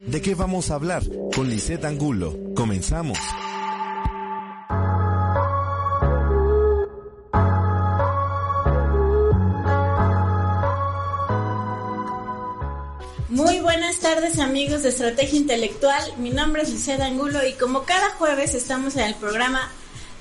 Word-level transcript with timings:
¿De 0.00 0.22
qué 0.22 0.36
vamos 0.36 0.70
a 0.70 0.76
hablar? 0.76 1.02
Con 1.34 1.50
Lisette 1.50 1.84
Angulo. 1.84 2.32
Comenzamos. 2.54 3.18
Muy 13.28 13.58
buenas 13.58 13.98
tardes 13.98 14.38
amigos 14.38 14.84
de 14.84 14.90
Estrategia 14.90 15.36
Intelectual, 15.36 16.00
mi 16.18 16.30
nombre 16.30 16.62
es 16.62 16.70
Lisette 16.70 17.00
Angulo 17.00 17.44
y 17.44 17.54
como 17.54 17.82
cada 17.82 18.10
jueves 18.10 18.54
estamos 18.54 18.94
en 18.94 19.02
el 19.02 19.16
programa 19.16 19.68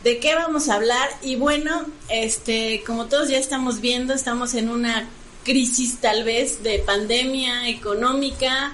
de 0.04 0.18
qué 0.18 0.34
vamos 0.34 0.70
a 0.70 0.75
hablar 0.75 1.07
y 1.21 1.36
bueno, 1.36 1.86
este, 2.09 2.84
como 2.84 3.05
todos 3.05 3.30
ya 3.30 3.38
estamos 3.38 3.80
viendo, 3.80 4.16
estamos 4.16 4.55
en 4.55 4.70
una 4.70 5.07
crisis 5.44 6.00
tal 6.00 6.23
vez 6.23 6.64
de 6.64 6.80
pandemia 6.80 7.70
económica 7.70 8.73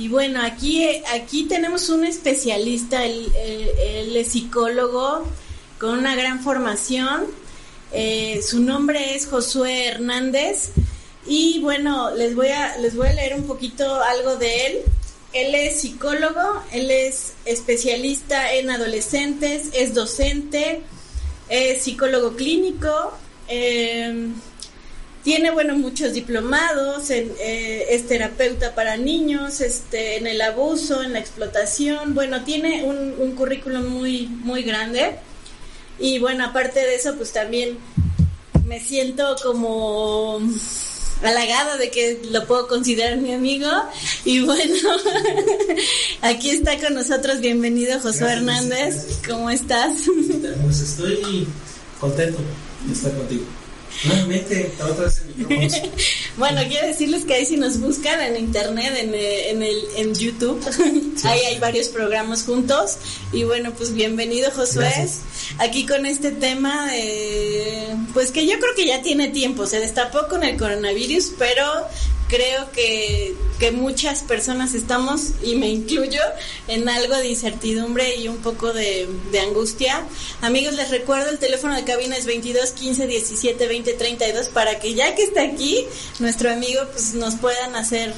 y 0.00 0.08
bueno, 0.08 0.40
aquí, 0.42 0.82
aquí 1.12 1.44
tenemos 1.44 1.90
un 1.90 2.06
especialista, 2.06 3.04
él, 3.04 3.30
es 4.16 4.28
psicólogo 4.28 5.26
con 5.78 5.98
una 5.98 6.16
gran 6.16 6.40
formación, 6.40 7.26
eh, 7.92 8.40
su 8.42 8.60
nombre 8.60 9.14
es 9.14 9.26
Josué 9.26 9.88
Hernández 9.88 10.70
y 11.26 11.60
bueno, 11.60 12.14
les 12.14 12.34
voy 12.34 12.48
a, 12.48 12.78
les 12.78 12.96
voy 12.96 13.08
a 13.08 13.12
leer 13.12 13.34
un 13.34 13.42
poquito 13.42 14.02
algo 14.02 14.36
de 14.36 14.66
él. 14.68 14.78
Él 15.34 15.54
es 15.54 15.82
psicólogo, 15.82 16.62
él 16.72 16.90
es 16.90 17.34
especialista 17.44 18.54
en 18.54 18.70
adolescentes, 18.70 19.68
es 19.74 19.92
docente, 19.92 20.80
es 21.50 21.82
psicólogo 21.82 22.36
clínico, 22.36 23.12
em, 23.48 24.32
tiene 25.22 25.50
bueno 25.50 25.76
muchos 25.76 26.14
diplomados, 26.14 27.10
eh, 27.10 27.86
es 27.90 28.06
terapeuta 28.06 28.74
para 28.74 28.96
niños, 28.96 29.60
este, 29.60 30.16
en 30.16 30.26
el 30.26 30.40
abuso, 30.40 31.02
en 31.02 31.12
la 31.12 31.18
explotación, 31.18 32.14
bueno, 32.14 32.44
tiene 32.44 32.84
un, 32.84 33.14
un 33.18 33.32
currículum 33.32 33.86
muy, 33.86 34.26
muy 34.26 34.62
grande. 34.62 35.16
Y 35.98 36.18
bueno, 36.18 36.46
aparte 36.46 36.80
de 36.80 36.94
eso, 36.94 37.14
pues 37.16 37.32
también 37.32 37.78
me 38.66 38.80
siento 38.80 39.36
como 39.42 40.40
halagada 41.22 41.76
de 41.76 41.90
que 41.90 42.22
lo 42.30 42.46
puedo 42.46 42.66
considerar 42.68 43.18
mi 43.18 43.34
amigo. 43.34 43.68
Y 44.24 44.40
bueno, 44.40 44.88
aquí 46.22 46.50
está 46.50 46.78
con 46.78 46.94
nosotros, 46.94 47.40
bienvenido 47.40 48.00
Josué 48.00 48.32
Hernández. 48.32 49.20
¿Cómo 49.28 49.50
estás? 49.50 49.98
Pues 50.62 50.80
estoy 50.80 51.46
contento 52.00 52.38
de 52.86 52.92
estar 52.94 53.14
contigo. 53.14 53.44
Nuevamente, 54.04 54.72
otra 54.82 55.04
vez 55.04 55.22
en 55.38 55.90
Bueno, 56.36 56.60
quiero 56.68 56.86
decirles 56.86 57.24
que 57.24 57.34
ahí 57.34 57.46
si 57.46 57.56
nos 57.56 57.80
buscan 57.80 58.20
en 58.20 58.36
internet, 58.36 58.94
en, 58.96 59.14
eh, 59.14 59.50
en, 59.50 59.62
el, 59.62 59.78
en 59.96 60.14
YouTube, 60.14 60.60
ahí 61.24 61.40
hay 61.40 61.58
varios 61.58 61.88
programas 61.88 62.44
juntos. 62.44 62.96
Y 63.32 63.44
bueno, 63.44 63.72
pues 63.76 63.92
bienvenido 63.92 64.50
Josué. 64.50 65.08
Aquí 65.58 65.86
con 65.86 66.06
este 66.06 66.30
tema, 66.30 66.88
pues 68.14 68.30
que 68.30 68.46
yo 68.46 68.58
creo 68.58 68.74
que 68.74 68.86
ya 68.86 69.02
tiene 69.02 69.28
tiempo, 69.28 69.66
se 69.66 69.80
destapó 69.80 70.28
con 70.28 70.44
el 70.44 70.56
coronavirus, 70.56 71.32
pero 71.38 71.64
creo 72.30 72.70
que, 72.70 73.34
que, 73.58 73.72
muchas 73.72 74.20
personas 74.20 74.74
estamos, 74.74 75.32
y 75.42 75.56
me 75.56 75.68
incluyo, 75.68 76.20
en 76.68 76.88
algo 76.88 77.16
de 77.16 77.28
incertidumbre 77.28 78.14
y 78.16 78.28
un 78.28 78.36
poco 78.36 78.72
de, 78.72 79.08
de, 79.32 79.40
angustia. 79.40 80.04
Amigos, 80.40 80.74
les 80.74 80.90
recuerdo, 80.90 81.28
el 81.28 81.38
teléfono 81.38 81.74
de 81.74 81.82
cabina 81.84 82.16
es 82.16 82.26
22 82.26 82.70
15 82.70 83.06
17 83.08 83.66
20 83.66 83.92
32 83.94 84.48
para 84.48 84.78
que 84.78 84.94
ya 84.94 85.14
que 85.16 85.24
está 85.24 85.42
aquí, 85.42 85.84
nuestro 86.20 86.50
amigo, 86.52 86.82
pues 86.92 87.14
nos 87.14 87.34
puedan 87.34 87.74
hacer 87.74 88.14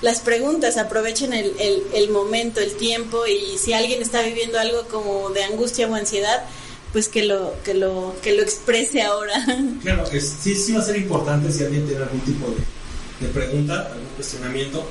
las 0.00 0.20
preguntas, 0.20 0.76
aprovechen 0.76 1.32
el, 1.32 1.52
el, 1.58 1.82
el 1.92 2.10
momento, 2.10 2.60
el 2.60 2.76
tiempo 2.76 3.26
y 3.26 3.58
si 3.58 3.72
alguien 3.72 4.00
está 4.00 4.22
viviendo 4.22 4.60
algo 4.60 4.86
como 4.88 5.30
de 5.30 5.42
angustia 5.42 5.88
o 5.88 5.94
ansiedad, 5.94 6.44
pues 6.92 7.08
que 7.08 7.24
lo 7.24 7.54
que 7.64 7.74
lo 7.74 8.14
que 8.22 8.32
lo 8.32 8.42
exprese 8.42 9.02
ahora. 9.02 9.34
Claro, 9.82 10.04
que 10.08 10.20
sí 10.20 10.54
sí 10.54 10.72
va 10.72 10.80
a 10.80 10.84
ser 10.84 10.96
importante 10.96 11.50
si 11.50 11.64
alguien 11.64 11.86
tiene 11.86 12.02
algún 12.02 12.20
tipo 12.20 12.46
de 12.46 12.75
de 13.20 13.28
pregunta, 13.28 13.88
algún 13.92 14.08
cuestionamiento, 14.16 14.86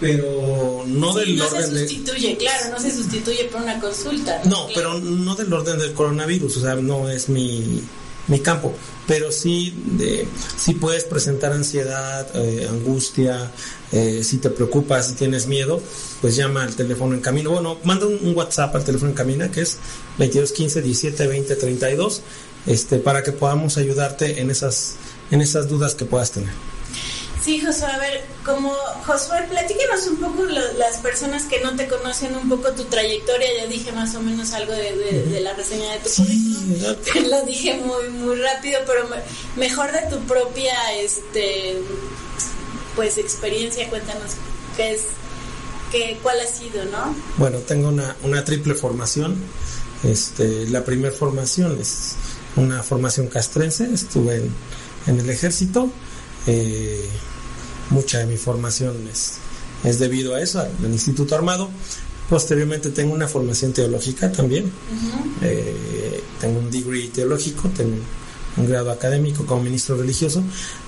pero 0.00 0.84
no 0.86 1.14
del 1.14 1.36
no 1.36 1.46
orden 1.46 1.62
se 1.62 1.78
sustituye, 1.78 2.36
claro, 2.36 2.70
no 2.70 2.80
se 2.80 2.90
sustituye 2.90 3.44
por 3.44 3.62
una 3.62 3.80
consulta. 3.80 4.42
No, 4.44 4.66
pero 4.74 4.98
no 5.00 5.34
del 5.34 5.52
orden 5.52 5.78
del 5.78 5.92
coronavirus, 5.92 6.56
o 6.56 6.60
sea, 6.60 6.74
no 6.74 7.08
es 7.08 7.28
mi, 7.28 7.80
mi 8.26 8.40
campo, 8.40 8.74
pero 9.06 9.30
sí, 9.30 9.74
de, 9.98 10.26
sí 10.56 10.74
puedes 10.74 11.04
presentar 11.04 11.52
ansiedad, 11.52 12.26
eh, 12.34 12.66
angustia, 12.68 13.50
eh, 13.92 14.22
si 14.24 14.38
te 14.38 14.50
preocupas, 14.50 15.08
si 15.08 15.14
tienes 15.14 15.46
miedo, 15.46 15.80
pues 16.20 16.36
llama 16.36 16.64
al 16.64 16.74
teléfono 16.74 17.14
en 17.14 17.20
camino. 17.20 17.50
Bueno, 17.50 17.78
manda 17.84 18.06
un, 18.06 18.18
un 18.22 18.36
WhatsApp 18.36 18.74
al 18.74 18.84
teléfono 18.84 19.10
en 19.10 19.16
camino 19.16 19.50
que 19.50 19.60
es 19.60 19.78
2215 20.18 20.82
17 20.82 21.26
20 21.26 21.56
32, 21.56 22.22
este, 22.66 22.98
para 22.98 23.22
que 23.22 23.32
podamos 23.32 23.76
ayudarte 23.76 24.40
en 24.40 24.50
esas, 24.50 24.96
en 25.30 25.40
esas 25.40 25.68
dudas 25.68 25.94
que 25.94 26.04
puedas 26.04 26.32
tener. 26.32 26.73
Sí, 27.44 27.60
Josué, 27.60 27.88
a 27.88 27.98
ver, 27.98 28.24
como 28.42 28.72
Josué, 29.04 29.36
platíquenos 29.50 30.06
un 30.06 30.16
poco 30.16 30.44
las 30.44 30.96
personas 31.02 31.42
que 31.42 31.60
no 31.60 31.76
te 31.76 31.86
conocen, 31.86 32.34
un 32.34 32.48
poco 32.48 32.72
tu 32.72 32.84
trayectoria. 32.84 33.46
Ya 33.58 33.66
dije 33.66 33.92
más 33.92 34.14
o 34.14 34.22
menos 34.22 34.54
algo 34.54 34.72
de, 34.72 35.40
la 35.42 35.52
reseña 35.52 35.92
de 35.92 35.98
tu 35.98 36.10
currículum. 36.10 37.28
Lo 37.30 37.42
dije 37.44 37.74
muy 37.74 38.08
muy 38.08 38.36
rápido, 38.36 38.78
pero 38.86 39.06
mejor 39.56 39.92
de 39.92 40.08
tu 40.08 40.20
propia, 40.20 40.74
este, 40.98 41.76
pues 42.96 43.18
experiencia. 43.18 43.90
Cuéntanos 43.90 44.30
qué 44.78 44.94
es, 44.94 45.02
qué, 45.92 46.18
cuál 46.22 46.40
ha 46.40 46.46
sido, 46.46 46.86
¿no? 46.86 47.14
Bueno, 47.36 47.58
tengo 47.58 47.88
una, 47.88 48.16
una 48.22 48.42
triple 48.42 48.74
formación. 48.74 49.36
Este, 50.02 50.66
la 50.70 50.82
primera 50.82 51.14
formación 51.14 51.78
es 51.78 52.14
una 52.56 52.82
formación 52.82 53.26
castrense. 53.26 53.92
Estuve 53.92 54.36
en, 54.36 54.50
en 55.08 55.20
el 55.20 55.28
ejército. 55.28 55.90
Eh, 56.46 57.06
mucha 57.90 58.18
de 58.18 58.26
mi 58.26 58.36
formación 58.36 59.08
es, 59.12 59.34
es 59.84 59.98
debido 59.98 60.34
a 60.34 60.40
eso, 60.40 60.60
al, 60.60 60.70
Instituto 60.92 61.34
Armado. 61.34 61.68
Posteriormente 62.28 62.90
tengo 62.90 63.12
una 63.14 63.28
formación 63.28 63.72
teológica 63.72 64.32
también. 64.32 64.70
eh, 65.42 66.22
tengo 66.40 66.58
un 66.58 66.70
degree 66.70 67.08
teológico, 67.08 67.68
tengo 67.68 67.96
un 68.56 68.66
grado 68.66 68.90
académico 68.90 69.44
como 69.46 69.62
ministro 69.62 69.96
religioso, 69.96 70.42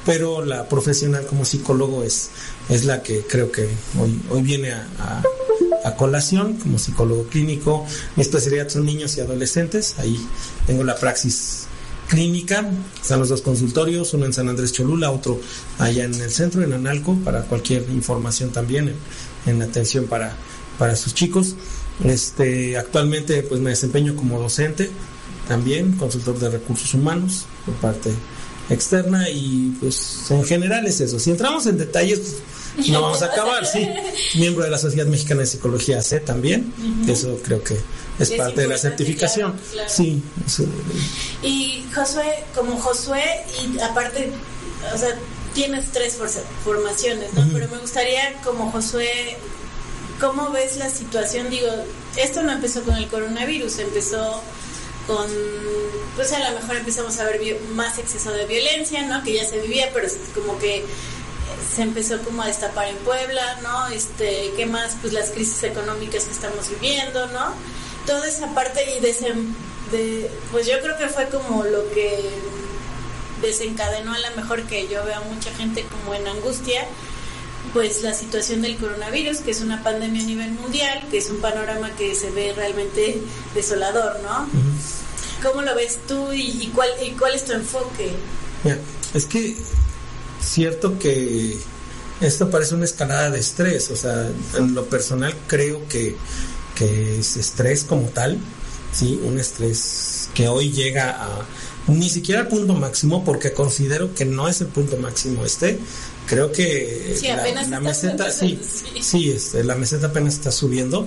pero 0.04 0.44
la 0.44 0.68
profesional 0.68 1.26
como 1.26 1.44
psicólogo 1.44 2.04
es, 2.04 2.30
es 2.68 2.84
la 2.84 3.02
que 3.02 3.22
creo 3.26 3.50
que 3.50 3.68
hoy, 4.00 4.20
hoy 4.30 4.42
viene 4.42 4.72
a, 4.72 4.86
a, 4.98 5.22
a 5.84 5.96
colación 5.96 6.54
como 6.54 6.78
psicólogo 6.78 7.24
clínico. 7.24 7.84
Mi 8.16 8.22
especialidad 8.22 8.68
son 8.68 8.86
niños 8.86 9.16
y 9.16 9.20
adolescentes. 9.20 9.96
Ahí 9.98 10.18
tengo 10.66 10.84
la 10.84 10.96
praxis 10.96 11.65
clínica, 12.08 12.68
están 13.00 13.20
los 13.20 13.28
dos 13.28 13.42
consultorios, 13.42 14.14
uno 14.14 14.26
en 14.26 14.32
San 14.32 14.48
Andrés 14.48 14.72
Cholula, 14.72 15.10
otro 15.10 15.40
allá 15.78 16.04
en 16.04 16.14
el 16.14 16.30
centro, 16.30 16.62
en 16.62 16.72
Analco, 16.72 17.16
para 17.24 17.42
cualquier 17.42 17.88
información 17.90 18.50
también 18.50 18.88
en, 18.88 19.52
en 19.52 19.62
atención 19.62 20.06
para, 20.06 20.36
para 20.78 20.96
sus 20.96 21.14
chicos. 21.14 21.56
Este, 22.04 22.76
actualmente 22.76 23.42
pues 23.42 23.60
me 23.60 23.70
desempeño 23.70 24.14
como 24.16 24.38
docente, 24.38 24.90
también 25.48 25.92
consultor 25.92 26.38
de 26.38 26.50
recursos 26.50 26.92
humanos 26.94 27.46
por 27.64 27.74
parte 27.76 28.10
externa 28.68 29.30
y 29.30 29.76
pues 29.80 30.30
en 30.30 30.44
general 30.44 30.86
es 30.86 31.00
eso. 31.00 31.18
Si 31.18 31.30
entramos 31.30 31.66
en 31.66 31.78
detalles 31.78 32.42
no 32.88 33.02
vamos 33.02 33.22
a 33.22 33.26
acabar, 33.26 33.66
sí. 33.66 33.88
Miembro 34.38 34.64
de 34.64 34.70
la 34.70 34.78
Sociedad 34.78 35.06
Mexicana 35.06 35.40
de 35.40 35.46
Psicología 35.46 36.02
C 36.02 36.20
también, 36.20 36.72
uh 36.78 37.06
-huh. 37.06 37.10
eso 37.10 37.40
creo 37.42 37.62
que 37.62 37.76
es, 38.18 38.30
es 38.30 38.38
parte 38.38 38.62
de 38.62 38.68
la 38.68 38.78
certificación. 38.78 39.58
Claro. 39.72 39.88
Sí. 39.88 40.22
Y 41.42 41.84
Josué, 41.94 42.44
como 42.54 42.78
Josué, 42.78 43.24
y 43.62 43.78
aparte, 43.80 44.30
o 44.94 44.98
sea, 44.98 45.16
tienes 45.54 45.86
tres 45.92 46.18
formaciones, 46.64 47.32
¿no? 47.34 47.42
Uh 47.42 47.44
-huh. 47.44 47.52
Pero 47.54 47.68
me 47.68 47.78
gustaría, 47.78 48.34
como 48.42 48.70
Josué, 48.70 49.36
¿cómo 50.20 50.50
ves 50.50 50.76
la 50.76 50.90
situación? 50.90 51.50
Digo, 51.50 51.68
esto 52.16 52.42
no 52.42 52.52
empezó 52.52 52.82
con 52.82 52.94
el 52.96 53.08
coronavirus, 53.08 53.78
empezó 53.78 54.42
con, 55.06 55.26
pues 56.16 56.32
a 56.32 56.38
lo 56.50 56.58
mejor 56.58 56.76
empezamos 56.76 57.18
a 57.18 57.24
ver 57.24 57.40
más 57.74 57.98
exceso 57.98 58.32
de 58.32 58.44
violencia, 58.46 59.02
¿no? 59.06 59.22
Que 59.22 59.34
ya 59.34 59.44
se 59.48 59.60
vivía, 59.60 59.90
pero 59.92 60.06
es 60.06 60.16
como 60.34 60.58
que 60.58 60.84
se 61.74 61.82
empezó 61.82 62.20
como 62.22 62.42
a 62.42 62.46
destapar 62.46 62.88
en 62.88 62.96
Puebla, 62.96 63.60
¿no? 63.62 63.86
Este, 63.88 64.52
¿qué 64.56 64.66
más? 64.66 64.96
Pues 65.00 65.12
las 65.12 65.30
crisis 65.30 65.62
económicas 65.62 66.24
que 66.24 66.32
estamos 66.32 66.68
viviendo, 66.70 67.26
¿no? 67.28 67.54
Toda 68.06 68.26
esa 68.28 68.54
parte 68.54 68.80
y 68.96 69.00
de, 69.00 69.12
de 69.92 70.30
pues 70.52 70.66
yo 70.66 70.80
creo 70.80 70.96
que 70.96 71.08
fue 71.08 71.28
como 71.28 71.64
lo 71.64 71.90
que 71.90 72.30
desencadenó 73.42 74.14
a 74.14 74.18
lo 74.18 74.36
mejor 74.36 74.62
que 74.62 74.88
yo 74.88 75.04
veo 75.04 75.16
a 75.16 75.20
mucha 75.20 75.52
gente 75.54 75.84
como 75.84 76.14
en 76.14 76.26
angustia, 76.26 76.86
pues 77.72 78.02
la 78.02 78.14
situación 78.14 78.62
del 78.62 78.76
coronavirus, 78.76 79.38
que 79.38 79.50
es 79.50 79.60
una 79.60 79.82
pandemia 79.82 80.22
a 80.22 80.26
nivel 80.26 80.50
mundial, 80.52 81.04
que 81.10 81.18
es 81.18 81.28
un 81.30 81.40
panorama 81.40 81.90
que 81.96 82.14
se 82.14 82.30
ve 82.30 82.52
realmente 82.54 83.20
desolador, 83.54 84.20
¿no? 84.20 84.48
¿Cómo 85.42 85.62
lo 85.62 85.74
ves 85.74 85.98
tú 86.08 86.32
y, 86.32 86.62
y, 86.62 86.72
cuál, 86.74 86.88
y 87.04 87.10
cuál 87.10 87.34
es 87.34 87.44
tu 87.44 87.52
enfoque? 87.52 88.12
Mira, 88.64 88.78
es 89.12 89.26
que 89.26 89.56
cierto 90.40 90.98
que 90.98 91.56
esto 92.20 92.50
parece 92.50 92.74
una 92.74 92.86
escalada 92.86 93.30
de 93.30 93.40
estrés, 93.40 93.90
o 93.90 93.96
sea, 93.96 94.28
en 94.56 94.74
lo 94.74 94.86
personal 94.86 95.34
creo 95.46 95.86
que, 95.88 96.16
que 96.76 97.18
es 97.18 97.36
estrés 97.36 97.82
como 97.82 98.08
tal, 98.10 98.38
sí, 98.92 99.20
un 99.24 99.40
estrés 99.40 100.28
que 100.34 100.46
hoy 100.46 100.70
llega 100.70 101.10
a 101.10 101.46
ni 101.88 102.08
siquiera 102.08 102.42
al 102.42 102.48
punto 102.48 102.74
máximo 102.74 103.24
porque 103.24 103.52
considero 103.52 104.12
que 104.14 104.24
no 104.24 104.48
es 104.48 104.60
el 104.60 104.66
punto 104.68 104.96
máximo 104.96 105.44
este, 105.44 105.78
creo 106.26 106.50
que 106.50 107.16
la, 107.68 107.80
meseta 107.80 108.30
sí, 108.30 108.58
sí, 109.00 109.30
este, 109.30 109.62
la 109.62 109.76
meseta 109.76 110.08
apenas 110.08 110.34
está 110.34 110.50
subiendo 110.50 111.06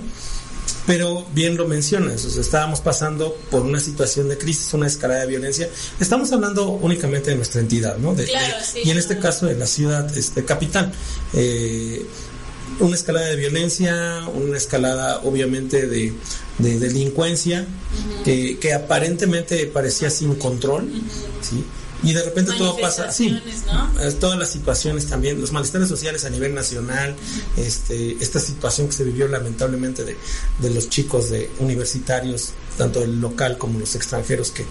pero 0.86 1.26
bien 1.34 1.56
lo 1.56 1.68
mencionas, 1.68 2.24
estábamos 2.24 2.80
pasando 2.80 3.36
por 3.50 3.62
una 3.62 3.78
situación 3.80 4.28
de 4.28 4.38
crisis, 4.38 4.72
una 4.72 4.86
escalada 4.86 5.20
de 5.20 5.26
violencia. 5.26 5.68
Estamos 6.00 6.32
hablando 6.32 6.68
únicamente 6.68 7.30
de 7.30 7.36
nuestra 7.36 7.60
entidad, 7.60 7.96
¿no? 7.98 8.16
y 8.82 8.90
en 8.90 8.98
este 8.98 9.18
caso 9.18 9.46
de 9.46 9.56
la 9.56 9.66
ciudad 9.66 10.16
este, 10.16 10.44
capital. 10.44 10.92
Eh, 11.34 12.04
una 12.78 12.94
escalada 12.94 13.26
de 13.26 13.36
violencia, 13.36 14.22
una 14.34 14.56
escalada 14.56 15.20
obviamente 15.24 15.86
de, 15.86 16.14
delincuencia, 16.58 17.66
que, 18.24 18.58
que, 18.58 18.72
aparentemente 18.72 19.66
parecía 19.66 20.10
sin 20.10 20.34
control, 20.36 20.90
¿sí? 21.40 21.64
y 22.02 22.14
de 22.14 22.22
repente 22.22 22.52
todo 22.56 22.78
pasa 22.78 23.12
sí 23.12 23.38
todas 24.20 24.38
las 24.38 24.48
situaciones 24.48 25.04
también 25.04 25.38
los 25.38 25.52
malestares 25.52 25.86
sociales 25.86 26.24
a 26.24 26.30
nivel 26.30 26.54
nacional 26.54 27.14
este 27.58 28.16
esta 28.22 28.40
situación 28.40 28.86
que 28.86 28.94
se 28.94 29.04
vivió 29.04 29.28
lamentablemente 29.28 30.04
de, 30.04 30.16
de 30.60 30.70
los 30.70 30.88
chicos 30.88 31.28
de 31.28 31.50
universitarios 31.58 32.54
tanto 32.80 33.02
el 33.02 33.20
local 33.20 33.58
como 33.58 33.78
los 33.78 33.94
extranjeros 33.94 34.52
que, 34.52 34.64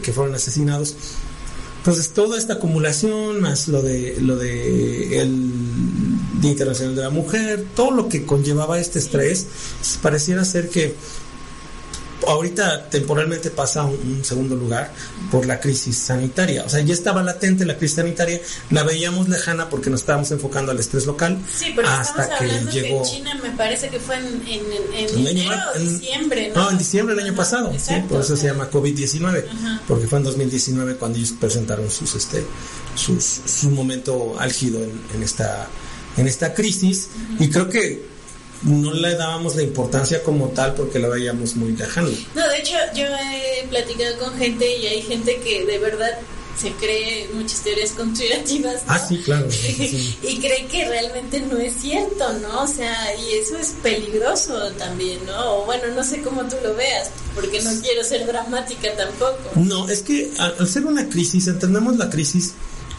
que, 0.00 0.12
fueron 0.12 0.36
asesinados. 0.36 0.94
Entonces 1.78 2.10
toda 2.10 2.38
esta 2.38 2.54
acumulación 2.54 3.40
más 3.40 3.66
lo 3.66 3.82
de 3.82 4.16
lo 4.20 4.36
de 4.36 5.20
el 5.20 5.50
Día 6.40 6.52
Internacional 6.52 6.94
de 6.94 7.02
la 7.02 7.10
Mujer 7.10 7.64
todo 7.74 7.90
lo 7.90 8.08
que 8.08 8.24
conllevaba 8.24 8.78
este 8.78 8.98
estrés 8.98 9.46
pareciera 10.02 10.44
ser 10.44 10.68
que 10.68 10.94
ahorita 12.26 12.88
temporalmente 12.88 13.50
pasa 13.50 13.84
un, 13.84 13.94
un, 13.94 14.24
segundo 14.24 14.56
lugar 14.56 14.92
por 15.30 15.46
la 15.46 15.60
crisis 15.60 15.96
sanitaria. 15.96 16.64
O 16.64 16.68
sea, 16.68 16.80
ya 16.80 16.94
estaba 16.94 17.22
latente 17.22 17.64
la 17.64 17.76
crisis 17.76 17.96
sanitaria, 17.96 18.40
la 18.70 18.82
veíamos 18.82 19.28
lejana 19.28 19.68
porque 19.68 19.90
nos 19.90 20.00
estábamos 20.00 20.30
enfocando 20.30 20.72
al 20.72 20.78
estrés 20.78 21.06
local. 21.06 21.38
Sí, 21.54 21.72
pero 21.74 21.88
hasta 21.88 22.38
que 22.38 22.46
llegó. 22.72 23.02
Que 23.02 23.08
China 23.08 23.38
me 23.42 23.50
parece 23.50 23.88
que 23.88 24.00
fue 24.00 24.16
en, 24.16 24.42
en, 24.46 25.26
enero 25.26 25.56
o 25.74 25.78
diciembre, 25.78 26.52
¿no? 26.54 26.62
No, 26.62 26.70
en 26.70 26.78
diciembre 26.78 27.14
del 27.14 27.26
año 27.26 27.36
pasado. 27.36 27.72
sí, 27.78 27.94
por 28.08 28.20
eso 28.20 28.36
se 28.36 28.46
llama 28.46 28.70
COVID-19, 28.70 29.44
porque 29.86 30.06
fue 30.06 30.18
en 30.18 30.24
2019 30.24 30.96
cuando 30.96 31.18
ellos 31.18 31.34
presentaron 31.38 31.90
sus, 31.90 32.14
este, 32.14 32.44
sus, 32.94 33.40
su 33.44 33.70
momento 33.70 34.36
álgido 34.38 34.82
en, 34.82 35.00
en 35.14 35.22
esta 35.22 35.68
en 36.16 36.26
esta 36.26 36.54
crisis 36.54 37.08
y 37.38 37.48
creo 37.50 37.68
que 37.68 38.16
no 38.62 38.92
le 38.92 39.14
dábamos 39.14 39.56
la 39.56 39.62
importancia 39.62 40.22
como 40.22 40.48
tal 40.48 40.74
porque 40.74 40.98
la 40.98 41.08
veíamos 41.08 41.56
muy 41.56 41.72
lejano. 41.72 42.08
No, 42.34 42.48
de 42.48 42.58
hecho 42.58 42.74
yo 42.94 43.04
he 43.04 43.66
platicado 43.68 44.18
con 44.18 44.36
gente 44.38 44.78
y 44.78 44.86
hay 44.86 45.02
gente 45.02 45.38
que 45.40 45.64
de 45.64 45.78
verdad 45.78 46.18
se 46.58 46.72
cree 46.72 47.28
muchas 47.34 47.60
teorías 47.60 47.90
conspirativas. 47.90 48.82
Ah, 48.86 48.98
sí, 48.98 49.18
claro. 49.18 49.46
y 50.22 50.38
cree 50.38 50.66
que 50.70 50.88
realmente 50.88 51.40
no 51.40 51.58
es 51.58 51.74
cierto, 51.74 52.32
¿no? 52.40 52.62
O 52.62 52.66
sea, 52.66 52.94
y 53.14 53.34
eso 53.34 53.58
es 53.58 53.74
peligroso 53.82 54.72
también, 54.78 55.18
¿no? 55.26 55.56
O 55.56 55.64
bueno, 55.66 55.84
no 55.94 56.02
sé 56.02 56.22
cómo 56.22 56.44
tú 56.44 56.56
lo 56.62 56.74
veas, 56.74 57.10
porque 57.34 57.60
no 57.60 57.70
quiero 57.82 58.02
ser 58.02 58.26
dramática 58.26 58.88
tampoco. 58.96 59.50
No, 59.56 59.88
es 59.88 60.00
que 60.00 60.30
al 60.38 60.66
ser 60.66 60.86
una 60.86 61.08
crisis, 61.08 61.46
entendemos 61.46 61.96
la 61.96 62.08
crisis 62.08 62.54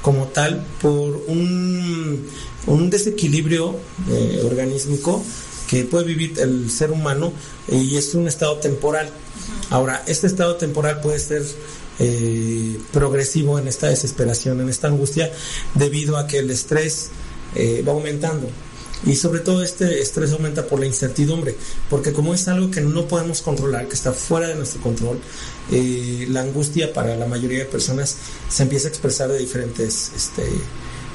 como 0.07 0.27
tal 0.27 0.65
por 0.81 1.21
un, 1.27 2.25
un 2.65 2.89
desequilibrio 2.89 3.75
eh, 4.09 4.42
organísmico 4.45 5.21
que 5.69 5.83
puede 5.83 6.06
vivir 6.06 6.39
el 6.39 6.71
ser 6.71 6.92
humano 6.92 7.33
y 7.68 7.98
es 7.98 8.15
un 8.15 8.25
estado 8.25 8.56
temporal. 8.56 9.09
Ahora, 9.69 10.01
este 10.07 10.27
estado 10.27 10.56
temporal 10.56 11.01
puede 11.01 11.19
ser 11.19 11.44
eh, 12.00 12.80
progresivo 12.94 13.59
en 13.59 13.68
esta 13.68 13.88
desesperación, 13.88 14.62
en 14.62 14.69
esta 14.69 14.88
angustia, 14.88 15.30
debido 15.75 16.15
a 16.15 16.25
que 16.25 16.38
el 16.38 16.51
estrés 16.51 17.09
eh, 17.56 17.83
va 17.86 17.92
aumentando. 17.92 18.48
Y 19.06 19.15
sobre 19.18 19.42
todo 19.42 19.62
este 19.62 20.01
estrés 20.01 20.31
aumenta 20.31 20.68
por 20.68 20.80
la 20.80 20.86
incertidumbre, 20.86 21.57
porque 21.89 22.13
como 22.13 22.33
es 22.33 22.48
algo 22.48 22.71
que 22.71 22.80
no 22.80 23.09
podemos 23.09 23.42
controlar, 23.42 23.89
que 23.89 23.94
está 23.94 24.13
fuera 24.13 24.48
de 24.48 24.56
nuestro 24.56 24.81
control, 24.81 25.19
eh, 25.71 26.27
la 26.29 26.41
angustia 26.41 26.93
para 26.93 27.15
la 27.15 27.25
mayoría 27.25 27.59
de 27.59 27.65
personas 27.65 28.15
se 28.49 28.63
empieza 28.63 28.87
a 28.87 28.89
expresar 28.89 29.29
de 29.29 29.37
diferentes, 29.37 30.11
este, 30.15 30.43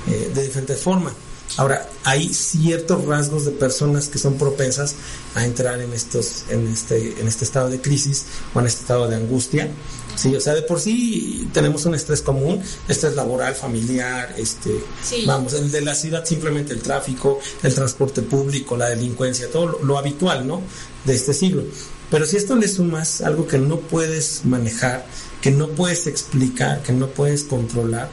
de 0.07 0.43
diferentes 0.43 0.81
formas. 0.81 1.15
Ahora, 1.59 1.87
hay 2.05 2.33
ciertos 2.33 3.05
rasgos 3.05 3.45
de 3.45 3.51
personas 3.51 4.09
que 4.09 4.19
son 4.19 4.39
propensas 4.39 4.95
a 5.35 5.45
entrar 5.45 5.81
en 5.81 5.93
estos, 5.93 6.45
en 6.49 6.67
este, 6.67 7.21
en 7.21 7.29
este 7.29 7.45
estado 7.45 7.69
de 7.69 7.81
crisis 7.81 8.25
o 8.55 8.61
en 8.61 8.67
este 8.67 8.83
estado 8.83 9.07
de 9.07 9.17
angustia. 9.17 9.69
Sí, 10.17 10.35
o 10.35 10.41
sea, 10.41 10.55
de 10.55 10.63
por 10.63 10.81
sí 10.81 11.49
tenemos 11.53 11.85
un 11.85 11.95
estrés 11.95 12.23
común, 12.23 12.63
estrés 12.89 13.15
laboral, 13.17 13.55
familiar, 13.55 14.35
este, 14.39 14.83
vamos, 15.27 15.53
el 15.55 15.71
de 15.71 15.81
la 15.83 15.95
ciudad 15.95 16.25
simplemente 16.25 16.73
el 16.73 16.81
tráfico, 16.81 17.39
el 17.63 17.75
transporte 17.75 18.23
público, 18.23 18.77
la 18.77 18.89
delincuencia, 18.89 19.51
todo 19.51 19.79
lo, 19.83 19.99
habitual, 19.99 20.47
¿no? 20.47 20.63
De 21.05 21.15
este 21.15 21.35
siglo. 21.35 21.65
Pero 22.13 22.27
si 22.27 22.37
esto 22.37 22.57
le 22.57 22.69
sumas 22.69 23.23
algo 23.23 23.49
que 23.49 23.57
no 23.57 23.81
puedes 23.81 24.45
manejar, 24.45 25.07
que 25.41 25.51
no 25.51 25.69
puedes 25.69 26.07
explicar, 26.07 26.83
que 26.83 26.93
no 26.93 27.07
puedes 27.09 27.45
controlar, 27.45 28.11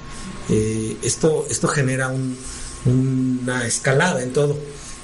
eh, 0.47 0.95
esto, 1.03 1.45
esto 1.49 1.67
genera 1.67 2.07
un, 2.07 2.37
una 2.85 3.67
escalada 3.67 4.23
en 4.23 4.31
todo. 4.31 4.57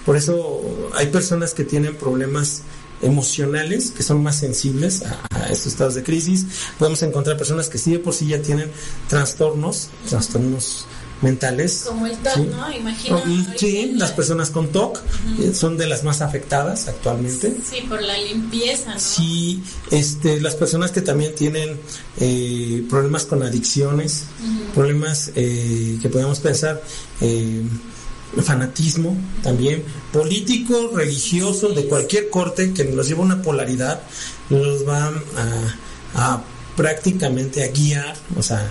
Por 0.06 0.16
eso 0.16 0.62
hay 0.96 1.08
personas 1.08 1.54
que 1.54 1.66
tienen 1.66 1.98
problemas 1.98 2.62
emocionales, 3.02 3.92
que 3.92 4.02
son 4.02 4.24
más 4.24 4.38
sensibles 4.40 5.04
a, 5.04 5.48
estos 5.50 5.74
estados 5.74 5.96
de 5.96 6.04
crisis. 6.04 6.46
Podemos 6.80 7.04
encontrar 7.04 7.36
personas 7.36 7.68
que 7.68 7.78
sí 7.78 7.92
de 7.92 8.00
por 8.00 8.14
sí 8.14 8.28
ya 8.28 8.42
tienen 8.42 8.72
trastornos, 9.10 9.90
trastornos 10.10 10.86
mentales. 11.22 11.84
Como 11.88 12.08
el 12.08 12.18
TOC, 12.18 12.38
¿no? 12.38 12.72
Imagino. 12.72 13.22
Sí, 13.58 13.94
las 13.96 14.12
personas 14.12 14.50
con 14.50 14.68
TOC 14.70 15.02
eh, 15.40 15.54
son 15.54 15.78
de 15.78 15.88
las 15.88 16.04
más 16.04 16.22
afectadas 16.22 16.88
actualmente. 16.88 17.56
Sí, 17.70 17.82
por 17.88 18.02
la 18.02 18.18
limpieza, 18.18 18.94
¿no? 18.94 19.00
Sí, 19.00 19.62
este, 19.92 20.42
las 20.42 20.56
personas 20.56 20.92
que 20.92 21.02
también 21.02 21.34
tienen 21.36 21.80
eh, 22.20 22.84
problemas 22.90 23.26
con 23.26 23.44
adicciones, 23.44 24.26
problemas 24.74 25.32
eh, 25.36 25.98
que 26.02 26.10
podemos 26.10 26.40
pensar 26.40 26.82
fanatismo 28.44 29.16
también, 29.42 29.84
político, 30.12 30.92
religioso, 30.94 31.70
de 31.70 31.86
cualquier 31.86 32.30
corte, 32.30 32.74
que 32.74 32.84
nos 32.84 33.08
lleva 33.08 33.22
a 33.22 33.26
una 33.26 33.42
polaridad, 33.42 34.02
nos 34.50 34.86
va 34.86 35.06
a, 35.06 36.34
a 36.34 36.44
prácticamente 36.76 37.64
a 37.64 37.68
guiar, 37.68 38.16
o 38.38 38.44
sea, 38.44 38.70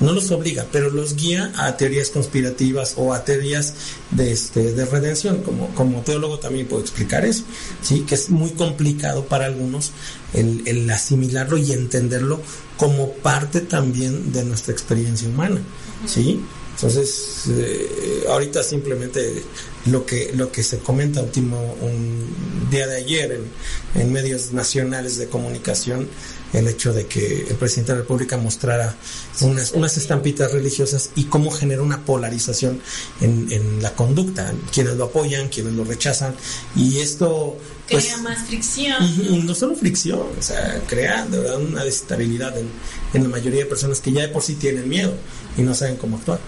no 0.00 0.12
los 0.12 0.30
obliga, 0.30 0.66
pero 0.70 0.90
los 0.90 1.16
guía 1.16 1.52
a 1.56 1.76
teorías 1.76 2.10
conspirativas 2.10 2.94
o 2.96 3.12
a 3.12 3.24
teorías 3.24 3.74
de, 4.10 4.32
este, 4.32 4.72
de 4.72 4.84
redención. 4.84 5.42
Como, 5.42 5.74
como 5.74 6.02
teólogo 6.02 6.38
también 6.38 6.66
puedo 6.66 6.82
explicar 6.82 7.24
eso, 7.24 7.44
¿sí? 7.82 8.00
que 8.00 8.14
es 8.14 8.30
muy 8.30 8.50
complicado 8.50 9.24
para 9.24 9.46
algunos 9.46 9.92
el, 10.34 10.62
el 10.66 10.88
asimilarlo 10.90 11.56
y 11.56 11.72
entenderlo 11.72 12.40
como 12.76 13.12
parte 13.12 13.60
también 13.60 14.32
de 14.32 14.44
nuestra 14.44 14.72
experiencia 14.72 15.28
humana. 15.28 15.60
¿sí? 16.06 16.40
Entonces, 16.74 17.44
eh, 17.48 18.24
ahorita 18.28 18.62
simplemente 18.62 19.42
lo 19.86 20.04
que, 20.04 20.32
lo 20.34 20.52
que 20.52 20.62
se 20.62 20.78
comenta 20.78 21.22
último 21.22 21.74
un 21.80 22.68
día 22.70 22.86
de 22.86 22.96
ayer 22.98 23.32
en, 23.32 24.02
en 24.02 24.12
medios 24.12 24.52
nacionales 24.52 25.16
de 25.16 25.26
comunicación 25.28 26.06
el 26.52 26.68
hecho 26.68 26.92
de 26.92 27.06
que 27.06 27.46
el 27.48 27.56
presidente 27.56 27.92
de 27.92 27.98
la 27.98 28.02
República 28.02 28.36
mostrara 28.36 28.94
unas, 29.40 29.72
unas 29.72 29.96
estampitas 29.96 30.52
religiosas 30.52 31.10
y 31.14 31.24
cómo 31.24 31.50
genera 31.50 31.82
una 31.82 32.04
polarización 32.04 32.80
en, 33.20 33.50
en 33.50 33.82
la 33.82 33.92
conducta, 33.94 34.52
quienes 34.72 34.94
lo 34.94 35.04
apoyan, 35.06 35.48
quienes 35.48 35.74
lo 35.74 35.84
rechazan, 35.84 36.34
y 36.74 36.98
esto... 37.00 37.58
Pues, 37.88 38.04
crea 38.04 38.16
más 38.18 38.46
fricción. 38.46 39.46
No 39.46 39.54
solo 39.54 39.76
fricción, 39.76 40.26
o 40.38 40.42
sea, 40.42 40.82
crea 40.88 41.24
de 41.26 41.38
verdad 41.38 41.60
una 41.60 41.84
desestabilidad 41.84 42.56
en, 42.58 42.68
en 43.14 43.22
la 43.22 43.28
mayoría 43.28 43.60
de 43.60 43.66
personas 43.66 44.00
que 44.00 44.12
ya 44.12 44.22
de 44.22 44.28
por 44.28 44.42
sí 44.42 44.54
tienen 44.54 44.88
miedo 44.88 45.14
y 45.56 45.62
no 45.62 45.74
saben 45.74 45.96
cómo 45.96 46.16
actuar. 46.16 46.40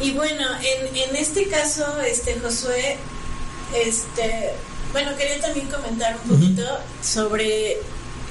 Y 0.00 0.10
bueno, 0.12 0.44
en, 0.60 0.96
en 0.96 1.16
este 1.16 1.46
caso, 1.46 1.84
este 2.00 2.38
Josué, 2.40 2.96
este, 3.74 4.50
bueno, 4.92 5.16
quería 5.16 5.40
también 5.40 5.68
comentar 5.68 6.18
un 6.24 6.36
poquito 6.36 6.62
sobre 7.02 7.78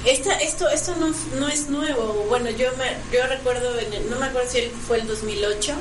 esta, 0.06 0.34
esto 0.36 0.70
esto 0.70 0.96
no, 0.96 1.14
no 1.40 1.48
es 1.48 1.70
nuevo. 1.70 2.26
Bueno, 2.30 2.50
yo 2.50 2.70
me, 2.78 3.16
yo 3.16 3.26
recuerdo, 3.28 3.72
no 4.10 4.20
me 4.20 4.26
acuerdo 4.26 4.50
si 4.50 4.62
fue 4.88 5.00
el 5.00 5.08
2008, 5.08 5.74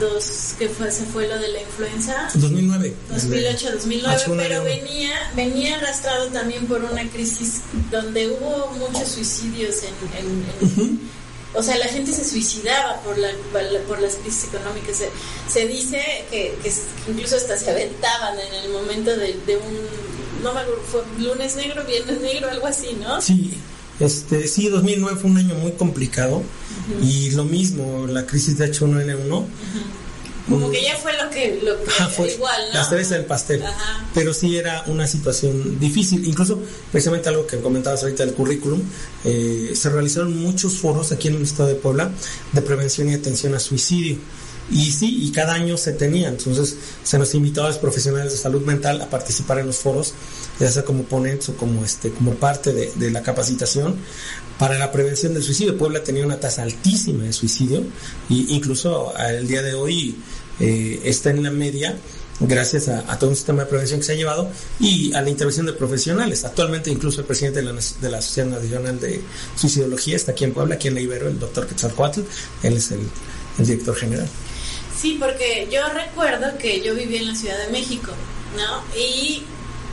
dos, 0.00 0.54
que 0.58 0.68
fue, 0.68 0.90
se 0.90 1.04
fue 1.04 1.28
lo 1.28 1.38
de 1.38 1.48
la 1.48 1.60
influenza. 1.60 2.28
2009. 2.34 2.94
2008, 3.10 3.72
2009, 3.72 4.22
pero 4.36 4.64
venía, 4.64 5.30
venía 5.34 5.76
arrastrado 5.76 6.28
también 6.28 6.66
por 6.66 6.82
una 6.84 7.08
crisis 7.10 7.62
donde 7.90 8.28
hubo 8.28 8.72
muchos 8.78 9.08
suicidios 9.08 9.76
en... 9.82 10.26
en, 10.26 11.16
o 11.54 11.62
sea, 11.62 11.76
la 11.78 11.86
gente 11.86 12.12
se 12.12 12.24
suicidaba 12.24 13.00
por, 13.00 13.16
la, 13.16 13.30
por 13.88 14.00
las 14.00 14.16
crisis 14.16 14.44
económicas. 14.44 14.98
Se, 14.98 15.08
se 15.48 15.66
dice 15.66 16.02
que, 16.30 16.54
que, 16.62 16.70
incluso 17.08 17.36
hasta 17.36 17.56
se 17.56 17.70
aventaban 17.70 18.38
en 18.38 18.54
el 18.54 18.68
momento 18.70 19.16
de, 19.16 19.38
de 19.46 19.56
un, 19.56 20.06
no 20.46 20.54
me 20.54 20.60
acuerdo, 20.60 20.82
fue 20.82 21.02
lunes 21.18 21.56
negro, 21.56 21.84
viernes 21.84 22.20
negro, 22.20 22.48
algo 22.48 22.66
así, 22.66 22.96
¿no? 23.00 23.20
Sí, 23.20 23.52
este, 23.98 24.46
sí, 24.46 24.68
2009 24.68 25.18
fue 25.20 25.30
un 25.30 25.38
año 25.38 25.54
muy 25.56 25.72
complicado 25.72 26.42
y 27.02 27.30
lo 27.30 27.44
mismo, 27.44 28.06
la 28.06 28.26
crisis 28.26 28.56
de 28.58 28.70
H1N1. 28.72 29.44
Como 30.48 30.70
que 30.70 30.80
ya 30.80 30.96
fue 30.96 31.12
lo 31.20 31.28
que, 31.28 31.60
lo 31.60 31.76
fue 32.10 32.32
igual, 32.32 32.60
¿no? 32.68 32.78
La 32.78 32.88
cereza 32.88 33.14
del 33.14 33.24
pastel. 33.24 33.64
Pero 34.14 34.32
sí 34.32 34.56
era 34.56 34.84
una 34.86 35.08
situación 35.08 35.80
difícil. 35.80 36.24
Incluso, 36.24 36.62
precisamente 36.92 37.28
algo 37.28 37.48
que 37.48 37.58
comentabas 37.58 38.04
ahorita 38.04 38.24
del 38.24 38.34
currículum, 38.34 38.80
eh, 39.24 39.72
se 39.74 39.90
realizaron 39.90 40.36
muchos 40.40 40.74
foros 40.74 41.10
aquí 41.10 41.26
en 41.28 41.34
el 41.34 41.42
estado 41.42 41.70
de 41.70 41.74
Puebla 41.74 42.12
de 42.52 42.62
prevención 42.62 43.10
y 43.10 43.14
atención 43.14 43.56
a 43.56 43.58
suicidio. 43.58 44.18
Y 44.70 44.90
sí, 44.90 45.20
y 45.22 45.30
cada 45.30 45.54
año 45.54 45.76
se 45.76 45.92
tenía. 45.92 46.28
Entonces, 46.28 46.76
se 47.04 47.18
nos 47.18 47.34
invitaba 47.34 47.68
a 47.68 47.70
los 47.70 47.78
profesionales 47.78 48.32
de 48.32 48.38
salud 48.38 48.62
mental 48.62 49.00
a 49.00 49.08
participar 49.08 49.58
en 49.58 49.66
los 49.66 49.76
foros, 49.76 50.14
ya 50.58 50.70
sea 50.70 50.84
como 50.84 51.04
ponentes 51.04 51.48
o 51.50 51.56
como, 51.56 51.84
este, 51.84 52.10
como 52.10 52.34
parte 52.34 52.72
de, 52.72 52.92
de 52.96 53.10
la 53.10 53.22
capacitación 53.22 53.96
para 54.58 54.78
la 54.78 54.90
prevención 54.90 55.34
del 55.34 55.42
suicidio. 55.42 55.76
Puebla 55.76 56.02
tenía 56.02 56.24
una 56.24 56.40
tasa 56.40 56.62
altísima 56.62 57.24
de 57.24 57.32
suicidio 57.32 57.80
e 58.30 58.34
incluso 58.48 59.12
el 59.18 59.46
día 59.46 59.62
de 59.62 59.74
hoy 59.74 60.16
eh, 60.60 61.00
está 61.04 61.30
en 61.30 61.42
la 61.42 61.50
media 61.50 61.96
gracias 62.38 62.88
a, 62.88 63.18
todo 63.18 63.30
un 63.30 63.36
sistema 63.36 63.62
de 63.62 63.70
prevención 63.70 64.00
que 64.00 64.06
se 64.06 64.12
ha 64.12 64.16
llevado 64.16 64.50
y 64.78 65.12
a 65.14 65.22
la 65.22 65.30
intervención 65.30 65.66
de 65.66 65.72
profesionales. 65.72 66.44
Actualmente 66.44 66.90
incluso 66.90 67.20
el 67.20 67.26
presidente 67.26 67.60
de 67.60 67.72
la, 67.72 67.72
de 67.72 68.10
la 68.10 68.20
Sociedad 68.20 68.50
Nacional 68.50 69.00
de 69.00 69.22
Suicidología 69.56 70.16
está 70.16 70.32
aquí 70.32 70.44
en 70.44 70.52
Puebla, 70.52 70.74
aquí 70.74 70.88
en 70.88 70.94
la 70.94 71.00
Ibero, 71.00 71.28
el 71.28 71.38
doctor 71.38 71.66
Quetzalcoatl, 71.66 72.20
él 72.62 72.76
es 72.76 72.90
el 72.90 73.00
director 73.58 73.96
general. 73.96 74.28
Sí, 75.00 75.18
porque 75.20 75.68
yo 75.70 75.86
recuerdo 75.90 76.56
que 76.58 76.80
yo 76.80 76.94
viví 76.94 77.16
en 77.16 77.28
la 77.28 77.34
Ciudad 77.34 77.58
de 77.58 77.72
México, 77.72 78.12
¿no? 78.56 78.82
Y 78.98 79.42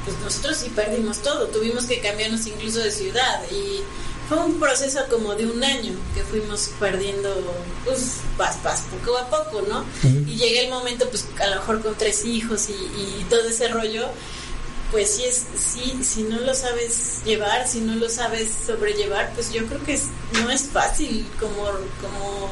pues 0.06 0.18
nosotros 0.20 0.58
sí 0.58 0.70
perdimos 0.70 1.22
todo, 1.22 1.48
tuvimos 1.48 1.86
que 1.86 2.00
cambiarnos 2.00 2.46
incluso 2.48 2.80
de 2.80 2.92
ciudad 2.92 3.42
y 3.52 3.82
fue 4.28 4.38
un 4.38 4.60
proceso 4.60 5.00
como 5.10 5.36
de 5.36 5.46
un 5.46 5.64
año 5.64 5.94
que 6.16 6.24
fuimos 6.24 6.70
perdiendo, 6.80 7.30
pues, 7.86 8.22
pas, 8.38 8.56
pas, 8.58 8.82
poco 8.82 9.18
a 9.18 9.30
poco, 9.30 9.62
¿no? 9.68 9.86
Y 10.04 10.36
llega 10.36 10.62
el 10.62 10.70
momento, 10.70 11.10
pues, 11.10 11.26
a 11.40 11.48
lo 11.48 11.56
mejor 11.58 11.82
con 11.82 11.96
tres 11.96 12.26
hijos 12.26 12.70
y, 12.70 13.26
todo 13.30 13.48
ese 13.48 13.68
rollo, 13.68 14.08
pues 14.92 15.16
sí 15.16 15.24
es, 15.24 15.46
sí, 15.58 16.00
si 16.04 16.24
no 16.24 16.40
lo 16.40 16.54
sabes 16.54 17.22
llevar, 17.26 17.68
si 17.68 17.82
no 17.82 17.96
lo 17.96 18.10
sabes 18.10 18.52
sobrellevar, 18.66 19.34
pues 19.34 19.52
yo 19.52 19.66
creo 19.66 19.84
que 19.84 20.00
no 20.34 20.52
es 20.52 20.64
fácil 20.64 21.26
como, 21.40 21.64
como, 22.02 22.52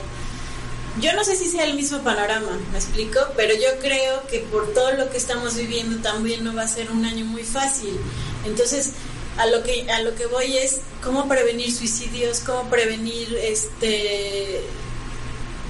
yo 0.99 1.13
no 1.13 1.23
sé 1.23 1.35
si 1.35 1.45
sea 1.45 1.63
el 1.63 1.75
mismo 1.75 1.99
panorama, 1.99 2.59
me 2.71 2.77
explico, 2.77 3.19
pero 3.37 3.53
yo 3.53 3.79
creo 3.79 4.27
que 4.27 4.39
por 4.39 4.73
todo 4.73 4.91
lo 4.93 5.09
que 5.09 5.17
estamos 5.17 5.55
viviendo 5.55 5.97
también 6.01 6.43
no 6.43 6.53
va 6.53 6.63
a 6.63 6.67
ser 6.67 6.91
un 6.91 7.05
año 7.05 7.23
muy 7.25 7.43
fácil. 7.43 7.97
Entonces, 8.45 8.91
a 9.37 9.45
lo 9.45 9.63
que 9.63 9.89
a 9.89 10.01
lo 10.01 10.13
que 10.15 10.25
voy 10.25 10.57
es 10.57 10.81
cómo 11.01 11.27
prevenir 11.27 11.73
suicidios, 11.73 12.41
cómo 12.41 12.69
prevenir 12.69 13.33
este 13.41 14.61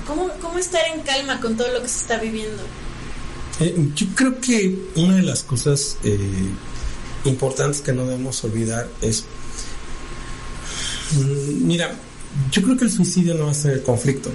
cómo, 0.08 0.30
cómo 0.42 0.58
estar 0.58 0.82
en 0.94 1.01
calma 1.01 1.40
con 1.40 1.56
todo 1.56 1.72
lo 1.72 1.82
que 1.82 1.88
se 1.88 2.00
está 2.00 2.18
viviendo. 2.18 2.63
Eh, 3.60 3.75
yo 3.94 4.08
creo 4.16 4.42
que 4.42 4.75
una 4.96 5.18
de 5.18 5.22
las 5.22 5.44
cosas 5.44 5.98
eh, 6.04 6.18
importantes 7.25 7.82
que 7.82 7.94
no 7.94 8.06
debemos 8.06 8.44
olvidar 8.44 8.90
es 9.01 9.25
mm, 11.13 11.68
mira, 11.68 11.94
yo 12.51 12.63
creo 12.63 12.75
que 12.75 12.86
el 12.86 12.92
suicidio 12.92 13.36
no 13.36 13.46
va 13.46 13.51
a 13.51 13.56
ser 13.56 13.74
el 13.74 13.84
conflicto. 13.84 14.32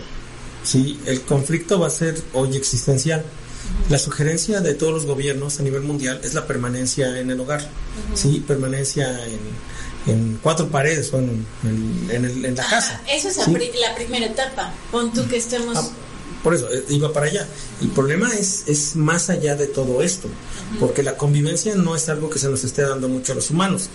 Sí, 0.66 0.99
el 1.06 1.23
conflicto 1.23 1.78
va 1.78 1.87
a 1.87 1.90
ser 1.90 2.20
hoy 2.32 2.56
existencial. 2.56 3.25
La 3.88 3.99
sugerencia 3.99 4.61
de 4.61 4.75
todos 4.75 4.92
los 4.92 5.06
gobiernos 5.06 5.61
a 5.61 5.62
nivel 5.62 5.82
mundial 5.82 6.20
es 6.25 6.35
la 6.35 6.46
permanencia 6.46 7.18
en 7.20 7.30
el 7.30 7.38
hogar, 7.38 7.68
¿sí? 8.14 8.42
Permanencia 8.46 9.16
en, 10.06 10.38
cuatro 10.42 10.68
paredes 10.68 11.12
o 11.12 11.18
en, 11.18 11.46
en, 12.11 12.54
la 12.56 12.68
casa. 12.68 13.00
Eso 13.08 13.28
es 13.28 13.37
la 13.37 13.44
primera 13.94 14.26
etapa. 14.26 14.73
Pon 14.90 15.12
tú 15.12 15.26
que 15.28 15.37
estemos... 15.37 15.76
Ah, 15.76 15.88
por 16.47 16.55
eso, 16.55 16.73
eh, 16.73 16.85
iba 16.91 17.12
para 17.12 17.26
allá. 17.26 17.45
El 17.83 17.88
problema 17.88 18.33
es, 18.33 18.69
es 18.69 18.95
más 18.95 19.31
allá 19.31 19.57
de 19.57 19.67
todo 19.67 20.00
esto, 20.00 20.29
porque 20.79 21.03
la 21.03 21.17
convivencia 21.17 21.75
no 21.75 21.97
es 21.97 22.09
algo 22.09 22.31
que 22.31 22.38
se 22.38 22.49
nos 22.49 22.62
esté 22.62 22.83
dando 22.83 23.09
mucho 23.09 23.33
a 23.33 23.35
los 23.35 23.50
humanos 23.50 23.88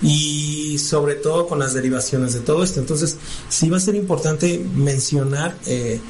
y 0.00 0.78
sobre 0.78 1.16
todo 1.16 1.46
con 1.46 1.58
las 1.58 1.74
derivaciones 1.74 2.32
de 2.32 2.40
todo 2.40 2.64
esto. 2.64 2.80
Entonces, 2.80 3.18
sí 3.50 3.68
va 3.68 3.76
a 3.76 3.80
ser 3.80 3.94
importante 3.94 4.58
mencionar 4.74 5.54
eh, 5.66 6.00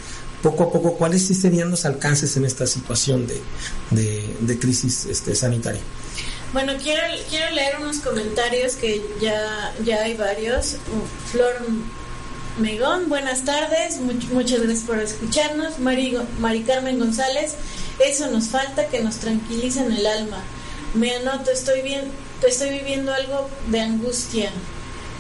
poco 0.40 0.62
a 0.62 0.72
poco 0.72 0.94
cuáles 0.94 1.26
serían 1.26 1.68
los 1.68 1.84
alcances 1.84 2.36
en 2.36 2.44
esta 2.44 2.68
situación 2.68 3.26
de, 3.26 4.22
de, 4.38 4.58
crisis 4.60 5.04
este, 5.06 5.34
sanitaria. 5.34 5.80
Bueno, 6.52 6.74
quiero, 6.80 7.02
quiero 7.28 7.52
leer 7.56 7.74
unos 7.80 7.96
comentarios 7.96 8.76
que 8.76 9.02
ya, 9.20 9.74
ya 9.84 10.04
hay 10.04 10.16
varios. 10.16 10.76
Flor 11.32 11.56
Megón, 12.58 13.08
buenas 13.08 13.44
tardes, 13.44 13.98
muchas 13.98 14.60
gracias 14.60 14.84
por 14.84 14.98
escucharnos. 14.98 15.78
Mari, 15.78 16.64
Carmen 16.66 16.98
González, 16.98 17.54
eso 18.04 18.26
nos 18.32 18.48
falta, 18.48 18.88
que 18.88 19.00
nos 19.00 19.18
tranquilicen 19.18 19.92
el 19.92 20.04
alma. 20.04 20.42
Me 20.94 21.14
anoto, 21.14 21.52
estoy 21.52 21.82
bien, 21.82 22.10
estoy 22.44 22.70
viviendo 22.70 23.14
algo 23.14 23.48
de 23.68 23.80
angustia. 23.80 24.50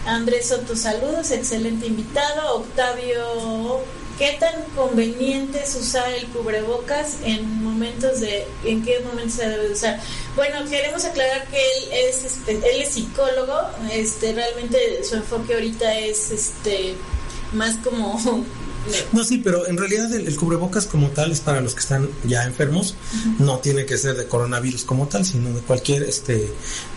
Andrés 0.04 0.48
Soto, 0.48 0.74
saludos, 0.74 1.30
excelente 1.30 1.86
invitado. 1.86 2.56
Octavio 2.56 3.84
¿Qué 4.18 4.36
tan 4.40 4.64
conveniente 4.74 5.62
es 5.62 5.76
usar 5.76 6.12
el 6.12 6.26
cubrebocas 6.26 7.18
en 7.24 7.62
momentos 7.62 8.18
de, 8.18 8.48
en 8.64 8.84
qué 8.84 8.98
momentos 8.98 9.34
se 9.34 9.48
debe 9.48 9.70
usar? 9.70 10.00
Bueno, 10.34 10.68
queremos 10.68 11.04
aclarar 11.04 11.46
que 11.46 11.56
él 11.56 11.84
es, 11.92 12.24
este, 12.24 12.54
él 12.54 12.82
es 12.82 12.88
psicólogo, 12.88 13.54
este, 13.92 14.32
realmente 14.32 15.04
su 15.04 15.14
enfoque 15.14 15.54
ahorita 15.54 15.96
es, 15.98 16.32
este, 16.32 16.96
más 17.52 17.76
como 17.78 18.18
no, 19.12 19.24
sí, 19.24 19.40
pero 19.42 19.66
en 19.66 19.76
realidad 19.76 20.12
el, 20.12 20.34
cubrebocas 20.36 20.86
como 20.86 21.08
tal 21.08 21.32
es 21.32 21.40
para 21.40 21.60
los 21.60 21.74
que 21.74 21.80
están 21.80 22.08
ya 22.24 22.44
enfermos. 22.44 22.94
No 23.38 23.58
tiene 23.58 23.84
que 23.86 23.98
ser 23.98 24.16
de 24.16 24.26
coronavirus 24.26 24.84
como 24.84 25.08
tal, 25.08 25.24
sino 25.24 25.52
de 25.52 25.60
cualquier 25.60 26.04
este 26.04 26.48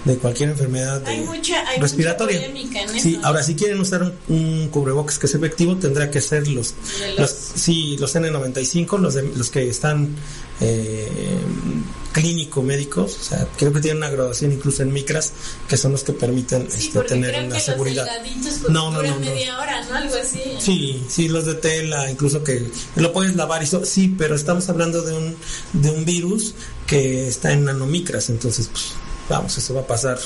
de 0.06 0.18
cualquier 0.18 0.50
enfermedad 0.50 1.04
respiratoria. 1.80 2.42
sí, 3.00 3.20
ahora 3.24 3.44
si 3.44 3.56
quieren 3.56 3.80
usar 3.80 4.14
un, 4.28 4.70
cubrebocas 4.70 5.20
que 5.20 5.28
es 5.28 5.36
efectivo, 5.36 5.76
tendrá 5.78 6.10
que 6.10 6.22
ser 6.22 6.48
los, 6.48 6.74
los, 7.18 7.30
sí, 7.30 7.98
los 7.98 8.16
N95, 8.16 9.00
los 9.00 9.14
de, 9.16 9.24
los 9.24 9.50
que 9.50 9.70
están 9.70 10.16
eh, 10.60 11.40
clínico 12.12 12.62
médicos, 12.62 13.18
o 13.20 13.24
sea, 13.24 13.48
creo 13.58 13.72
que 13.72 13.80
tienen 13.80 13.98
una 13.98 14.10
graduación 14.10 14.52
incluso 14.52 14.84
en 14.84 14.92
micras, 14.92 15.34
que 15.68 15.78
son 15.78 15.94
los 15.94 16.04
que 16.04 16.14
permiten 16.14 16.68
este, 16.68 17.00
tener 17.02 17.44
una 17.44 17.60
seguridad. 17.60 18.08
no, 18.70 18.92
no, 18.92 19.02
no, 19.02 19.20
media 19.20 19.58
hora, 19.60 19.84
¿no? 19.86 19.96
Algo 19.96 20.16
así. 20.16 20.42
Sí, 20.60 21.06
sí, 21.10 21.30
los 21.30 21.46
de 21.46 21.56
tela, 21.56 22.10
incluso 22.10 22.44
que 22.44 22.70
lo 22.96 23.14
puedes 23.14 23.36
lavar 23.36 23.64
y 23.64 23.68
sí, 23.68 24.14
pero 24.18 24.36
estamos 24.36 24.68
hablando 24.70 25.02
de 25.02 25.14
un 25.14 25.38
de 25.74 25.90
un 25.90 26.06
virus 26.06 26.54
que 26.86 27.28
está 27.28 27.52
en 27.52 27.66
nanomicras, 27.66 28.30
entonces 28.30 28.68
pues 28.68 28.94
vamos, 29.30 29.58
eso 29.58 29.74
va 29.74 29.82
a 29.82 29.88
pasar. 29.88 30.20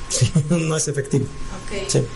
no 0.50 0.76
es 0.76 0.88
efectivo. 0.88 1.26
Okay. 1.66 2.06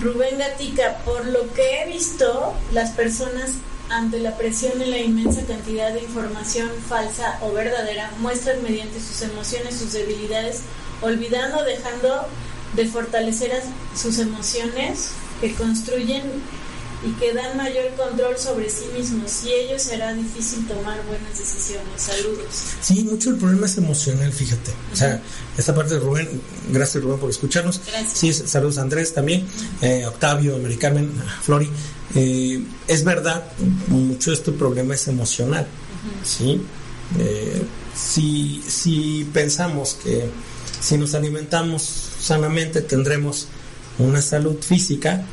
Rubén 0.00 0.38
Gatica, 0.38 0.98
por 1.04 1.24
lo 1.26 1.52
que 1.52 1.82
he 1.82 1.92
visto, 1.92 2.54
las 2.72 2.90
personas 2.90 3.50
ante 3.90 4.18
la 4.18 4.36
presión 4.36 4.78
de 4.78 4.86
la 4.86 4.98
inmensa 4.98 5.44
cantidad 5.46 5.92
de 5.92 6.02
información 6.02 6.70
falsa 6.88 7.38
o 7.42 7.52
verdadera, 7.52 8.10
muestran 8.20 8.62
mediante 8.62 9.00
sus 9.00 9.22
emociones 9.22 9.76
sus 9.78 9.92
debilidades, 9.92 10.62
olvidando, 11.02 11.62
dejando 11.64 12.26
de 12.74 12.86
fortalecer 12.86 13.62
sus 13.96 14.18
emociones 14.18 15.10
que 15.40 15.54
construyen 15.54 16.22
y 17.06 17.12
que 17.12 17.34
dan 17.34 17.56
mayor 17.56 17.90
control 17.96 18.38
sobre 18.38 18.70
sí 18.70 18.84
mismos 18.96 19.44
y 19.44 19.52
ello 19.52 19.78
será 19.78 20.12
difícil 20.14 20.66
tomar 20.66 21.04
buenas 21.06 21.38
decisiones. 21.38 21.84
Saludos. 21.96 22.46
Sí, 22.80 23.04
mucho 23.04 23.30
el 23.30 23.36
problema 23.36 23.66
es 23.66 23.76
emocional, 23.76 24.32
fíjate. 24.32 24.72
O 24.92 24.96
sea, 24.96 25.20
esta 25.56 25.74
parte 25.74 25.94
de 25.94 26.00
Rubén, 26.00 26.40
gracias 26.70 27.02
Rubén 27.02 27.18
por 27.18 27.30
escucharnos. 27.30 27.80
Gracias. 27.86 28.18
Sí, 28.18 28.32
saludos 28.32 28.78
Andrés 28.78 29.12
también, 29.12 29.46
eh, 29.82 30.06
Octavio, 30.06 30.56
Americarmen, 30.56 31.10
Flori. 31.42 31.68
Eh, 32.14 32.62
es 32.86 33.04
verdad, 33.04 33.44
mucho 33.88 34.30
de 34.30 34.36
este 34.36 34.52
problema 34.52 34.94
es 34.94 35.06
emocional, 35.08 35.66
¿sí? 36.22 36.60
Eh, 37.18 37.62
si, 37.94 38.62
si 38.66 39.28
pensamos 39.32 39.98
que 40.02 40.28
si 40.80 40.98
nos 40.98 41.14
alimentamos 41.14 41.82
sanamente 42.20 42.82
tendremos 42.82 43.48
una 43.98 44.20
salud 44.20 44.56
física, 44.60 45.24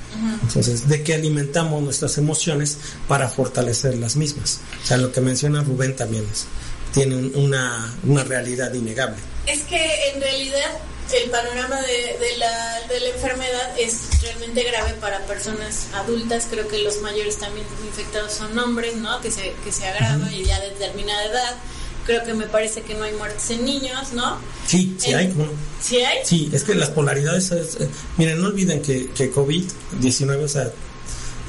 entonces, 0.44 0.88
¿de 0.88 1.04
qué 1.04 1.16
alimentamos 1.16 1.82
nuestras 1.82 2.18
emociones 2.18 2.78
para 3.08 3.30
fortalecer 3.30 3.98
las 3.98 4.16
mismas? 4.16 4.60
O 4.84 4.88
sea, 4.88 4.98
lo 4.98 5.12
que 5.12 5.22
menciona 5.22 5.64
Rubén 5.64 5.96
también 5.96 6.26
es, 6.32 6.46
tiene 6.94 7.16
una, 7.16 7.96
una 8.04 8.24
realidad 8.24 8.74
innegable. 8.74 9.18
Es 9.48 9.62
que 9.62 10.12
en 10.14 10.22
realidad 10.22 10.72
el 11.14 11.30
panorama 11.30 11.82
de, 11.82 12.18
de, 12.20 12.38
la, 12.38 12.82
de 12.88 13.00
la 13.00 13.08
enfermedad 13.08 13.80
es 13.80 14.22
realmente 14.22 14.64
grave 14.64 14.94
para 15.00 15.20
personas 15.26 15.88
adultas. 15.94 16.48
Creo 16.50 16.68
que 16.68 16.80
los 16.80 17.02
mayores 17.02 17.38
también 17.38 17.66
infectados 17.86 18.34
son 18.34 18.58
hombres, 18.58 18.96
¿no? 18.96 19.20
Que 19.22 19.32
se, 19.32 19.54
que 19.64 19.72
se 19.72 19.88
agrava 19.88 20.32
y 20.32 20.46
ya 20.46 20.60
de 20.60 20.70
determinada 20.70 21.26
edad. 21.26 21.56
Creo 22.06 22.24
que 22.24 22.34
me 22.34 22.46
parece 22.46 22.82
que 22.82 22.96
no 22.96 23.04
hay 23.04 23.14
muertes 23.14 23.50
en 23.52 23.66
niños, 23.66 24.14
¿no? 24.14 24.38
Sí, 24.66 24.96
sí 24.98 25.14
hay. 25.14 25.34
¿Sí 25.82 25.98
hay? 25.98 26.20
Sí, 26.26 26.50
es 26.52 26.64
que 26.64 26.76
las 26.76 26.90
polaridades. 26.90 27.52
Eh, 27.52 27.88
miren, 28.18 28.42
no 28.42 28.48
olviden 28.48 28.82
que, 28.82 29.10
que 29.12 29.32
COVID-19, 29.32 30.44
o 30.44 30.48
sea, 30.48 30.72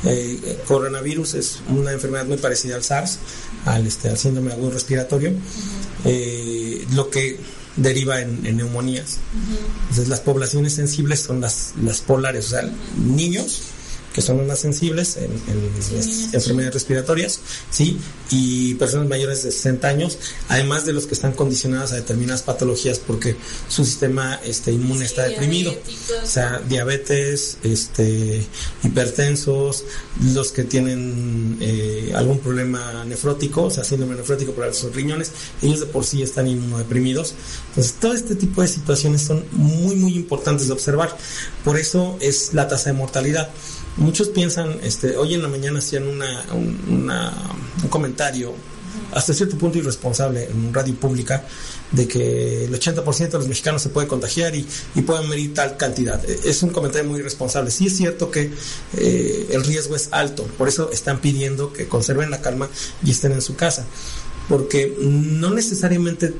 eh, 0.04 0.58
coronavirus 0.66 1.34
es 1.34 1.58
una 1.68 1.92
enfermedad 1.92 2.26
muy 2.26 2.36
parecida 2.36 2.74
al 2.74 2.82
SARS, 2.82 3.18
al, 3.66 3.86
este, 3.86 4.08
al 4.08 4.18
síndrome 4.18 4.52
agudo 4.52 4.72
respiratorio, 4.72 5.32
eh, 6.04 6.84
lo 6.92 7.08
que 7.08 7.38
deriva 7.76 8.20
en, 8.20 8.42
neumonías. 8.56 9.18
Entonces 9.82 10.08
las 10.08 10.20
poblaciones 10.20 10.74
sensibles 10.74 11.20
son 11.20 11.40
las, 11.40 11.74
las 11.82 12.00
polares, 12.00 12.46
o 12.46 12.50
sea, 12.50 12.70
niños 12.96 13.62
que 14.12 14.22
son 14.22 14.46
más 14.46 14.58
sensibles 14.58 15.16
en, 15.16 15.30
enfermedades 16.32 16.74
respiratorias, 16.74 17.40
¿sí? 17.70 17.98
Y 18.30 18.74
personas 18.74 19.08
mayores 19.08 19.42
de 19.42 19.52
60 19.52 19.88
años, 19.88 20.18
además 20.48 20.86
de 20.86 20.92
los 20.92 21.06
que 21.06 21.14
están 21.14 21.32
condicionadas 21.32 21.92
a 21.92 21.96
determinadas 21.96 22.42
patologías 22.42 22.98
porque 22.98 23.36
su 23.68 23.84
sistema 23.84 24.40
este, 24.44 24.72
inmune 24.72 25.04
está 25.04 25.24
deprimido. 25.24 25.74
O 26.22 26.26
sea, 26.26 26.60
diabetes, 26.68 27.58
este, 27.62 28.46
hipertensos, 28.82 29.84
los 30.34 30.52
que 30.52 30.64
tienen 30.64 31.56
eh, 31.60 32.12
algún 32.14 32.38
problema 32.38 33.04
nefrótico, 33.04 33.64
o 33.64 33.70
sea, 33.70 33.84
síndrome 33.84 34.14
nefrótico 34.14 34.52
por 34.52 34.72
sus 34.74 34.94
riñones, 34.94 35.32
ellos 35.62 35.80
de 35.80 35.86
por 35.86 36.04
sí 36.04 36.22
están 36.22 36.48
inmunodeprimidos. 36.48 37.34
Entonces, 37.68 37.94
todo 37.94 38.14
este 38.14 38.34
tipo 38.34 38.62
de 38.62 38.68
situaciones 38.68 39.22
son 39.22 39.44
muy, 39.52 39.96
muy 39.96 40.14
importantes 40.14 40.66
de 40.66 40.72
observar. 40.74 41.16
Por 41.64 41.78
eso 41.78 42.16
es 42.20 42.54
la 42.54 42.68
tasa 42.68 42.90
de 42.90 42.96
mortalidad 42.96 43.50
muchos 43.96 44.28
piensan, 44.28 44.78
este, 44.82 45.16
hoy 45.16 45.34
en 45.34 45.42
la 45.42 45.48
mañana 45.48 45.78
hacían 45.78 46.06
una, 46.06 46.44
un, 46.52 47.10
comentario 47.90 48.54
hasta 49.12 49.34
cierto 49.34 49.58
punto 49.58 49.78
irresponsable 49.78 50.44
en 50.44 50.72
radio 50.72 50.94
pública 50.94 51.44
de 51.90 52.08
que 52.08 52.64
el 52.64 52.72
80% 52.72 53.30
de 53.30 53.38
los 53.38 53.48
mexicanos 53.48 53.82
se 53.82 53.90
puede 53.90 54.06
contagiar 54.06 54.54
y, 54.54 54.66
pueden 55.02 55.28
medir 55.28 55.52
tal 55.54 55.76
cantidad. 55.76 56.22
E, 56.28 56.48
es 56.48 56.62
un 56.62 56.70
comentario 56.70 57.08
muy 57.08 57.20
irresponsable. 57.20 57.70
Sí 57.70 57.86
es 57.86 57.96
cierto 57.96 58.30
que 58.30 58.50
eh, 58.96 59.48
el 59.50 59.64
riesgo 59.64 59.96
es 59.96 60.08
alto, 60.12 60.44
por 60.56 60.68
eso 60.68 60.90
están 60.90 61.20
pidiendo 61.20 61.72
que 61.72 61.88
conserven 61.88 62.30
la 62.30 62.40
calma 62.40 62.68
y 63.04 63.10
estén 63.10 63.32
en 63.32 63.42
su 63.42 63.56
casa, 63.56 63.86
porque 64.48 64.96
no 65.00 65.50
necesariamente 65.50 66.34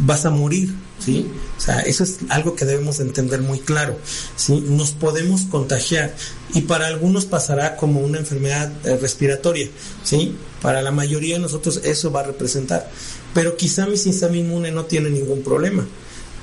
vas 0.00 0.24
a 0.26 0.30
morir, 0.30 0.74
¿sí? 0.98 1.30
O 1.56 1.60
sea, 1.60 1.80
eso 1.80 2.04
es 2.04 2.18
algo 2.28 2.54
que 2.54 2.64
debemos 2.64 3.00
entender 3.00 3.40
muy 3.40 3.60
claro, 3.60 3.98
¿sí? 4.36 4.64
Nos 4.68 4.92
podemos 4.92 5.42
contagiar 5.42 6.14
y 6.52 6.62
para 6.62 6.86
algunos 6.86 7.26
pasará 7.26 7.76
como 7.76 8.00
una 8.00 8.18
enfermedad 8.18 8.72
eh, 8.84 8.96
respiratoria, 8.96 9.68
¿sí? 10.02 10.36
Para 10.60 10.82
la 10.82 10.90
mayoría 10.90 11.34
de 11.34 11.40
nosotros 11.40 11.80
eso 11.84 12.10
va 12.10 12.20
a 12.20 12.24
representar, 12.24 12.90
pero 13.32 13.56
quizá 13.56 13.86
mi 13.86 13.96
sistema 13.96 14.36
inmune 14.36 14.70
no 14.70 14.84
tiene 14.84 15.10
ningún 15.10 15.42
problema, 15.42 15.86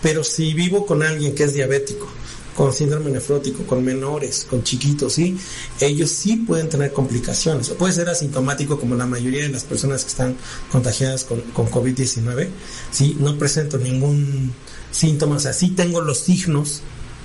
pero 0.01 0.24
si 0.24 0.53
vivo 0.53 0.86
con 0.86 1.03
alguien 1.03 1.36
que 1.36 1.43
es 1.43 1.53
diabético, 1.53 2.08
con 2.55 2.74
síndrome 2.74 3.12
nefrótico, 3.12 3.63
con 3.63 3.84
menores, 3.84 4.46
con 4.50 4.63
chiquitos, 4.63 5.13
¿sí? 5.13 5.38
Ellos 5.79 6.10
sí 6.10 6.38
pueden 6.38 6.70
tener 6.70 6.91
complicaciones. 6.91 7.70
O 7.70 7.75
puede 7.75 7.93
ser 7.93 8.10
asintomático 8.10 8.79
como 8.79 8.96
la 8.96 9.05
mayoría 9.05 9.43
de 9.43 9.50
las 9.50 9.63
personas 9.63 10.03
que 10.03 10.10
están 10.10 10.36
contagiadas 10.72 11.24
con, 11.24 11.41
con 11.41 11.70
COVID-19, 11.70 12.50
¿sí? 12.91 13.17
No 13.20 13.38
presento 13.38 13.77
ningún 13.77 14.53
síntoma, 14.91 15.38
o 15.38 15.39
sea, 15.39 15.53
sí 15.53 15.70
tengo 15.70 16.01
los 16.01 16.20
signos, 16.20 16.81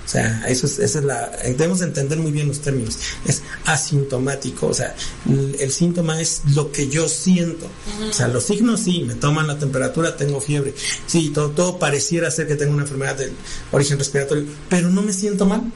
o 0.07 0.09
sea, 0.09 0.45
eso 0.47 0.67
es, 0.67 0.79
esa 0.79 1.01
es 1.01 1.05
la, 1.05 1.31
debemos 1.43 1.83
entender 1.83 2.17
muy 2.19 2.31
bien 2.31 2.47
los 2.47 2.61
términos. 2.61 2.97
Es 3.25 3.43
asintomático, 3.65 4.69
o 4.69 4.75
sea, 4.75 4.95
el, 5.27 5.73
síntoma 5.73 6.21
es 6.21 6.43
lo 6.55 6.71
que 6.71 6.89
yo 6.89 7.09
siento. 7.09 7.67
O 8.09 8.13
sea, 8.13 8.29
los 8.29 8.45
signos 8.45 8.81
sí, 8.81 9.03
me 9.03 9.17
toman 9.17 9.49
la 9.49 9.59
temperatura, 9.59 10.17
tengo 10.17 10.41
fiebre, 10.41 10.75
sí, 11.07 11.31
todo, 11.31 11.51
todo 11.51 11.79
pareciera 11.81 12.31
ser 12.31 12.47
que 12.47 12.55
tengo 12.55 12.73
una 12.73 12.85
enfermedad 12.85 13.17
de 13.17 13.33
origen 13.73 13.99
respiratorio, 13.99 14.45
pero 14.69 14.91
no 14.91 15.03
me 15.03 15.13
siento 15.13 15.45
mal. 15.45 15.73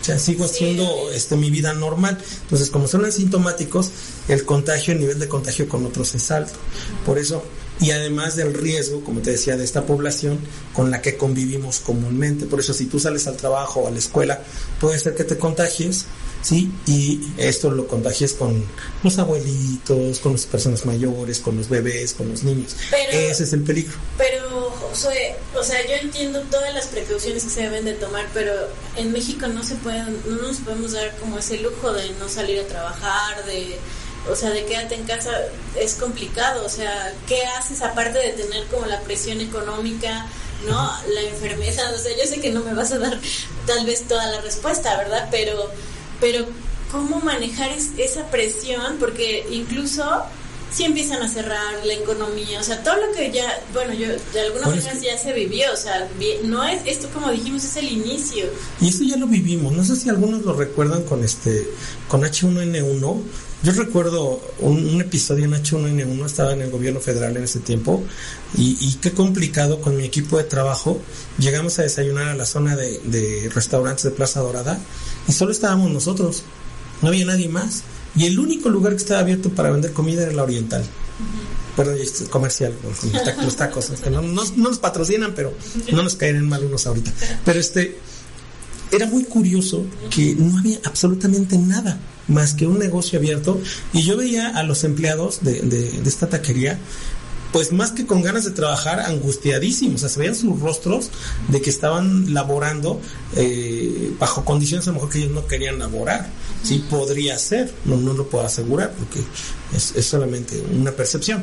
O 0.00 0.04
sea, 0.04 0.18
sigo 0.18 0.44
haciendo 0.44 1.10
este, 1.12 1.36
mi 1.36 1.50
vida 1.50 1.74
normal. 1.74 2.18
Entonces, 2.42 2.70
como 2.70 2.86
son 2.86 3.04
asintomáticos, 3.04 3.90
el 4.28 4.44
contagio, 4.44 4.94
el 4.94 5.00
nivel 5.00 5.18
de 5.18 5.28
contagio 5.28 5.68
con 5.68 5.84
otros 5.84 6.14
es 6.14 6.30
alto. 6.30 6.54
Por 7.04 7.18
eso, 7.18 7.44
y 7.80 7.92
además 7.92 8.36
del 8.36 8.54
riesgo, 8.54 9.02
como 9.02 9.20
te 9.20 9.30
decía, 9.30 9.56
de 9.56 9.64
esta 9.64 9.86
población 9.86 10.38
con 10.74 10.90
la 10.90 11.00
que 11.00 11.16
convivimos 11.16 11.80
comúnmente. 11.80 12.46
Por 12.46 12.60
eso 12.60 12.74
si 12.74 12.86
tú 12.86 13.00
sales 13.00 13.26
al 13.26 13.36
trabajo 13.36 13.80
o 13.80 13.88
a 13.88 13.90
la 13.90 13.98
escuela, 13.98 14.42
puede 14.80 14.98
ser 14.98 15.14
que 15.14 15.24
te 15.24 15.38
contagies, 15.38 16.04
¿sí? 16.42 16.70
Y 16.86 17.20
esto 17.38 17.70
lo 17.70 17.86
contagies 17.86 18.34
con 18.34 18.62
los 19.02 19.18
abuelitos, 19.18 20.18
con 20.18 20.32
las 20.32 20.44
personas 20.44 20.84
mayores, 20.84 21.38
con 21.38 21.56
los 21.56 21.70
bebés, 21.70 22.12
con 22.12 22.28
los 22.28 22.42
niños. 22.42 22.76
Ese 23.10 23.44
es 23.44 23.52
el 23.54 23.62
peligro. 23.62 23.94
Pero, 24.18 24.70
José, 24.70 25.36
o 25.58 25.62
sea, 25.62 25.80
yo 25.86 25.94
entiendo 26.02 26.40
todas 26.50 26.74
las 26.74 26.86
precauciones 26.86 27.44
que 27.44 27.50
se 27.50 27.62
deben 27.62 27.86
de 27.86 27.94
tomar, 27.94 28.26
pero 28.34 28.52
en 28.96 29.10
México 29.10 29.46
no 29.48 29.62
se 29.64 29.76
pueden, 29.76 30.20
no 30.26 30.36
nos 30.36 30.58
podemos 30.58 30.92
dar 30.92 31.16
como 31.16 31.38
ese 31.38 31.58
lujo 31.58 31.92
de 31.94 32.10
no 32.18 32.28
salir 32.28 32.60
a 32.60 32.66
trabajar, 32.66 33.44
de 33.46 33.78
o 34.28 34.36
sea, 34.36 34.50
de 34.50 34.64
quédate 34.64 34.94
en 34.94 35.04
casa 35.04 35.30
es 35.78 35.94
complicado, 35.94 36.64
o 36.64 36.68
sea, 36.68 37.12
¿qué 37.26 37.42
haces 37.58 37.82
aparte 37.82 38.18
de 38.18 38.32
tener 38.32 38.66
como 38.66 38.86
la 38.86 39.00
presión 39.00 39.40
económica, 39.40 40.26
¿no? 40.66 40.92
La 41.14 41.22
enfermedad, 41.22 41.94
o 41.94 41.98
sea, 41.98 42.12
yo 42.16 42.26
sé 42.26 42.40
que 42.40 42.50
no 42.50 42.62
me 42.62 42.74
vas 42.74 42.92
a 42.92 42.98
dar 42.98 43.18
tal 43.66 43.86
vez 43.86 44.06
toda 44.06 44.26
la 44.26 44.40
respuesta, 44.40 44.96
¿verdad? 44.96 45.28
Pero, 45.30 45.70
pero 46.20 46.46
¿cómo 46.92 47.20
manejar 47.20 47.70
esa 47.96 48.26
presión? 48.30 48.96
Porque 48.98 49.46
incluso 49.50 50.04
si 50.70 50.84
empiezan 50.84 51.22
a 51.22 51.28
cerrar 51.28 51.84
la 51.84 51.94
economía, 51.94 52.60
o 52.60 52.62
sea, 52.62 52.82
todo 52.82 52.94
lo 52.96 53.12
que 53.12 53.32
ya, 53.32 53.60
bueno, 53.72 53.92
yo 53.92 54.06
de 54.32 54.40
alguna 54.40 54.68
manera 54.68 54.94
ya 54.94 55.18
se 55.18 55.32
vivió, 55.32 55.72
o 55.72 55.76
sea, 55.76 56.08
no 56.44 56.62
es 56.64 56.82
esto 56.86 57.08
como 57.12 57.30
dijimos 57.30 57.64
es 57.64 57.76
el 57.76 57.88
inicio. 57.88 58.46
Y 58.80 58.88
esto 58.88 59.04
ya 59.04 59.16
lo 59.16 59.26
vivimos, 59.26 59.72
no 59.72 59.84
sé 59.84 59.96
si 59.96 60.08
algunos 60.08 60.42
lo 60.42 60.52
recuerdan 60.52 61.02
con 61.02 61.24
este 61.24 61.66
con 62.06 62.22
H1N1, 62.22 63.22
yo 63.62 63.72
recuerdo 63.72 64.40
un, 64.60 65.00
episodio 65.00 65.44
en 65.44 65.52
H1N1, 65.52 66.24
estaba 66.24 66.52
en 66.54 66.62
el 66.62 66.70
gobierno 66.70 67.00
federal 67.00 67.36
en 67.36 67.44
ese 67.44 67.60
tiempo, 67.60 68.02
y, 68.56 68.94
qué 69.02 69.12
complicado 69.12 69.80
con 69.80 69.96
mi 69.96 70.04
equipo 70.04 70.38
de 70.38 70.44
trabajo. 70.44 71.00
Llegamos 71.38 71.78
a 71.78 71.82
desayunar 71.82 72.28
a 72.28 72.34
la 72.34 72.46
zona 72.46 72.74
de, 72.74 73.50
restaurantes 73.54 74.04
de 74.04 74.10
Plaza 74.10 74.40
Dorada 74.40 74.78
y 75.28 75.32
solo 75.32 75.52
estábamos 75.52 75.90
nosotros, 75.90 76.42
no 77.02 77.08
había 77.08 77.26
nadie 77.26 77.48
más. 77.48 77.82
Y 78.16 78.26
el 78.26 78.38
único 78.40 78.70
lugar 78.70 78.92
que 78.92 78.98
estaba 78.98 79.20
abierto 79.20 79.50
para 79.50 79.70
vender 79.70 79.92
comida 79.92 80.22
era 80.22 80.32
la 80.32 80.42
Oriental. 80.42 80.84
Perdón, 81.76 81.98
es 82.00 82.24
comercial, 82.28 82.74
los 83.44 83.56
tacos, 83.56 83.92
que 84.02 84.10
no, 84.10 84.22
no, 84.22 84.42
nos 84.56 84.78
patrocinan, 84.78 85.34
pero 85.34 85.52
no 85.92 86.02
nos 86.02 86.16
caen 86.16 86.48
mal 86.48 86.64
unos 86.64 86.86
ahorita. 86.86 87.12
Pero 87.44 87.60
este, 87.60 87.98
era 88.90 89.06
muy 89.06 89.24
curioso 89.24 89.84
que 90.10 90.34
no 90.34 90.58
había 90.58 90.80
absolutamente 90.84 91.56
nada 91.56 92.00
más 92.30 92.54
que 92.54 92.66
un 92.66 92.78
negocio 92.78 93.18
abierto 93.18 93.60
y 93.92 94.02
yo 94.02 94.16
veía 94.16 94.48
a 94.48 94.62
los 94.62 94.84
empleados 94.84 95.42
de, 95.42 95.60
de, 95.60 96.08
esta 96.08 96.28
taquería 96.28 96.78
pues 97.52 97.72
más 97.72 97.90
que 97.90 98.06
con 98.06 98.22
ganas 98.22 98.44
de 98.44 98.52
trabajar, 98.52 99.00
angustiadísimos, 99.00 99.96
o 99.96 99.98
sea, 99.98 100.08
se 100.08 100.20
veían 100.20 100.36
sus 100.36 100.60
rostros 100.60 101.10
de 101.48 101.60
que 101.60 101.68
estaban 101.68 102.32
laborando 102.32 103.00
eh, 103.34 104.12
bajo 104.20 104.44
condiciones 104.44 104.86
a 104.86 104.90
lo 104.90 104.94
mejor 104.94 105.10
que 105.10 105.18
ellos 105.18 105.32
no 105.32 105.46
querían 105.48 105.80
laborar. 105.80 106.30
Sí, 106.62 106.84
podría 106.88 107.36
ser, 107.40 107.72
no, 107.86 107.96
no 107.96 108.12
lo 108.12 108.28
puedo 108.28 108.44
asegurar 108.46 108.92
porque 108.96 109.20
es 109.74 110.06
solamente 110.06 110.62
una 110.72 110.92
percepción. 110.92 111.42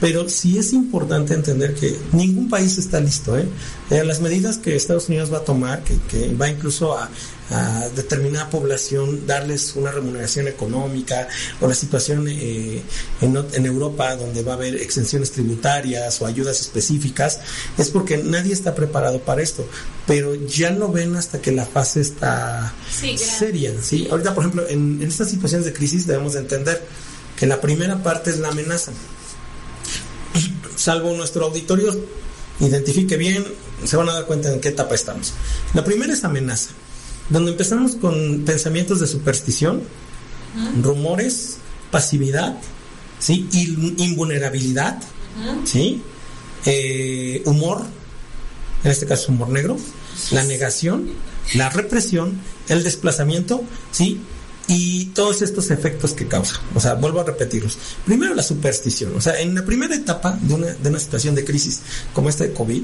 Pero 0.00 0.28
sí 0.28 0.58
es 0.58 0.72
importante 0.72 1.34
entender 1.34 1.74
que 1.74 1.96
ningún 2.12 2.48
país 2.48 2.78
está 2.78 3.00
listo. 3.00 3.36
¿eh? 3.36 3.46
eh 3.90 4.02
las 4.02 4.20
medidas 4.20 4.56
que 4.56 4.74
Estados 4.74 5.08
Unidos 5.08 5.32
va 5.32 5.38
a 5.38 5.44
tomar, 5.44 5.84
que, 5.84 5.98
que 6.10 6.34
va 6.34 6.48
incluso 6.48 6.96
a, 6.96 7.10
a, 7.50 7.88
determinada 7.90 8.48
población 8.48 9.26
darles 9.26 9.76
una 9.76 9.90
remuneración 9.90 10.48
económica, 10.48 11.28
o 11.60 11.68
la 11.68 11.74
situación 11.74 12.26
eh, 12.28 12.82
en, 13.20 13.36
en 13.52 13.66
Europa 13.66 14.16
donde 14.16 14.42
va 14.42 14.52
a 14.52 14.54
haber 14.56 14.76
exenciones 14.76 15.32
tributarias 15.32 16.22
o 16.22 16.26
ayudas 16.26 16.60
específicas, 16.60 17.40
es 17.76 17.90
porque 17.90 18.16
nadie 18.16 18.54
está 18.54 18.74
preparado 18.74 19.20
para 19.20 19.42
esto. 19.42 19.68
Pero 20.06 20.34
ya 20.34 20.70
lo 20.70 20.90
ven 20.90 21.14
hasta 21.14 21.42
que 21.42 21.52
la 21.52 21.66
fase 21.66 22.00
está 22.00 22.72
seria. 22.90 23.72
¿sí? 23.82 24.08
Ahorita, 24.10 24.34
por 24.34 24.44
ejemplo, 24.44 24.66
en, 24.66 25.02
en 25.02 25.08
estas 25.08 25.28
situaciones 25.28 25.66
de 25.66 25.74
crisis 25.74 26.06
debemos 26.06 26.32
de 26.32 26.40
entender 26.40 26.82
que 27.36 27.46
la 27.46 27.60
primera 27.60 28.02
parte 28.02 28.30
es 28.30 28.38
la 28.38 28.48
amenaza 28.48 28.92
salvo 30.80 31.12
nuestro 31.14 31.44
auditorio 31.44 31.94
identifique 32.60 33.16
bien, 33.16 33.44
se 33.84 33.96
van 33.96 34.08
a 34.08 34.14
dar 34.14 34.26
cuenta 34.26 34.52
en 34.52 34.60
qué 34.60 34.68
etapa 34.68 34.94
estamos. 34.94 35.34
La 35.74 35.84
primera 35.84 36.12
es 36.12 36.24
amenaza, 36.24 36.70
donde 37.28 37.52
empezamos 37.52 37.96
con 37.96 38.44
pensamientos 38.44 39.00
de 39.00 39.06
superstición, 39.06 39.82
rumores, 40.82 41.58
pasividad, 41.90 42.56
¿sí? 43.18 43.46
invulnerabilidad, 43.98 45.02
¿sí? 45.64 46.02
Eh, 46.66 47.42
humor, 47.46 47.82
en 48.84 48.90
este 48.90 49.06
caso 49.06 49.32
humor 49.32 49.48
negro, 49.48 49.76
la 50.30 50.44
negación, 50.44 51.10
la 51.54 51.70
represión, 51.70 52.38
el 52.68 52.82
desplazamiento, 52.84 53.62
¿sí? 53.92 54.20
Y 54.70 55.06
todos 55.06 55.42
estos 55.42 55.72
efectos 55.72 56.12
que 56.12 56.28
causa. 56.28 56.60
O 56.76 56.80
sea, 56.80 56.94
vuelvo 56.94 57.20
a 57.20 57.24
repetirlos. 57.24 57.76
Primero 58.06 58.34
la 58.34 58.42
superstición. 58.44 59.12
O 59.16 59.20
sea, 59.20 59.40
en 59.40 59.52
la 59.56 59.64
primera 59.64 59.96
etapa 59.96 60.38
de 60.40 60.54
una, 60.54 60.66
de 60.68 60.88
una 60.88 61.00
situación 61.00 61.34
de 61.34 61.44
crisis 61.44 61.80
como 62.14 62.28
esta 62.28 62.44
de 62.44 62.52
COVID, 62.52 62.82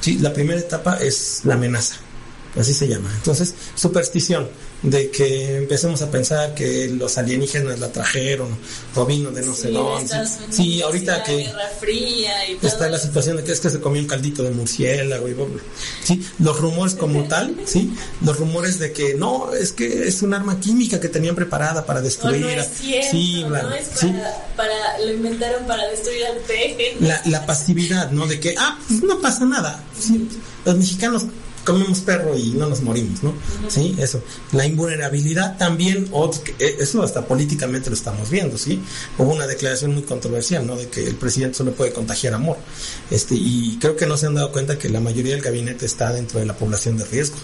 ¿sí? 0.00 0.18
la 0.18 0.32
primera 0.32 0.60
etapa 0.60 0.96
es 0.98 1.40
la 1.42 1.54
amenaza. 1.54 1.96
Así 2.56 2.72
se 2.72 2.86
llama. 2.86 3.10
Entonces, 3.16 3.52
superstición 3.74 4.48
de 4.82 5.10
que 5.10 5.56
empecemos 5.56 6.02
a 6.02 6.10
pensar 6.10 6.54
que 6.54 6.88
los 6.88 7.18
alienígenas 7.18 7.80
la 7.80 7.90
trajeron 7.90 8.56
o 8.94 9.04
vino 9.04 9.30
de 9.30 9.42
no 9.42 9.52
sé 9.52 9.70
dónde. 9.70 10.14
Sí, 10.50 10.80
ahorita 10.82 11.22
que 11.24 11.50
está 12.62 12.88
la 12.88 12.98
situación 12.98 13.36
de 13.38 13.44
que 13.44 13.52
es 13.52 13.60
que 13.60 13.70
se 13.70 13.80
comió 13.80 14.00
un 14.00 14.06
caldito 14.06 14.42
de 14.42 14.50
murciélago 14.50 15.28
y 15.28 15.36
sí, 16.04 16.24
los 16.38 16.60
rumores 16.60 16.94
como 16.94 17.24
tal, 17.24 17.56
sí, 17.64 17.92
los 18.20 18.38
rumores 18.38 18.78
de 18.78 18.92
que 18.92 19.14
no, 19.14 19.52
es 19.52 19.72
que 19.72 20.06
es 20.06 20.22
un 20.22 20.32
arma 20.32 20.60
química 20.60 21.00
que 21.00 21.08
tenían 21.08 21.34
preparada 21.34 21.84
para 21.84 22.00
destruir. 22.00 22.46
No, 22.46 22.62
sí, 23.10 23.44
para, 24.56 24.98
lo 25.04 25.12
inventaron 25.12 25.66
para 25.66 25.88
destruir 25.88 26.24
al 26.26 26.36
peje. 26.38 26.96
La, 27.00 27.20
la 27.26 27.46
pasividad, 27.46 28.10
¿no? 28.10 28.26
De 28.26 28.38
que, 28.38 28.54
ah, 28.58 28.78
pues 28.86 29.02
no 29.02 29.20
pasa 29.20 29.44
nada. 29.44 29.82
los 30.64 30.76
mexicanos 30.76 31.24
comemos 31.64 32.00
perro 32.00 32.36
y 32.36 32.50
no 32.50 32.68
nos 32.68 32.82
morimos, 32.82 33.22
¿no? 33.22 33.34
Sí, 33.68 33.94
eso. 33.98 34.22
La 34.52 34.66
invulnerabilidad 34.66 35.56
también, 35.58 36.10
eh, 36.58 36.76
eso 36.78 37.02
hasta 37.02 37.26
políticamente 37.26 37.90
lo 37.90 37.96
estamos 37.96 38.30
viendo, 38.30 38.58
¿sí? 38.58 38.80
Hubo 39.18 39.32
una 39.32 39.46
declaración 39.46 39.94
muy 39.94 40.02
controversial, 40.02 40.66
¿no? 40.66 40.76
De 40.76 40.88
que 40.88 41.06
el 41.06 41.16
presidente 41.16 41.58
solo 41.58 41.72
puede 41.72 41.92
contagiar 41.92 42.34
amor. 42.34 42.56
Este, 43.10 43.34
y 43.34 43.78
creo 43.80 43.96
que 43.96 44.06
no 44.06 44.16
se 44.16 44.26
han 44.26 44.34
dado 44.34 44.52
cuenta 44.52 44.78
que 44.78 44.88
la 44.88 45.00
mayoría 45.00 45.34
del 45.34 45.42
gabinete 45.42 45.86
está 45.86 46.12
dentro 46.12 46.40
de 46.40 46.46
la 46.46 46.56
población 46.56 46.96
de 46.96 47.04
riesgo. 47.04 47.36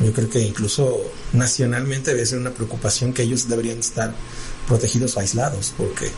Yo 0.00 0.12
creo 0.12 0.28
que 0.28 0.40
incluso 0.40 1.00
nacionalmente 1.32 2.12
debe 2.12 2.26
ser 2.26 2.38
una 2.38 2.50
preocupación 2.50 3.12
que 3.12 3.22
ellos 3.22 3.48
deberían 3.48 3.78
estar 3.78 4.12
protegidos 4.66 5.16
o 5.16 5.20
aislados, 5.20 5.72
porque 5.76 6.10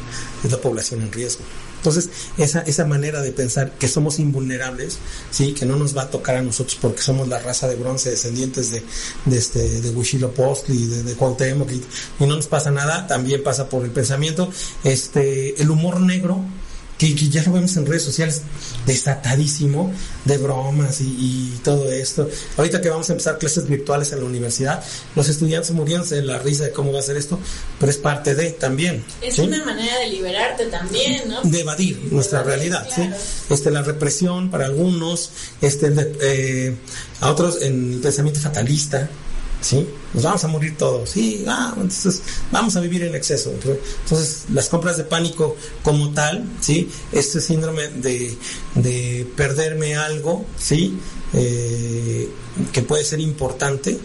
es 0.45 0.51
la 0.51 0.59
población 0.59 1.03
en 1.03 1.13
riesgo. 1.13 1.43
Entonces, 1.77 2.09
esa, 2.39 2.61
esa 2.61 2.85
manera 2.85 3.23
de 3.23 3.33
pensar 3.33 3.73
que 3.79 3.89
somos 3.89 4.19
invulnerables, 4.19 4.99
sí, 5.31 5.53
que 5.53 5.67
no 5.67 5.77
nos 5.77 5.97
va 5.97 6.03
a 6.03 6.11
tocar 6.11 6.37
a 6.37 6.43
nosotros 6.43 6.79
porque 6.81 7.03
somos 7.03 7.29
la 7.29 7.39
raza 7.39 7.69
de 7.69 7.77
bronce 7.77 8.11
descendientes 8.11 8.71
de, 8.71 8.83
de 9.25 9.39
este, 9.39 9.81
de 9.81 9.91
Huitzilopochtli, 9.91 10.87
de, 10.87 11.03
de 11.03 11.15
Cuauhtémoc 11.15 11.71
y, 11.71 11.83
y 12.21 12.27
no 12.27 12.37
nos 12.37 12.47
pasa 12.47 12.71
nada, 12.71 13.07
también 13.07 13.43
pasa 13.43 13.69
por 13.69 13.85
el 13.85 13.91
pensamiento, 13.91 14.51
este, 14.85 15.61
el 15.61 15.71
humor 15.71 16.01
negro, 16.01 16.41
que, 16.99 17.15
ya 17.15 17.43
lo 17.43 17.53
vemos 17.53 17.77
en 17.77 17.87
redes 17.87 18.05
sociales, 18.05 18.43
desatadísimo 18.87 19.93
de 20.25 20.39
bromas 20.39 21.01
y, 21.01 21.53
todo 21.63 21.91
esto. 21.91 22.29
Ahorita 22.57 22.81
que 22.81 22.89
vamos 22.89 23.09
a 23.11 23.13
empezar 23.13 23.39
clases 23.39 23.69
virtuales 23.69 24.13
en 24.13 24.21
la 24.21 24.25
universidad, 24.25 24.83
los 25.15 25.29
estudiantes 25.29 25.73
muriéndose 25.73 26.17
de 26.17 26.23
la 26.23 26.39
risa 26.39 26.65
de 26.65 26.73
cómo 26.73 26.93
va 26.93 27.01
a 27.01 27.03
ser 27.03 27.17
esto, 27.17 27.41
pero 27.81 27.91
es 27.91 27.99
parte 27.99 28.35
de 28.35 28.51
también. 28.53 29.05
Es 29.21 29.39
una 29.39 29.65
manera 29.65 29.99
de 29.99 30.09
liberarte 30.09 30.67
también, 30.67 31.29
¿no? 31.29 31.43
De 31.43 31.61
evadir 31.61 32.09
nuestra 32.13 32.43
realidad, 32.43 32.87
¿sí? 32.95 33.11
Este, 33.51 33.71
la 33.71 33.83
represión 33.83 34.51
para 34.51 34.67
algunos, 34.67 35.31
este, 35.61 35.93
eh, 36.21 36.77
a 37.21 37.31
otros 37.31 37.63
en 37.63 37.95
el 37.95 38.01
pensamiento 38.01 38.41
fatalista, 38.41 39.09
¿sí? 39.61 39.87
Nos 40.15 40.23
vamos 40.23 40.45
a 40.45 40.49
morir 40.49 40.77
todos, 40.77 41.11
sí, 41.11 41.45
ah, 41.49 41.73
entonces 41.77 42.23
vamos 42.51 42.77
a 42.77 42.81
vivir 42.81 43.03
en 43.03 43.15
exceso. 43.15 43.53
Entonces, 43.53 44.45
las 44.53 44.69
compras 44.69 44.97
de 44.97 45.05
pánico 45.05 45.57
como 45.83 46.13
tal, 46.13 46.45
¿sí? 46.61 46.91
Este 47.13 47.41
síndrome 47.41 47.89
de, 47.89 48.37
de 48.75 49.27
perderme 49.37 49.97
algo, 49.97 50.47
¿sí? 50.59 50.99
Eh, 51.33 52.29
que 52.73 52.83
puede 52.83 53.05
ser 53.05 53.21
importante, 53.21 53.99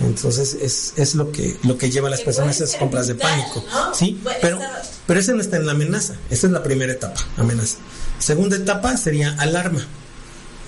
entonces 0.00 0.54
es, 0.60 0.92
es 0.96 1.14
lo 1.14 1.32
que 1.32 1.56
lo 1.62 1.78
que 1.78 1.90
lleva 1.90 2.08
a 2.08 2.10
las 2.10 2.20
personas 2.20 2.60
a 2.60 2.64
esas 2.64 2.76
compras 2.76 3.06
de 3.06 3.14
pánico, 3.14 3.64
¿sí? 3.94 4.20
Pero, 4.42 4.58
pero 5.06 5.20
esa 5.20 5.32
no 5.32 5.40
está 5.40 5.56
en 5.56 5.66
la 5.66 5.72
amenaza, 5.72 6.16
esa 6.28 6.46
es 6.46 6.52
la 6.52 6.62
primera 6.62 6.92
etapa, 6.92 7.20
amenaza. 7.36 7.76
Segunda 8.18 8.56
etapa 8.56 8.96
sería 8.96 9.34
alarma. 9.38 9.86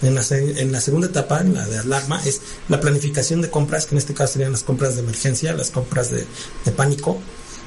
En 0.00 0.14
la, 0.14 0.22
en 0.30 0.70
la 0.70 0.80
segunda 0.80 1.08
etapa, 1.08 1.40
en 1.40 1.54
la 1.54 1.66
de 1.66 1.78
alarma, 1.78 2.22
es 2.24 2.40
la 2.68 2.80
planificación 2.80 3.42
de 3.42 3.50
compras, 3.50 3.86
que 3.86 3.94
en 3.94 3.98
este 3.98 4.14
caso 4.14 4.34
serían 4.34 4.52
las 4.52 4.62
compras 4.62 4.94
de 4.94 5.02
emergencia, 5.02 5.52
las 5.54 5.70
compras 5.70 6.10
de, 6.10 6.24
pánico, 6.72 7.18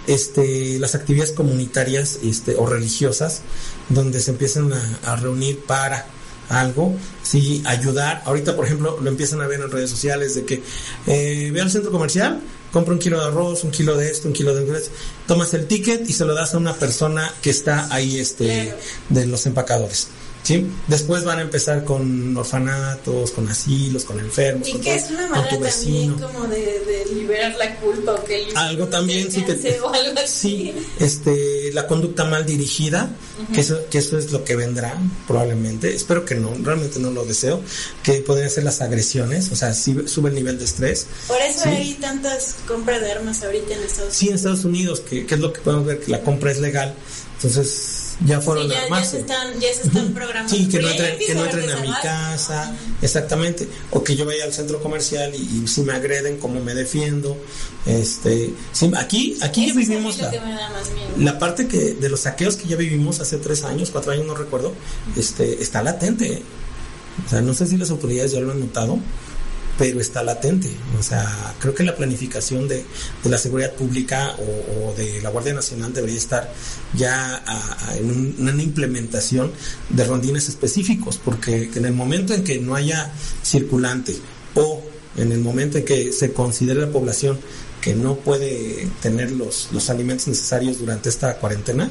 este, 0.07 0.79
las 0.79 0.95
actividades 0.95 1.33
comunitarias 1.33 2.19
este, 2.23 2.55
o 2.55 2.65
religiosas, 2.65 3.41
donde 3.89 4.21
se 4.21 4.31
empiezan 4.31 4.71
a, 5.03 5.15
reunir 5.17 5.59
para 5.59 6.05
algo, 6.47 6.95
sí, 7.21 7.63
ayudar. 7.65 8.21
Ahorita, 8.25 8.55
por 8.55 8.65
ejemplo, 8.65 8.97
lo 9.01 9.09
empiezan 9.09 9.41
a 9.41 9.47
ver 9.47 9.59
en 9.59 9.69
redes 9.69 9.89
sociales 9.89 10.35
de 10.35 10.45
que 10.45 10.63
eh, 11.07 11.49
ve 11.53 11.61
al 11.61 11.69
centro 11.69 11.91
comercial, 11.91 12.41
compra 12.71 12.93
un 12.93 12.99
kilo 12.99 13.19
de 13.19 13.25
arroz, 13.25 13.63
un 13.63 13.71
kilo 13.71 13.97
de 13.97 14.09
esto, 14.09 14.27
un 14.27 14.33
kilo 14.33 14.55
de 14.55 14.63
inglés, 14.63 14.89
tomas 15.27 15.53
el 15.53 15.67
ticket 15.67 16.09
y 16.09 16.13
se 16.13 16.25
lo 16.25 16.33
das 16.33 16.53
a 16.53 16.57
una 16.57 16.73
persona 16.75 17.31
que 17.41 17.49
está 17.49 17.93
ahí, 17.93 18.19
este, 18.19 18.73
de 19.09 19.25
los 19.27 19.45
empacadores. 19.45 20.07
¿Sí? 20.43 20.67
Después 20.87 21.23
van 21.23 21.39
a 21.39 21.41
empezar 21.41 21.83
con 21.83 22.35
orfanatos, 22.35 23.31
con 23.31 23.47
asilos, 23.47 24.05
con 24.05 24.19
enfermos. 24.19 24.67
Y 24.67 24.73
que 24.73 24.95
es 24.95 25.09
una 25.11 25.27
manera 25.27 25.59
también 25.59 26.13
como 26.13 26.47
de, 26.47 26.81
liberar 27.13 27.55
la 27.57 27.75
culpa 27.75 28.13
o 28.13 28.23
que 28.23 28.47
algo 28.55 28.87
también 28.87 29.29
sí 29.31 29.43
que 29.43 29.57
sí, 30.25 30.73
este, 30.99 31.71
la 31.73 31.85
conducta 31.87 32.23
mal 32.23 32.45
dirigida, 32.45 33.09
que 33.53 33.61
eso 33.61 33.79
que 33.89 33.97
eso 33.97 34.17
es 34.17 34.31
lo 34.31 34.43
que 34.43 34.55
vendrá 34.55 34.97
probablemente. 35.27 35.93
Espero 35.93 36.25
que 36.25 36.35
no, 36.35 36.53
realmente 36.61 36.99
no 36.99 37.11
lo 37.11 37.25
deseo, 37.25 37.61
que 38.03 38.21
podrían 38.21 38.49
ser 38.49 38.63
las 38.63 38.81
agresiones, 38.81 39.51
o 39.51 39.55
sea, 39.55 39.73
si 39.73 40.07
sube 40.07 40.29
el 40.29 40.35
nivel 40.35 40.57
de 40.57 40.65
estrés. 40.65 41.07
Por 41.27 41.41
eso 41.41 41.67
hay 41.67 41.93
tantas 41.95 42.55
compras 42.67 43.01
de 43.01 43.11
armas 43.11 43.43
ahorita 43.43 43.73
en 43.73 43.81
Estados 43.81 43.99
Unidos. 43.99 44.15
Sí, 44.17 44.29
en 44.29 44.35
Estados 44.35 44.65
Unidos, 44.65 44.99
que, 45.01 45.25
que 45.25 45.35
es 45.35 45.41
lo 45.41 45.51
que 45.53 45.61
podemos 45.61 45.85
ver 45.85 45.99
que 45.99 46.11
la 46.11 46.21
compra 46.21 46.51
es 46.51 46.59
legal. 46.59 46.95
Entonces, 47.35 48.00
ya 48.25 48.39
fueron 48.39 48.69
sí, 48.69 48.75
ya, 48.89 49.03
se 49.03 49.19
están, 49.19 49.59
ya 49.59 49.73
se 49.73 49.87
están 49.87 50.13
programando. 50.13 50.55
Sí, 50.55 50.67
que 50.67 50.79
no 50.79 50.89
entren, 50.89 51.17
que 51.17 51.35
no 51.35 51.45
entren 51.45 51.69
a 51.69 51.77
mi 51.77 51.91
casa, 52.01 52.75
exactamente. 53.01 53.67
O 53.91 54.03
que 54.03 54.15
yo 54.15 54.25
vaya 54.25 54.43
al 54.43 54.53
centro 54.53 54.81
comercial 54.81 55.33
y, 55.33 55.67
si 55.67 55.81
me 55.81 55.93
agreden, 55.93 56.37
cómo 56.37 56.59
me 56.59 56.73
defiendo. 56.73 57.37
Este, 57.85 58.53
sí, 58.71 58.91
aquí, 58.97 59.37
aquí 59.41 59.67
ya 59.67 59.73
vivimos 59.73 60.19
la, 60.19 60.31
la, 61.17 61.39
parte 61.39 61.67
que 61.67 61.95
de 61.95 62.09
los 62.09 62.21
saqueos 62.21 62.55
que 62.57 62.67
ya 62.67 62.75
vivimos 62.75 63.19
hace 63.19 63.37
tres 63.37 63.63
años, 63.63 63.89
cuatro 63.91 64.11
años, 64.11 64.25
no 64.25 64.35
recuerdo, 64.35 64.73
este, 65.15 65.61
está 65.61 65.81
latente. 65.81 66.43
O 67.25 67.29
sea, 67.29 67.41
no 67.41 67.53
sé 67.53 67.65
si 67.67 67.77
las 67.77 67.89
autoridades 67.89 68.31
ya 68.31 68.39
lo 68.39 68.51
han 68.51 68.59
notado, 68.59 68.99
pero 69.77 69.99
está 69.99 70.23
latente. 70.23 70.69
O 70.99 71.03
sea, 71.03 71.55
creo 71.59 71.73
que 71.73 71.83
la 71.83 71.95
planificación 71.95 72.67
de, 72.67 72.85
la 73.23 73.37
seguridad 73.37 73.73
pública 73.73 74.35
o, 74.37 74.93
de 74.95 75.21
la 75.21 75.29
Guardia 75.29 75.53
Nacional 75.53 75.93
debería 75.93 76.17
estar 76.17 76.51
ya 76.93 77.43
en 77.97 78.35
una 78.39 78.63
implementación 78.63 79.51
de 79.89 80.03
rondines 80.05 80.49
específicos, 80.49 81.19
porque 81.23 81.69
en 81.73 81.85
el 81.85 81.93
momento 81.93 82.33
en 82.33 82.43
que 82.43 82.59
no 82.59 82.75
haya 82.75 83.11
circulante 83.43 84.15
o 84.55 84.81
en 85.17 85.31
el 85.31 85.39
momento 85.39 85.77
en 85.77 85.85
que 85.85 86.11
se 86.11 86.33
considere 86.33 86.81
la 86.81 86.91
población 86.91 87.39
que 87.81 87.95
no 87.95 88.15
puede 88.15 88.87
tener 89.01 89.31
los, 89.31 89.69
los 89.71 89.89
alimentos 89.89 90.27
necesarios 90.27 90.77
durante 90.77 91.09
esta 91.09 91.35
cuarentena, 91.37 91.89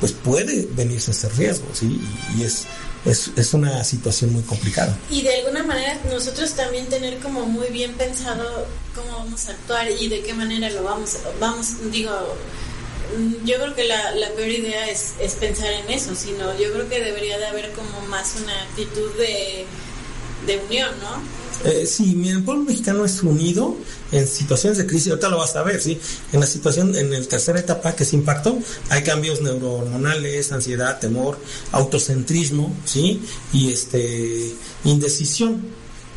pues 0.00 0.12
puede 0.12 0.68
venirse 0.74 1.10
ese 1.10 1.28
riesgo, 1.30 1.66
¿sí? 1.72 2.00
y 2.36 2.42
es 2.42 2.64
es, 3.04 3.30
es 3.36 3.54
una 3.54 3.82
situación 3.84 4.32
muy 4.32 4.42
complicada. 4.42 4.96
Y 5.10 5.22
de 5.22 5.36
alguna 5.36 5.62
manera 5.62 5.98
nosotros 6.10 6.52
también 6.52 6.86
tener 6.86 7.18
como 7.18 7.46
muy 7.46 7.68
bien 7.68 7.94
pensado 7.94 8.66
cómo 8.94 9.18
vamos 9.18 9.48
a 9.48 9.52
actuar 9.52 9.90
y 9.90 10.08
de 10.08 10.22
qué 10.22 10.34
manera 10.34 10.70
lo 10.70 10.82
vamos, 10.82 11.16
vamos 11.40 11.90
digo, 11.90 12.12
yo 13.44 13.56
creo 13.56 13.74
que 13.74 13.84
la, 13.84 14.12
la 14.12 14.30
peor 14.30 14.48
idea 14.48 14.88
es, 14.88 15.14
es 15.20 15.34
pensar 15.34 15.72
en 15.72 15.90
eso, 15.90 16.14
sino 16.14 16.56
yo 16.58 16.72
creo 16.72 16.88
que 16.88 17.00
debería 17.00 17.38
de 17.38 17.46
haber 17.46 17.72
como 17.72 18.00
más 18.08 18.34
una 18.42 18.62
actitud 18.62 19.10
de, 19.14 19.66
de 20.46 20.58
unión, 20.66 20.90
¿no? 21.00 21.37
Eh, 21.64 21.86
sí, 21.86 22.16
el 22.28 22.42
pueblo 22.44 22.64
mexicano 22.64 23.04
es 23.04 23.22
unido 23.22 23.76
en 24.12 24.26
situaciones 24.28 24.78
de 24.78 24.86
crisis, 24.86 25.08
ahorita 25.08 25.28
lo 25.28 25.38
vas 25.38 25.56
a 25.56 25.62
ver, 25.62 25.80
¿sí? 25.80 25.98
En 26.32 26.40
la 26.40 26.46
situación, 26.46 26.94
en 26.94 27.10
la 27.10 27.20
tercera 27.22 27.58
etapa 27.58 27.96
que 27.96 28.04
se 28.04 28.16
impactó, 28.16 28.58
hay 28.90 29.02
cambios 29.02 29.42
neurohormonales, 29.42 30.52
ansiedad, 30.52 31.00
temor, 31.00 31.38
autocentrismo, 31.72 32.74
¿sí? 32.84 33.22
Y 33.52 33.72
este, 33.72 34.52
indecisión, 34.84 35.62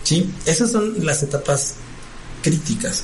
¿sí? 0.03 0.29
Esas 0.45 0.71
son 0.71 1.05
las 1.05 1.23
etapas 1.23 1.73
críticas. 2.43 3.03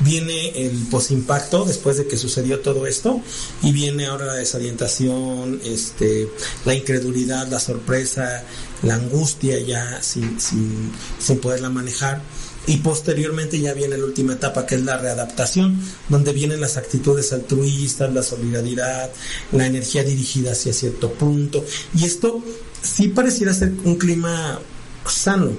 Viene 0.00 0.50
el 0.66 0.86
posimpacto 0.90 1.64
después 1.64 1.96
de 1.96 2.06
que 2.06 2.16
sucedió 2.16 2.60
todo 2.60 2.86
esto 2.86 3.20
y 3.62 3.72
viene 3.72 4.06
ahora 4.06 4.26
la 4.26 4.34
desorientación, 4.34 5.60
este, 5.64 6.28
la 6.64 6.74
incredulidad, 6.74 7.48
la 7.48 7.58
sorpresa, 7.58 8.44
la 8.82 8.94
angustia 8.94 9.58
ya 9.60 10.00
sin, 10.02 10.40
sin, 10.40 10.92
sin 11.18 11.38
poderla 11.38 11.68
manejar. 11.68 12.22
Y 12.66 12.76
posteriormente 12.78 13.58
ya 13.58 13.72
viene 13.72 13.96
la 13.96 14.04
última 14.04 14.34
etapa, 14.34 14.66
que 14.66 14.74
es 14.74 14.82
la 14.82 14.98
readaptación, 14.98 15.80
donde 16.10 16.34
vienen 16.34 16.60
las 16.60 16.76
actitudes 16.76 17.32
altruistas, 17.32 18.12
la 18.12 18.22
solidaridad, 18.22 19.10
la 19.52 19.66
energía 19.66 20.04
dirigida 20.04 20.52
hacia 20.52 20.74
cierto 20.74 21.10
punto. 21.12 21.64
Y 21.94 22.04
esto 22.04 22.44
sí 22.82 23.08
pareciera 23.08 23.54
ser 23.54 23.72
un 23.84 23.96
clima 23.96 24.60
sano, 25.06 25.52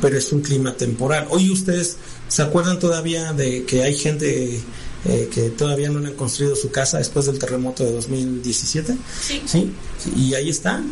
pero 0.00 0.16
es 0.16 0.32
un 0.32 0.40
clima 0.40 0.74
temporal. 0.74 1.26
Hoy 1.30 1.50
ustedes 1.50 1.96
se 2.28 2.42
acuerdan 2.42 2.78
todavía 2.78 3.32
de 3.32 3.64
que 3.64 3.82
hay 3.82 3.96
gente 3.96 4.60
eh, 5.04 5.30
que 5.32 5.50
todavía 5.50 5.90
no 5.90 6.00
le 6.00 6.08
han 6.08 6.14
construido 6.14 6.56
su 6.56 6.70
casa 6.70 6.98
después 6.98 7.26
del 7.26 7.38
terremoto 7.38 7.84
de 7.84 7.92
2017. 7.92 8.96
Sí. 9.20 9.42
¿Sí? 9.46 9.72
Y 10.16 10.34
ahí 10.34 10.48
está. 10.48 10.82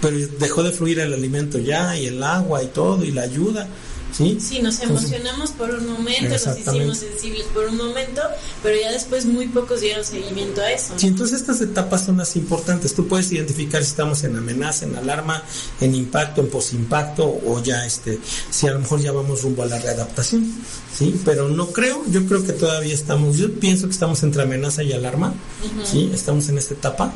Pero 0.00 0.16
dejó 0.38 0.62
de 0.62 0.72
fluir 0.72 1.00
el 1.00 1.12
alimento 1.12 1.58
ya, 1.58 1.96
y 1.96 2.06
el 2.06 2.22
agua 2.22 2.62
y 2.62 2.68
todo, 2.68 3.04
y 3.04 3.10
la 3.10 3.22
ayuda. 3.22 3.68
¿Sí? 4.20 4.38
Sí, 4.38 4.60
nos 4.60 4.80
emocionamos 4.80 5.52
por 5.52 5.70
un 5.70 5.90
momento, 5.90 6.28
nos 6.28 6.58
hicimos 6.58 6.98
sensibles 6.98 7.46
por 7.54 7.64
un 7.64 7.78
momento, 7.78 8.20
pero 8.62 8.78
ya 8.78 8.92
después 8.92 9.24
muy 9.24 9.48
pocos 9.48 9.80
dieron 9.80 10.04
seguimiento 10.04 10.60
a 10.60 10.70
eso. 10.70 10.92
Sí, 10.96 11.06
entonces 11.06 11.40
estas 11.40 11.62
etapas 11.62 12.04
son 12.04 12.18
las 12.18 12.36
importantes. 12.36 12.94
Tú 12.94 13.08
puedes 13.08 13.32
identificar 13.32 13.82
si 13.82 13.88
estamos 13.88 14.22
en 14.24 14.36
amenaza, 14.36 14.84
en 14.84 14.94
alarma, 14.96 15.42
en 15.80 15.94
impacto, 15.94 16.42
en 16.42 16.50
posimpacto 16.50 17.24
o 17.24 17.62
ya 17.62 17.86
este, 17.86 18.18
si 18.50 18.66
a 18.66 18.72
lo 18.72 18.80
mejor 18.80 19.00
ya 19.00 19.12
vamos 19.12 19.42
rumbo 19.42 19.62
a 19.62 19.66
la 19.66 19.78
readaptación. 19.78 20.52
Sí, 20.94 21.18
pero 21.24 21.48
no 21.48 21.68
creo, 21.68 22.02
yo 22.10 22.26
creo 22.26 22.44
que 22.44 22.52
todavía 22.52 22.92
estamos, 22.92 23.38
yo 23.38 23.50
pienso 23.54 23.86
que 23.86 23.92
estamos 23.92 24.22
entre 24.22 24.42
amenaza 24.42 24.82
y 24.82 24.92
alarma. 24.92 25.32
Sí, 25.84 26.10
estamos 26.12 26.48
en 26.50 26.58
esta 26.58 26.74
etapa 26.74 27.12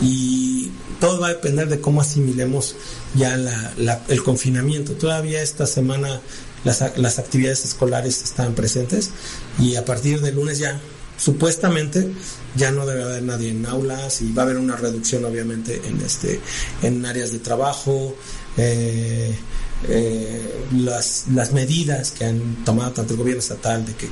y 0.00 0.70
todo 1.00 1.20
va 1.20 1.28
a 1.28 1.30
depender 1.30 1.68
de 1.68 1.80
cómo 1.80 2.00
asimilemos 2.00 2.76
ya 3.14 3.36
la, 3.36 4.02
el 4.08 4.22
confinamiento. 4.22 4.92
Todavía 4.92 5.42
esta 5.42 5.66
semana 5.66 6.20
las, 6.64 6.98
las 6.98 7.18
actividades 7.18 7.64
escolares 7.64 8.22
están 8.22 8.54
presentes 8.54 9.10
y 9.58 9.76
a 9.76 9.84
partir 9.84 10.20
del 10.20 10.34
lunes 10.34 10.58
ya 10.58 10.80
supuestamente 11.16 12.10
ya 12.56 12.70
no 12.70 12.86
debe 12.86 13.04
haber 13.04 13.22
nadie 13.22 13.50
en 13.50 13.64
aulas 13.66 14.20
y 14.22 14.32
va 14.32 14.42
a 14.42 14.46
haber 14.46 14.58
una 14.58 14.76
reducción 14.76 15.24
obviamente 15.24 15.80
en 15.86 16.00
este 16.00 16.40
en 16.82 17.04
áreas 17.06 17.32
de 17.32 17.38
trabajo 17.38 18.16
eh, 18.56 19.34
eh, 19.88 20.64
las, 20.72 21.24
las 21.32 21.52
medidas 21.52 22.10
que 22.10 22.24
han 22.24 22.64
tomado 22.64 22.92
tanto 22.92 23.12
el 23.14 23.18
gobierno 23.18 23.40
estatal 23.40 23.84
de 23.84 23.94
que 23.94 24.08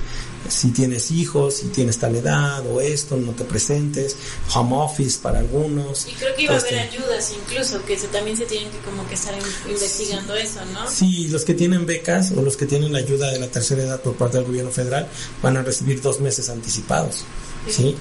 si 0.49 0.71
tienes 0.71 1.11
hijos, 1.11 1.59
si 1.59 1.69
tienes 1.69 1.99
tal 1.99 2.17
edad 2.17 2.65
o 2.67 2.81
esto, 2.81 3.17
no 3.17 3.33
te 3.33 3.45
presentes, 3.45 4.17
home 4.55 4.77
office 4.77 5.19
para 5.23 5.39
algunos. 5.39 6.07
Y 6.09 6.13
creo 6.13 6.35
que 6.35 6.43
iba 6.43 6.55
a 6.55 6.59
haber 6.59 6.75
este, 6.75 6.97
ayudas 6.97 7.33
incluso, 7.33 7.85
que 7.85 7.99
se, 7.99 8.09
también 8.09 8.37
se 8.37 8.47
tienen 8.47 8.71
que 8.71 8.79
como 8.79 9.07
que 9.09 9.15
estar 9.15 9.35
investigando 9.69 10.35
eso, 10.35 10.65
¿no? 10.73 10.91
Sí, 10.91 11.29
los 11.29 11.45
que 11.45 11.55
tienen 11.55 11.87
becas 11.87 12.33
o 12.33 12.43
los 12.43 12.57
que 12.57 12.67
tienen 12.67 12.93
la 12.93 12.99
ayuda 12.99 13.31
de 13.31 13.39
la 13.39 13.49
tercera 13.49 13.83
edad 13.83 14.01
por 14.01 14.17
parte 14.17 14.39
del 14.39 14.47
gobierno 14.47 14.71
federal 14.71 15.09
van 15.43 15.57
a 15.57 15.63
recibir 15.63 16.03
dos 16.03 16.21
meses 16.21 16.49
anticipados, 16.49 17.25
¿sí? 17.69 17.97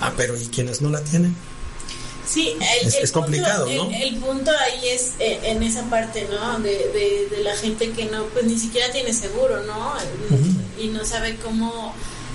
Ah, 0.00 0.12
pero 0.16 0.36
¿y 0.36 0.46
quienes 0.46 0.80
no 0.80 0.88
la 0.88 1.02
tienen? 1.02 1.36
Sí, 2.30 2.54
es, 2.82 3.10
complicado, 3.10 3.66
¿no? 3.66 3.90
El, 3.90 4.16
punto 4.16 4.52
ahí 4.52 4.88
es 4.88 5.14
eh, 5.18 5.40
en 5.44 5.64
esa 5.64 5.82
parte, 5.90 6.28
¿no? 6.30 6.60
De, 6.60 7.28
de, 7.28 7.42
la 7.42 7.56
gente 7.56 7.90
que 7.90 8.04
no, 8.04 8.24
pues 8.26 8.44
ni 8.44 8.56
siquiera 8.56 8.92
tiene 8.92 9.12
seguro, 9.12 9.64
¿no? 9.64 9.94
Y 10.80 10.88
no 10.88 11.04
sabe 11.04 11.36
cómo 11.42 11.92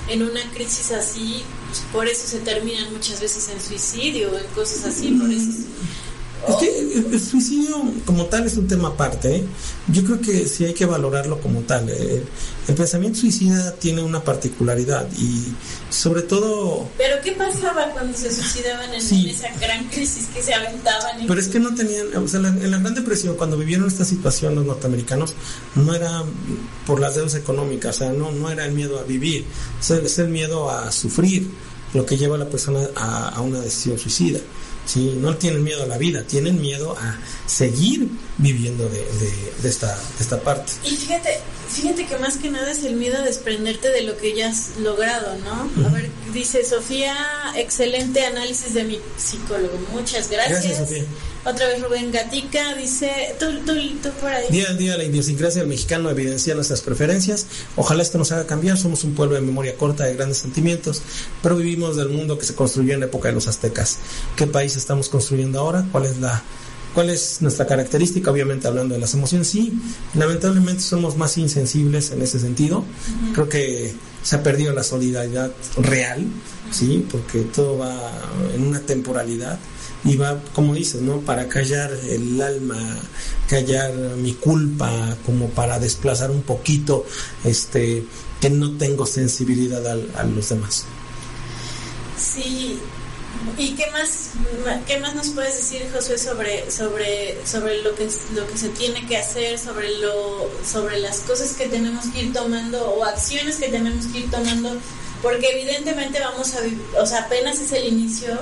en 0.09 0.23
una 0.23 0.41
crisis 0.53 0.91
así, 0.91 1.43
pues, 1.67 1.81
por 1.93 2.07
eso 2.07 2.27
se 2.27 2.39
terminan 2.39 2.91
muchas 2.91 3.21
veces 3.21 3.47
en 3.49 3.61
suicidio, 3.61 4.37
en 4.37 4.45
cosas 4.47 4.83
así, 4.83 5.11
por 5.11 5.31
eso 5.31 5.49
es 6.47 6.55
que 6.57 6.79
el, 6.79 7.19
suicidio 7.19 7.75
como 8.05 8.25
tal 8.25 8.45
es 8.45 8.57
un 8.57 8.67
tema 8.67 8.89
aparte. 8.89 9.37
¿eh? 9.37 9.43
Yo 9.87 10.03
creo 10.03 10.21
que 10.21 10.47
sí 10.47 10.65
hay 10.65 10.73
que 10.73 10.85
valorarlo 10.85 11.39
como 11.39 11.61
tal. 11.61 11.89
¿eh? 11.89 12.23
El 12.67 12.73
pensamiento 12.73 13.19
suicida 13.19 13.73
tiene 13.75 14.01
una 14.01 14.23
particularidad 14.23 15.07
y 15.19 15.53
sobre 15.91 16.23
todo... 16.23 16.89
Pero 16.97 17.17
¿qué 17.23 17.33
pasaba 17.33 17.91
cuando 17.91 18.17
se 18.17 18.33
suicidaban 18.33 18.91
en, 18.91 18.99
esa 19.29 19.49
gran 19.59 19.87
crisis 19.89 20.25
que 20.33 20.41
se 20.41 20.53
aventaban? 20.53 21.27
Pero 21.27 21.39
es 21.39 21.47
que 21.47 21.59
no 21.59 21.75
tenían, 21.75 22.15
o 22.15 22.27
sea, 22.27 22.39
en 22.39 22.71
la 22.71 22.79
Gran 22.79 22.95
Depresión, 22.95 23.35
cuando 23.35 23.57
vivieron 23.57 23.87
esta 23.87 24.03
situación 24.03 24.55
los 24.55 24.65
norteamericanos, 24.65 25.35
no 25.75 25.93
era 25.93 26.23
por 26.87 26.99
las 26.99 27.13
deudas 27.13 27.35
económicas, 27.35 27.97
o 27.97 27.99
sea, 27.99 28.09
no, 28.13 28.31
no 28.31 28.49
era 28.49 28.65
el 28.65 28.73
miedo 28.73 28.99
a 28.99 29.03
vivir, 29.03 29.45
es 29.79 30.19
el 30.19 30.29
miedo 30.29 30.71
a 30.71 30.91
sufrir 30.91 31.47
lo 31.93 32.05
que 32.05 32.17
lleva 32.17 32.35
a 32.35 32.39
la 32.39 32.49
persona 32.49 32.79
a, 32.95 33.29
a 33.29 33.41
una 33.41 33.59
decisión 33.59 33.99
suicida. 33.99 34.39
¿Sí? 34.85 35.15
No 35.17 35.35
tienen 35.35 35.63
miedo 35.63 35.83
a 35.83 35.87
la 35.87 35.97
vida, 35.97 36.23
tienen 36.23 36.61
miedo 36.61 36.95
a 36.97 37.17
seguir 37.45 38.09
viviendo 38.37 38.87
de, 38.89 39.05
de, 39.61 39.69
esta, 39.69 39.97
esta 40.19 40.39
parte. 40.41 40.71
Y 40.83 40.95
fíjate, 40.95 41.39
fíjate 41.69 42.05
que 42.05 42.17
más 42.17 42.37
que 42.37 42.49
nada 42.49 42.71
es 42.71 42.83
el 42.83 42.95
miedo 42.95 43.17
a 43.17 43.21
desprenderte 43.21 43.89
de 43.89 44.01
lo 44.01 44.17
que 44.17 44.35
ya 44.35 44.49
has 44.49 44.77
logrado, 44.77 45.35
¿no? 45.39 45.87
A 45.87 45.89
ver, 45.89 46.09
dice 46.33 46.63
Sofía, 46.63 47.15
excelente 47.55 48.25
análisis 48.25 48.73
de 48.73 48.83
mi 48.83 48.99
psicólogo, 49.17 49.77
muchas 49.91 50.29
gracias. 50.29 50.63
Gracias, 50.63 50.77
Sofía. 50.77 51.05
Otra 51.45 51.67
vez 51.67 51.79
Rubén 51.79 52.11
Gatica 52.11 52.73
dice, 52.73 53.35
tú, 53.39 53.45
tú, 53.65 53.73
tú 54.01 54.09
por 54.19 54.31
ahí. 54.31 54.47
Día 54.49 54.67
a 54.71 54.73
día 54.73 54.97
la 54.97 55.03
idiosincrasia 55.03 55.61
del 55.61 55.69
mexicano 55.69 56.09
evidencia 56.09 56.55
nuestras 56.55 56.81
preferencias. 56.81 57.45
Ojalá 57.75 58.01
esto 58.01 58.17
nos 58.17 58.31
haga 58.31 58.47
cambiar. 58.47 58.79
Somos 58.79 59.03
un 59.03 59.13
pueblo 59.13 59.35
de 59.35 59.41
memoria 59.41 59.75
corta, 59.75 60.05
de 60.05 60.15
grandes 60.15 60.39
sentimientos, 60.39 61.03
pero 61.43 61.55
vivimos 61.55 61.97
del 61.97 62.09
mundo 62.09 62.39
que 62.39 62.45
se 62.45 62.55
construyó 62.55 62.95
en 62.95 63.01
la 63.01 63.05
época 63.05 63.27
de 63.27 63.35
los 63.35 63.47
aztecas. 63.47 63.99
¿Qué 64.35 64.47
país 64.47 64.75
estamos 64.75 65.07
construyendo 65.07 65.59
ahora? 65.59 65.85
¿Cuál 65.91 66.05
es 66.05 66.17
la 66.17 66.41
¿Cuál 66.95 67.09
es 67.09 67.41
nuestra 67.41 67.67
característica? 67.67 68.31
Obviamente 68.31 68.69
hablando 68.69 68.95
de 68.95 69.01
las 69.01 69.13
emociones, 69.13 69.49
sí, 69.49 69.73
lamentablemente 70.13 70.81
somos 70.81 71.17
más 71.17 71.37
insensibles 71.37 72.11
en 72.11 72.21
ese 72.21 72.39
sentido. 72.39 72.85
Creo 73.33 73.49
que 73.49 73.93
se 74.23 74.37
ha 74.37 74.41
perdido 74.41 74.73
la 74.73 74.81
solidaridad 74.81 75.51
real, 75.75 76.25
sí, 76.71 77.05
porque 77.11 77.41
todo 77.41 77.79
va 77.79 78.13
en 78.55 78.65
una 78.65 78.79
temporalidad 78.79 79.59
y 80.05 80.15
va, 80.15 80.39
como 80.53 80.73
dices, 80.73 81.01
¿no? 81.01 81.19
Para 81.21 81.47
callar 81.47 81.91
el 82.07 82.39
alma, 82.39 82.97
callar 83.49 83.93
mi 84.17 84.33
culpa, 84.33 85.17
como 85.25 85.49
para 85.49 85.79
desplazar 85.79 86.31
un 86.31 86.43
poquito, 86.43 87.05
este, 87.43 88.05
que 88.39 88.49
no 88.49 88.77
tengo 88.77 89.05
sensibilidad 89.05 89.85
a, 89.85 90.21
a 90.21 90.23
los 90.23 90.49
demás. 90.49 90.85
Sí, 92.17 92.79
¿Y 93.57 93.71
qué 93.75 93.89
más, 93.91 94.31
qué 94.87 94.99
más 94.99 95.15
nos 95.15 95.27
puedes 95.29 95.55
decir, 95.55 95.89
Josué, 95.93 96.17
sobre, 96.17 96.69
sobre, 96.71 97.37
sobre 97.45 97.81
lo, 97.83 97.95
que, 97.95 98.09
lo 98.33 98.47
que 98.47 98.57
se 98.57 98.69
tiene 98.69 99.05
que 99.07 99.17
hacer, 99.17 99.57
sobre, 99.57 99.97
lo, 99.99 100.49
sobre 100.69 100.99
las 100.99 101.19
cosas 101.19 101.53
que 101.53 101.67
tenemos 101.67 102.05
que 102.07 102.23
ir 102.23 102.33
tomando 102.33 102.91
o 102.95 103.05
acciones 103.05 103.57
que 103.57 103.69
tenemos 103.69 104.07
que 104.07 104.19
ir 104.19 104.31
tomando? 104.31 104.77
Porque 105.21 105.47
evidentemente 105.51 106.19
vamos 106.19 106.53
a 106.55 106.61
vivir, 106.61 106.81
o 106.99 107.05
sea, 107.05 107.21
apenas 107.21 107.59
es 107.59 107.71
el 107.71 107.85
inicio. 107.85 108.37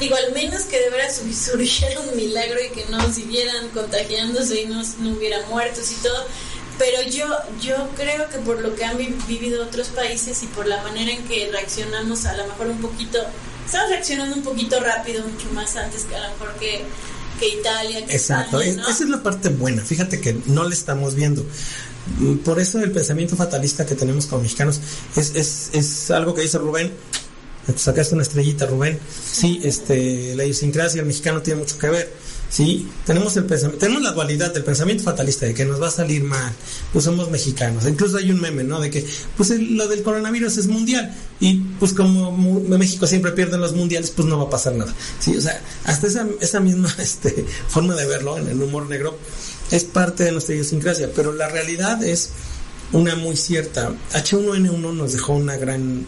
Digo, 0.00 0.16
al 0.16 0.32
menos 0.32 0.62
que 0.62 0.80
de 0.80 0.90
verdad 0.90 1.10
surgiera 1.32 2.00
un 2.00 2.16
milagro 2.16 2.58
y 2.64 2.70
que 2.70 2.84
no 2.90 3.12
siguieran 3.12 3.68
contagiándose 3.70 4.62
y 4.62 4.66
no, 4.66 4.82
no 5.00 5.10
hubiera 5.10 5.44
muertos 5.46 5.90
y 5.92 5.94
todo. 6.02 6.26
Pero 6.78 7.02
yo, 7.08 7.26
yo 7.62 7.88
creo 7.94 8.28
que 8.28 8.38
por 8.38 8.60
lo 8.60 8.74
que 8.74 8.84
han 8.84 8.98
vivido 9.28 9.62
otros 9.62 9.88
países 9.88 10.42
y 10.42 10.46
por 10.48 10.66
la 10.66 10.82
manera 10.82 11.12
en 11.12 11.22
que 11.24 11.48
reaccionamos 11.52 12.26
a 12.26 12.36
lo 12.36 12.48
mejor 12.48 12.66
un 12.66 12.80
poquito 12.80 13.20
estamos 13.64 13.90
reaccionando 13.90 14.36
un 14.36 14.42
poquito 14.42 14.78
rápido, 14.80 15.24
mucho 15.26 15.50
más 15.52 15.74
antes 15.76 16.04
que 16.04 16.14
a 16.16 16.20
lo 16.20 16.28
mejor 16.30 16.54
que, 16.58 16.84
Italia. 17.46 17.98
Exacto, 18.08 18.60
esa 18.60 18.90
es 18.90 19.08
la 19.08 19.22
parte 19.22 19.50
buena. 19.50 19.82
Fíjate 19.82 20.18
que 20.18 20.34
no 20.46 20.66
le 20.66 20.74
estamos 20.74 21.14
viendo. 21.14 21.44
Por 22.42 22.58
eso 22.58 22.78
el 22.80 22.90
pensamiento 22.90 23.36
fatalista 23.36 23.84
que 23.84 23.94
tenemos 23.94 24.26
como 24.26 24.42
mexicanos 24.42 24.80
es, 25.14 25.34
es, 25.34 25.70
es 25.74 26.10
algo 26.10 26.34
que 26.34 26.40
dice 26.40 26.56
Rubén. 26.56 26.92
Sacaste 27.76 28.14
una 28.14 28.22
estrellita, 28.22 28.66
Rubén. 28.66 28.98
Sí, 29.32 29.60
este, 29.64 30.34
la 30.36 30.44
idiosincrasia 30.44 31.00
el 31.00 31.06
mexicano 31.06 31.42
tiene 31.42 31.60
mucho 31.60 31.78
que 31.78 31.88
ver 31.88 32.12
¿sí? 32.54 32.88
Tenemos 33.04 33.36
el 33.36 33.46
pensamiento, 33.46 33.84
tenemos 33.84 34.02
la 34.02 34.12
dualidad 34.12 34.54
del 34.54 34.62
pensamiento 34.62 35.02
fatalista 35.02 35.44
de 35.46 35.54
que 35.54 35.64
nos 35.64 35.82
va 35.82 35.88
a 35.88 35.90
salir 35.90 36.22
mal, 36.22 36.52
pues 36.92 37.04
somos 37.04 37.28
mexicanos. 37.28 37.84
Incluso 37.84 38.16
hay 38.16 38.30
un 38.30 38.40
meme, 38.40 38.62
¿no? 38.62 38.80
De 38.80 38.90
que, 38.90 39.04
pues 39.36 39.50
lo 39.50 39.88
del 39.88 40.04
coronavirus 40.04 40.58
es 40.58 40.68
mundial 40.68 41.12
y 41.40 41.54
pues 41.80 41.92
como 41.92 42.30
México 42.32 43.08
siempre 43.08 43.32
pierde 43.32 43.58
los 43.58 43.74
mundiales, 43.74 44.10
pues 44.10 44.28
no 44.28 44.38
va 44.38 44.44
a 44.44 44.50
pasar 44.50 44.74
nada, 44.74 44.94
¿sí? 45.18 45.36
O 45.36 45.40
sea, 45.40 45.60
hasta 45.84 46.06
esa, 46.06 46.28
esa 46.40 46.60
misma 46.60 46.94
este, 46.98 47.44
forma 47.66 47.96
de 47.96 48.06
verlo 48.06 48.38
en 48.38 48.48
el 48.48 48.62
humor 48.62 48.88
negro 48.88 49.18
es 49.72 49.82
parte 49.82 50.22
de 50.22 50.32
nuestra 50.32 50.54
idiosincrasia, 50.54 51.10
pero 51.14 51.32
la 51.32 51.48
realidad 51.48 52.04
es 52.04 52.30
una 52.94 53.16
muy 53.16 53.36
cierta. 53.36 53.92
H1N1 54.12 54.94
nos 54.94 55.12
dejó 55.12 55.34
una 55.34 55.56
gran, 55.56 56.06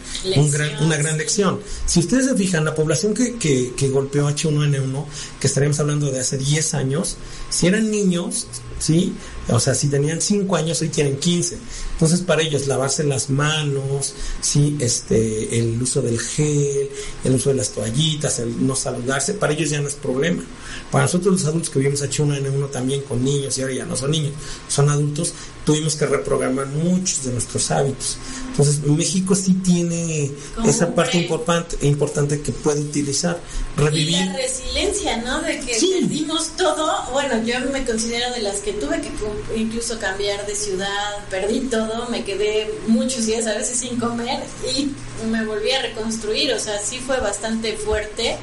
una 0.81 0.97
gran 0.97 1.19
lección. 1.19 1.61
Si 1.85 2.01
ustedes 2.01 2.27
se 2.27 2.37
fijan, 2.37 2.65
la 2.65 2.75
población 2.75 3.13
que, 3.13 3.37
que, 3.37 3.73
que 3.77 3.89
golpeó 3.89 4.29
H1N1, 4.31 5.05
que 5.41 5.47
estaríamos 5.47 5.79
hablando 5.81 6.11
de 6.11 6.21
hace 6.21 6.39
10 6.39 6.75
años, 6.75 7.17
si 7.51 7.67
eran 7.67 7.91
niños, 7.91 8.47
¿sí? 8.79 9.15
O 9.49 9.61
sea, 9.61 9.75
si 9.75 9.89
tenían 9.89 10.21
5 10.21 10.57
años, 10.57 10.81
hoy 10.81 10.89
tienen 10.89 11.19
15. 11.19 11.59
Entonces, 11.97 12.21
para 12.21 12.43
ellos, 12.43 12.67
lavarse 12.67 13.05
las 13.05 13.31
manos, 13.31 14.13
¿sí? 14.43 14.77
Este, 14.81 15.59
el 15.59 15.81
uso 15.81 16.03
del 16.03 16.21
gel, 16.21 16.91
el 17.25 17.35
uso 17.35 17.49
de 17.49 17.57
las 17.57 17.71
toallitas, 17.71 18.39
el 18.39 18.67
no 18.67 18.77
saludarse, 18.77 19.33
para 19.33 19.55
ellos 19.55 19.71
ya 19.71 19.81
no 19.81 19.89
es 19.89 19.95
problema. 19.95 20.43
Para 20.91 21.05
nosotros 21.05 21.33
los 21.33 21.45
adultos 21.47 21.71
que 21.71 21.79
vivimos 21.79 22.03
H1N1 22.03 22.71
también 22.71 23.01
con 23.03 23.25
niños, 23.25 23.57
y 23.57 23.63
ahora 23.63 23.75
ya 23.75 23.85
no 23.87 23.97
son 23.97 24.11
niños, 24.11 24.33
son 24.69 24.91
adultos, 24.91 25.33
tuvimos 25.65 25.97
que 25.97 26.07
reprogramar 26.07 26.67
muchos 26.67 27.25
de 27.25 27.33
nuestros 27.33 27.71
hábitos. 27.71 28.19
Entonces, 28.51 28.83
México 28.87 29.35
sí 29.35 29.55
tiene 29.55 30.31
esa 30.67 30.95
parte 30.95 31.19
importante, 31.19 31.77
importante 31.87 32.41
que 32.41 32.53
puede 32.53 32.81
utilizar, 32.83 33.41
Y 33.77 33.81
revivir. 33.81 34.27
la 34.27 34.37
resiliencia, 34.37 35.17
¿no? 35.23 35.41
De 35.43 35.61
que 35.61 35.79
Sí. 35.79 35.95
perdimos 36.01 36.51
todo. 36.57 37.11
Bueno, 37.13 37.43
yo 37.45 37.55
me 37.73 37.85
considero 37.85 38.33
de 38.35 38.43
las 38.43 38.59
que 38.59 38.73
tuve 38.75 39.01
que 39.01 39.11
incluso 39.59 39.99
cambiar 39.99 40.47
de 40.47 40.55
ciudad, 40.55 41.27
perdí 41.31 41.61
todo, 41.71 41.86
me 42.11 42.25
quedé 42.25 42.73
muchos 42.87 43.27
días 43.27 43.47
a 43.47 43.55
veces 43.55 43.79
sin 43.79 43.99
comer 43.99 44.41
y 44.77 44.91
me 45.27 45.45
volví 45.45 45.71
a 45.73 45.83
reconstruir. 45.83 46.53
O 46.53 46.59
sea, 46.61 46.79
sí 46.81 46.99
fue 46.99 47.19
bastante 47.21 47.77
fuerte 47.77 48.37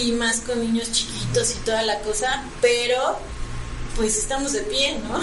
y 0.00 0.12
más 0.12 0.40
con 0.40 0.60
niños 0.60 0.90
chiquitos 0.92 1.52
y 1.52 1.58
toda 1.64 1.82
la 1.82 2.00
cosa, 2.00 2.44
pero 2.60 3.18
pues 3.96 4.16
estamos 4.18 4.52
de 4.52 4.60
pie, 4.62 4.98
¿no? 5.08 5.20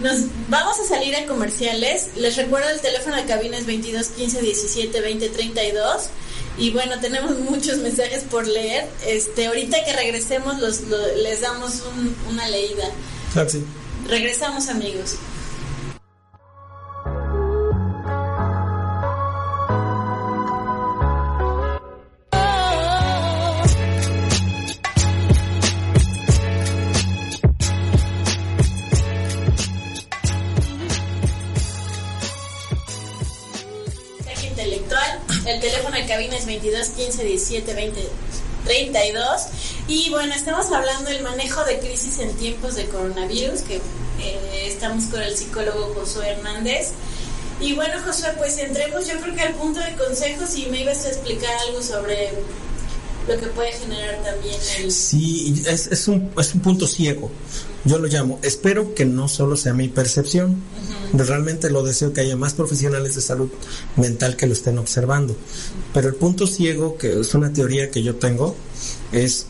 Nos 0.00 0.20
vamos 0.48 0.78
a 0.80 0.84
salir 0.88 1.14
a 1.16 1.26
comerciales. 1.26 2.08
Les 2.16 2.36
recuerdo 2.36 2.68
el 2.70 2.80
teléfono 2.80 3.16
de 3.16 3.24
cabina 3.24 3.58
es 3.58 3.66
22 3.66 4.06
15 4.08 4.40
17 4.40 5.00
20 5.00 5.28
32. 5.28 6.02
Y 6.58 6.70
bueno, 6.70 6.98
tenemos 7.00 7.38
muchos 7.40 7.78
mensajes 7.78 8.22
por 8.24 8.46
leer. 8.46 8.86
Este, 9.06 9.46
ahorita 9.46 9.84
que 9.84 9.92
regresemos 9.92 10.58
los, 10.58 10.82
lo- 10.82 11.16
les 11.16 11.40
damos 11.40 11.82
un- 11.96 12.14
una 12.30 12.48
leída. 12.48 12.84
Sí. 13.48 13.64
Regresamos 14.08 14.68
amigos. 14.68 15.16
El 35.46 35.60
teléfono 35.60 35.96
de 35.96 36.06
cabina 36.06 36.36
es 36.36 36.46
22 36.46 36.88
15 36.88 37.24
17 37.24 37.74
20 37.74 38.08
32. 38.64 39.42
Y 39.88 40.10
bueno, 40.10 40.34
estamos 40.34 40.70
hablando 40.70 41.10
del 41.10 41.22
manejo 41.22 41.64
de 41.64 41.78
crisis 41.78 42.18
en 42.18 42.34
tiempos 42.36 42.74
de 42.74 42.86
coronavirus, 42.86 43.62
que 43.62 43.76
eh, 43.76 44.66
estamos 44.66 45.04
con 45.06 45.22
el 45.22 45.36
psicólogo 45.36 45.94
Josué 45.94 46.28
Hernández. 46.28 46.90
Y 47.60 47.74
bueno, 47.74 47.94
Josué, 48.04 48.28
pues 48.38 48.58
entremos 48.58 49.06
yo 49.06 49.20
creo 49.20 49.34
que 49.34 49.42
al 49.42 49.54
punto 49.54 49.80
de 49.80 49.94
consejos 49.94 50.54
y 50.56 50.66
me 50.66 50.82
ibas 50.82 51.04
a 51.04 51.08
explicar 51.08 51.50
algo 51.68 51.82
sobre 51.82 52.30
lo 53.28 53.38
que 53.38 53.46
puede 53.48 53.72
generar 53.72 54.22
también 54.22 54.58
el... 54.78 54.90
Sí, 54.90 55.62
es, 55.66 55.86
es, 55.88 56.08
un, 56.08 56.32
es 56.38 56.54
un 56.54 56.60
punto 56.60 56.86
ciego, 56.86 57.30
yo 57.84 57.98
lo 57.98 58.08
llamo. 58.08 58.38
Espero 58.42 58.94
que 58.94 59.04
no 59.04 59.28
solo 59.28 59.56
sea 59.56 59.72
mi 59.72 59.88
percepción, 59.88 60.56
realmente 61.12 61.70
lo 61.70 61.82
deseo 61.82 62.12
que 62.12 62.20
haya 62.20 62.36
más 62.36 62.54
profesionales 62.54 63.14
de 63.14 63.22
salud 63.22 63.48
mental 63.96 64.36
que 64.36 64.46
lo 64.46 64.52
estén 64.52 64.78
observando. 64.78 65.36
Pero 65.94 66.08
el 66.08 66.14
punto 66.14 66.46
ciego, 66.46 66.96
que 66.96 67.20
es 67.20 67.34
una 67.34 67.52
teoría 67.52 67.90
que 67.90 68.02
yo 68.02 68.16
tengo, 68.16 68.54
es 69.12 69.46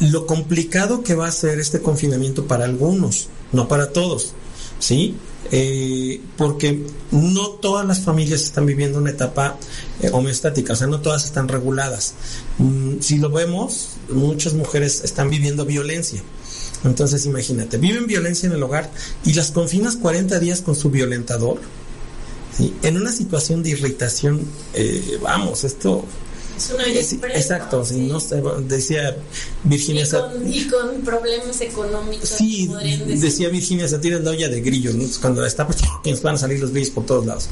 lo 0.00 0.26
complicado 0.26 1.02
que 1.02 1.14
va 1.14 1.28
a 1.28 1.32
ser 1.32 1.58
este 1.58 1.80
confinamiento 1.80 2.46
para 2.46 2.64
algunos, 2.64 3.28
no 3.52 3.66
para 3.68 3.92
todos, 3.92 4.34
¿sí? 4.78 5.16
Eh, 5.52 6.20
porque 6.36 6.84
no 7.12 7.50
todas 7.50 7.86
las 7.86 8.00
familias 8.00 8.42
están 8.42 8.66
viviendo 8.66 8.98
una 8.98 9.10
etapa 9.10 9.56
eh, 10.02 10.10
homeostática, 10.12 10.72
o 10.72 10.76
sea, 10.76 10.88
no 10.88 11.00
todas 11.00 11.24
están 11.24 11.48
reguladas. 11.48 12.14
Mm, 12.58 12.98
si 13.00 13.18
lo 13.18 13.30
vemos, 13.30 13.90
muchas 14.10 14.54
mujeres 14.54 15.02
están 15.04 15.30
viviendo 15.30 15.64
violencia. 15.64 16.22
Entonces, 16.86 17.26
imagínate, 17.26 17.78
viven 17.78 18.06
violencia 18.06 18.46
en 18.46 18.52
el 18.52 18.62
hogar 18.62 18.90
y 19.24 19.32
las 19.34 19.50
confinas 19.50 19.96
40 19.96 20.38
días 20.38 20.60
con 20.60 20.74
su 20.74 20.90
violentador. 20.90 21.58
¿sí? 22.56 22.74
En 22.82 22.96
una 22.96 23.12
situación 23.12 23.62
de 23.62 23.70
irritación, 23.70 24.40
eh, 24.74 25.18
vamos, 25.22 25.64
esto 25.64 26.04
Es 26.56 26.70
una 26.70 26.84
sí, 26.84 27.20
exacto, 27.34 27.84
sí, 27.84 27.94
sí. 27.94 28.00
no 28.00 28.20
decía 28.62 29.16
Virginia 29.64 30.06
y, 30.06 30.10
con, 30.10 30.54
y 30.54 30.64
con 30.68 31.00
problemas 31.02 31.60
económicos. 31.60 32.28
Sí, 32.28 32.70
decía 33.06 33.48
Virginia, 33.48 33.86
se 33.88 33.98
tira 33.98 34.18
la 34.20 34.30
olla 34.30 34.48
de 34.48 34.60
grillos, 34.60 34.94
¿no? 34.94 35.04
Cuando 35.20 35.44
está, 35.44 35.66
pues, 35.66 36.22
van 36.22 36.36
a 36.36 36.38
salir 36.38 36.60
los 36.60 36.70
grillos 36.70 36.90
por 36.90 37.04
todos 37.04 37.26
lados. 37.26 37.48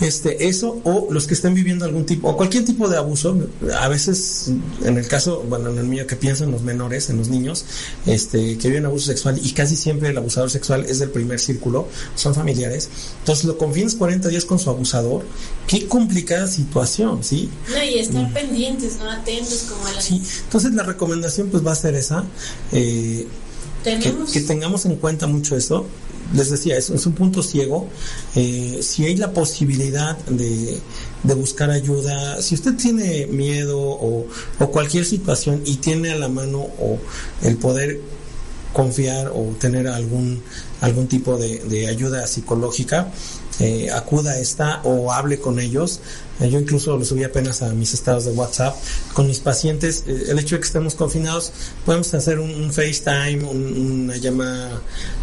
Este, 0.00 0.48
eso, 0.48 0.80
o 0.84 1.08
los 1.10 1.26
que 1.26 1.34
estén 1.34 1.54
viviendo 1.54 1.84
algún 1.84 2.06
tipo, 2.06 2.28
o 2.28 2.36
cualquier 2.36 2.64
tipo 2.64 2.88
de 2.88 2.96
abuso, 2.96 3.36
a 3.78 3.88
veces, 3.88 4.50
en 4.84 4.96
el 4.96 5.08
caso, 5.08 5.44
bueno, 5.48 5.70
en 5.70 5.78
el 5.78 5.86
mío 5.86 6.06
que 6.06 6.14
pienso 6.14 6.44
en 6.44 6.52
los 6.52 6.62
menores, 6.62 7.10
en 7.10 7.18
los 7.18 7.28
niños, 7.28 7.64
este, 8.06 8.56
que 8.58 8.68
viven 8.68 8.86
abuso 8.86 9.06
sexual, 9.06 9.40
y 9.42 9.52
casi 9.52 9.76
siempre 9.76 10.10
el 10.10 10.18
abusador 10.18 10.50
sexual 10.50 10.84
es 10.88 11.00
del 11.00 11.10
primer 11.10 11.40
círculo, 11.40 11.88
son 12.14 12.34
familiares, 12.34 12.88
entonces 13.20 13.44
lo 13.44 13.58
confinas 13.58 13.96
40 13.96 14.28
días 14.28 14.44
con 14.44 14.58
su 14.58 14.70
abusador, 14.70 15.24
qué 15.66 15.88
complicada 15.88 16.46
situación, 16.46 17.24
¿sí? 17.24 17.50
No, 17.68 17.82
y 17.82 17.98
estar 17.98 18.32
pendientes, 18.32 18.98
¿no? 18.98 19.10
Atentos 19.10 19.66
como 19.68 19.84
a 19.86 19.92
la... 19.92 20.00
Sí, 20.00 20.22
entonces 20.44 20.72
la 20.74 20.84
recomendación 20.84 21.48
pues 21.48 21.66
va 21.66 21.72
a 21.72 21.76
ser 21.76 21.96
esa, 21.96 22.24
eh, 22.70 23.26
que, 23.82 24.14
que 24.32 24.40
tengamos 24.42 24.84
en 24.86 24.96
cuenta 24.96 25.26
mucho 25.26 25.56
eso. 25.56 25.86
Les 26.34 26.50
decía, 26.50 26.76
es, 26.76 26.90
un 26.90 27.12
punto 27.12 27.42
ciego. 27.42 27.88
Eh, 28.34 28.80
si 28.82 29.04
hay 29.04 29.16
la 29.16 29.32
posibilidad 29.32 30.16
de, 30.26 30.78
de 31.22 31.34
buscar 31.34 31.70
ayuda, 31.70 32.40
si 32.42 32.54
usted 32.54 32.74
tiene 32.76 33.26
miedo 33.26 33.78
o, 33.80 34.26
o 34.58 34.70
cualquier 34.70 35.04
situación 35.04 35.62
y 35.64 35.76
tiene 35.76 36.12
a 36.12 36.16
la 36.16 36.28
mano 36.28 36.58
o 36.58 36.98
el 37.42 37.56
poder 37.56 38.00
confiar 38.72 39.28
o 39.34 39.54
tener 39.58 39.88
algún 39.88 40.42
algún 40.80 41.08
tipo 41.08 41.36
de, 41.36 41.58
de 41.64 41.88
ayuda 41.88 42.26
psicológica, 42.26 43.08
eh, 43.60 43.90
acuda 43.90 44.32
a 44.32 44.38
esta 44.38 44.80
o 44.84 45.12
hable 45.12 45.40
con 45.40 45.58
ellos. 45.58 46.00
Yo 46.40 46.58
incluso 46.58 46.96
lo 46.96 47.04
subí 47.04 47.24
apenas 47.24 47.62
a 47.62 47.70
mis 47.72 47.94
estados 47.94 48.24
de 48.24 48.30
WhatsApp 48.32 48.76
con 49.12 49.26
mis 49.26 49.40
pacientes. 49.40 50.04
Eh, 50.06 50.26
el 50.28 50.38
hecho 50.38 50.54
de 50.56 50.60
que 50.60 50.66
estemos 50.66 50.94
confinados, 50.94 51.52
podemos 51.84 52.12
hacer 52.14 52.38
un, 52.38 52.50
un 52.54 52.72
FaceTime, 52.72 53.44
un- 53.44 54.02
una 54.04 54.16
llamada 54.16 54.80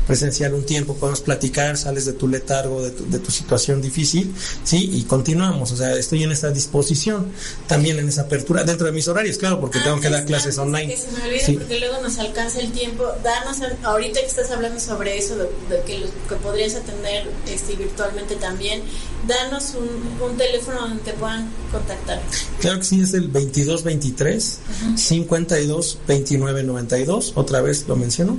presencial 0.07 0.53
un 0.53 0.65
tiempo, 0.65 0.95
podemos 0.95 1.21
platicar, 1.21 1.77
sales 1.77 2.05
de 2.05 2.13
tu 2.13 2.27
letargo, 2.27 2.81
de 2.83 2.91
tu, 2.91 3.09
de 3.09 3.19
tu 3.19 3.31
situación 3.31 3.81
difícil, 3.81 4.33
sí, 4.63 4.89
y 4.93 5.03
continuamos. 5.03 5.71
O 5.71 5.77
sea, 5.77 5.95
estoy 5.95 6.23
en 6.23 6.31
esta 6.31 6.51
disposición, 6.51 7.31
también 7.67 7.97
en 7.97 8.07
esa 8.09 8.23
apertura, 8.23 8.63
dentro 8.63 8.85
de 8.85 8.91
mis 8.93 9.07
horarios, 9.07 9.37
claro, 9.37 9.59
porque 9.59 9.79
tengo 9.79 9.99
que 9.99 10.09
dar 10.09 10.25
clases 10.25 10.57
online. 10.57 10.87
Que 10.93 10.97
se 11.01 11.11
me 11.11 11.23
olvide 11.23 11.39
Sí. 11.45 11.53
porque 11.53 11.79
luego 11.79 12.01
nos 12.01 12.17
alcanza 12.19 12.59
el 12.59 12.71
tiempo. 12.71 13.05
Danos, 13.23 13.57
ahorita 13.83 14.19
que 14.19 14.27
estás 14.27 14.51
hablando 14.51 14.79
sobre 14.79 15.17
eso, 15.17 15.35
de, 15.37 15.45
de 15.75 15.81
que, 15.85 15.99
lo- 15.99 16.07
que 16.29 16.35
podrías 16.41 16.75
atender 16.75 17.27
este, 17.47 17.75
virtualmente 17.75 18.35
también, 18.35 18.81
danos 19.27 19.73
un, 19.75 20.23
un 20.23 20.37
teléfono 20.37 20.81
donde 20.81 21.03
te 21.03 21.13
puedan 21.13 21.49
contactar. 21.71 22.21
Claro 22.59 22.79
que 22.79 22.85
sí, 22.85 23.01
es 23.01 23.13
el 23.13 23.31
2223 23.31 24.59
52 24.95 25.99
29 26.07 26.63
92. 26.63 27.33
Otra 27.35 27.61
vez 27.61 27.85
lo 27.87 27.95
menciono. 27.95 28.37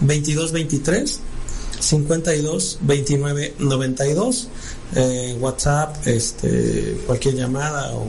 2223 0.00 1.20
52 1.80 2.78
29 2.82 3.54
92. 3.58 4.48
Eh, 4.96 5.36
WhatsApp, 5.38 6.06
este, 6.06 6.98
cualquier 7.06 7.34
llamada 7.34 7.92
o, 7.94 8.06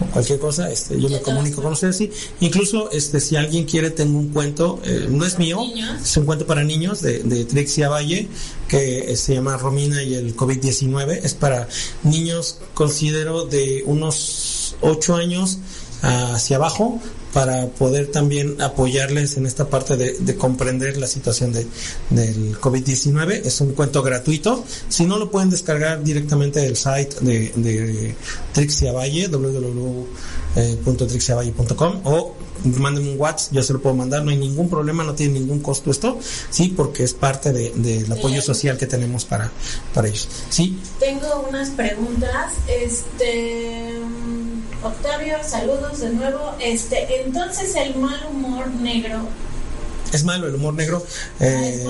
o 0.00 0.04
cualquier 0.06 0.38
cosa, 0.38 0.70
este, 0.70 1.00
yo 1.00 1.08
me 1.08 1.20
comunico 1.20 1.62
con 1.62 1.72
ustedes. 1.72 1.96
Sí. 1.96 2.10
Incluso, 2.40 2.90
este, 2.90 3.20
si 3.20 3.36
alguien 3.36 3.64
quiere, 3.64 3.90
tengo 3.90 4.18
un 4.18 4.28
cuento, 4.28 4.80
eh, 4.84 5.06
no 5.10 5.24
es 5.24 5.38
mío, 5.38 5.58
niños. 5.60 6.00
es 6.02 6.16
un 6.16 6.26
cuento 6.26 6.46
para 6.46 6.64
niños 6.64 7.02
de, 7.02 7.20
de 7.20 7.44
Trixia 7.44 7.88
Valle 7.88 8.28
que 8.68 9.12
eh, 9.12 9.16
se 9.16 9.34
llama 9.34 9.56
Romina 9.56 10.02
y 10.02 10.14
el 10.14 10.36
COVID-19. 10.36 11.20
Es 11.22 11.34
para 11.34 11.68
niños, 12.02 12.58
considero, 12.74 13.44
de 13.44 13.82
unos 13.86 14.76
8 14.80 15.16
años 15.16 15.58
hacia 16.02 16.56
abajo 16.56 17.00
para 17.32 17.66
poder 17.68 18.08
también 18.08 18.60
apoyarles 18.60 19.36
en 19.36 19.46
esta 19.46 19.68
parte 19.68 19.96
de, 19.96 20.14
de 20.18 20.36
comprender 20.36 20.96
la 20.98 21.06
situación 21.06 21.52
de, 21.52 21.66
del 22.10 22.58
COVID-19. 22.60 23.42
Es 23.44 23.60
un 23.60 23.72
cuento 23.72 24.02
gratuito. 24.02 24.64
Si 24.88 25.04
no, 25.06 25.18
lo 25.18 25.30
pueden 25.30 25.50
descargar 25.50 26.02
directamente 26.04 26.60
del 26.60 26.76
site 26.76 27.16
de, 27.20 27.52
de 27.56 28.14
Trixia 28.52 28.92
Valle, 28.92 29.28
www.trixiavalle.com 29.28 32.00
o 32.04 32.34
mándenme 32.78 33.10
un 33.12 33.20
WhatsApp, 33.20 33.52
yo 33.54 33.62
se 33.62 33.72
lo 33.72 33.80
puedo 33.80 33.96
mandar, 33.96 34.22
no 34.24 34.30
hay 34.30 34.36
ningún 34.36 34.68
problema, 34.70 35.02
no 35.02 35.14
tiene 35.14 35.40
ningún 35.40 35.58
costo 35.60 35.90
esto, 35.90 36.18
sí, 36.50 36.72
porque 36.76 37.02
es 37.02 37.12
parte 37.12 37.52
de- 37.52 37.72
del 37.74 38.10
apoyo 38.12 38.40
social 38.40 38.76
que 38.78 38.86
tenemos 38.86 39.24
para, 39.24 39.50
para 39.94 40.06
ellos. 40.08 40.28
Sí, 40.48 40.78
Tengo 41.00 41.44
unas 41.48 41.70
preguntas. 41.70 42.52
Este. 42.68 43.98
Octavio, 44.82 45.36
saludos 45.46 46.00
de 46.00 46.10
nuevo. 46.10 46.54
Este, 46.60 47.22
entonces 47.24 47.74
el 47.76 47.94
mal 47.96 48.20
humor 48.30 48.68
negro 48.68 49.28
es 50.12 50.24
malo 50.24 50.46
el 50.46 50.54
humor 50.56 50.74
negro. 50.74 51.02
Eh, 51.40 51.86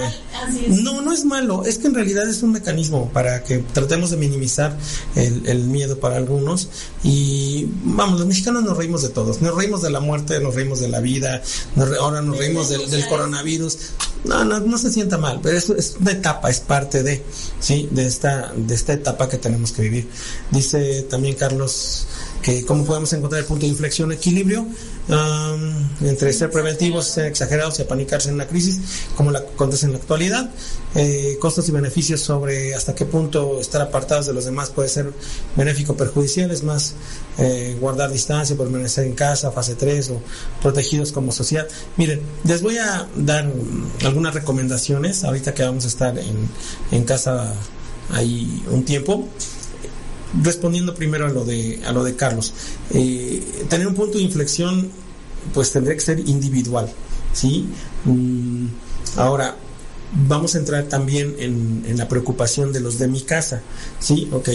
Así 0.46 0.66
es. 0.66 0.80
no, 0.80 1.00
no 1.02 1.12
es 1.12 1.24
malo, 1.24 1.64
es 1.64 1.78
que 1.78 1.88
en 1.88 1.94
realidad 1.94 2.28
es 2.28 2.44
un 2.44 2.52
mecanismo 2.52 3.10
para 3.12 3.42
que 3.42 3.58
tratemos 3.58 4.10
de 4.10 4.16
minimizar 4.16 4.76
el, 5.16 5.42
el 5.48 5.64
miedo 5.64 5.98
para 5.98 6.18
algunos. 6.18 6.68
Y 7.02 7.66
vamos, 7.82 8.20
los 8.20 8.28
mexicanos 8.28 8.62
nos 8.62 8.76
reímos 8.76 9.02
de 9.02 9.08
todos, 9.08 9.42
nos 9.42 9.56
reímos 9.56 9.82
de 9.82 9.90
la 9.90 9.98
muerte, 9.98 10.38
nos 10.38 10.54
reímos 10.54 10.78
de 10.78 10.86
la 10.88 11.00
vida, 11.00 11.42
nos 11.74 11.88
re- 11.88 11.96
ahora 11.96 12.22
nos 12.22 12.38
reímos 12.38 12.68
del, 12.68 12.88
del 12.88 13.08
coronavirus. 13.08 13.76
No, 14.22 14.44
no, 14.44 14.60
no 14.60 14.78
se 14.78 14.92
sienta 14.92 15.18
mal, 15.18 15.40
pero 15.42 15.58
eso 15.58 15.74
es 15.74 15.96
una 16.00 16.12
etapa, 16.12 16.48
es 16.48 16.60
parte 16.60 17.02
de, 17.02 17.24
sí, 17.58 17.88
de 17.90 18.06
esta, 18.06 18.52
de 18.54 18.72
esta 18.72 18.92
etapa 18.92 19.28
que 19.28 19.36
tenemos 19.38 19.72
que 19.72 19.82
vivir. 19.82 20.08
Dice 20.52 21.02
también 21.10 21.34
Carlos 21.34 22.06
que 22.42 22.64
cómo 22.66 22.84
podemos 22.84 23.12
encontrar 23.12 23.40
el 23.40 23.46
punto 23.46 23.66
de 23.66 23.70
inflexión, 23.70 24.12
equilibrio 24.12 24.62
um, 25.08 26.06
entre 26.06 26.32
ser 26.32 26.50
preventivos, 26.50 27.06
ser 27.06 27.26
exagerados 27.26 27.78
y 27.78 27.82
apanicarse 27.82 28.28
en 28.28 28.34
una 28.34 28.46
crisis, 28.46 28.80
como 29.16 29.30
la 29.30 29.38
acontece 29.38 29.86
en 29.86 29.92
la 29.92 29.98
actualidad, 29.98 30.50
eh, 30.94 31.36
costos 31.40 31.68
y 31.68 31.72
beneficios 31.72 32.20
sobre 32.20 32.74
hasta 32.74 32.94
qué 32.94 33.06
punto 33.06 33.60
estar 33.60 33.80
apartados 33.80 34.26
de 34.26 34.34
los 34.34 34.44
demás 34.44 34.70
puede 34.70 34.88
ser 34.88 35.12
benéfico 35.56 35.92
o 35.92 35.96
perjudicial, 35.96 36.50
es 36.50 36.64
más 36.64 36.94
eh, 37.38 37.76
guardar 37.80 38.10
distancia, 38.10 38.56
permanecer 38.56 39.06
en 39.06 39.14
casa, 39.14 39.52
fase 39.52 39.76
3 39.76 40.10
o 40.10 40.20
protegidos 40.60 41.12
como 41.12 41.30
sociedad. 41.30 41.68
Miren, 41.96 42.20
les 42.44 42.60
voy 42.60 42.78
a 42.78 43.08
dar 43.16 43.50
algunas 44.04 44.34
recomendaciones, 44.34 45.22
ahorita 45.22 45.54
que 45.54 45.62
vamos 45.62 45.84
a 45.84 45.88
estar 45.88 46.18
en, 46.18 46.48
en 46.90 47.04
casa 47.04 47.54
ahí 48.10 48.62
un 48.70 48.84
tiempo, 48.84 49.28
respondiendo 50.40 50.94
primero 50.94 51.26
a 51.26 51.30
lo 51.30 51.44
de 51.44 51.80
a 51.84 51.92
lo 51.92 52.04
de 52.04 52.16
Carlos 52.16 52.52
eh, 52.90 53.42
tener 53.68 53.86
un 53.86 53.94
punto 53.94 54.18
de 54.18 54.24
inflexión 54.24 54.90
pues 55.52 55.72
tendría 55.72 55.94
que 55.94 56.00
ser 56.00 56.20
individual 56.20 56.90
sí 57.32 57.68
Mm, 58.04 58.66
ahora 59.16 59.54
vamos 60.26 60.56
a 60.56 60.58
entrar 60.58 60.84
también 60.84 61.36
en, 61.38 61.84
en 61.86 61.96
la 61.96 62.08
preocupación 62.08 62.72
de 62.72 62.80
los 62.80 62.98
de 62.98 63.06
mi 63.06 63.20
casa 63.22 63.62
sí 64.00 64.28
ok 64.32 64.48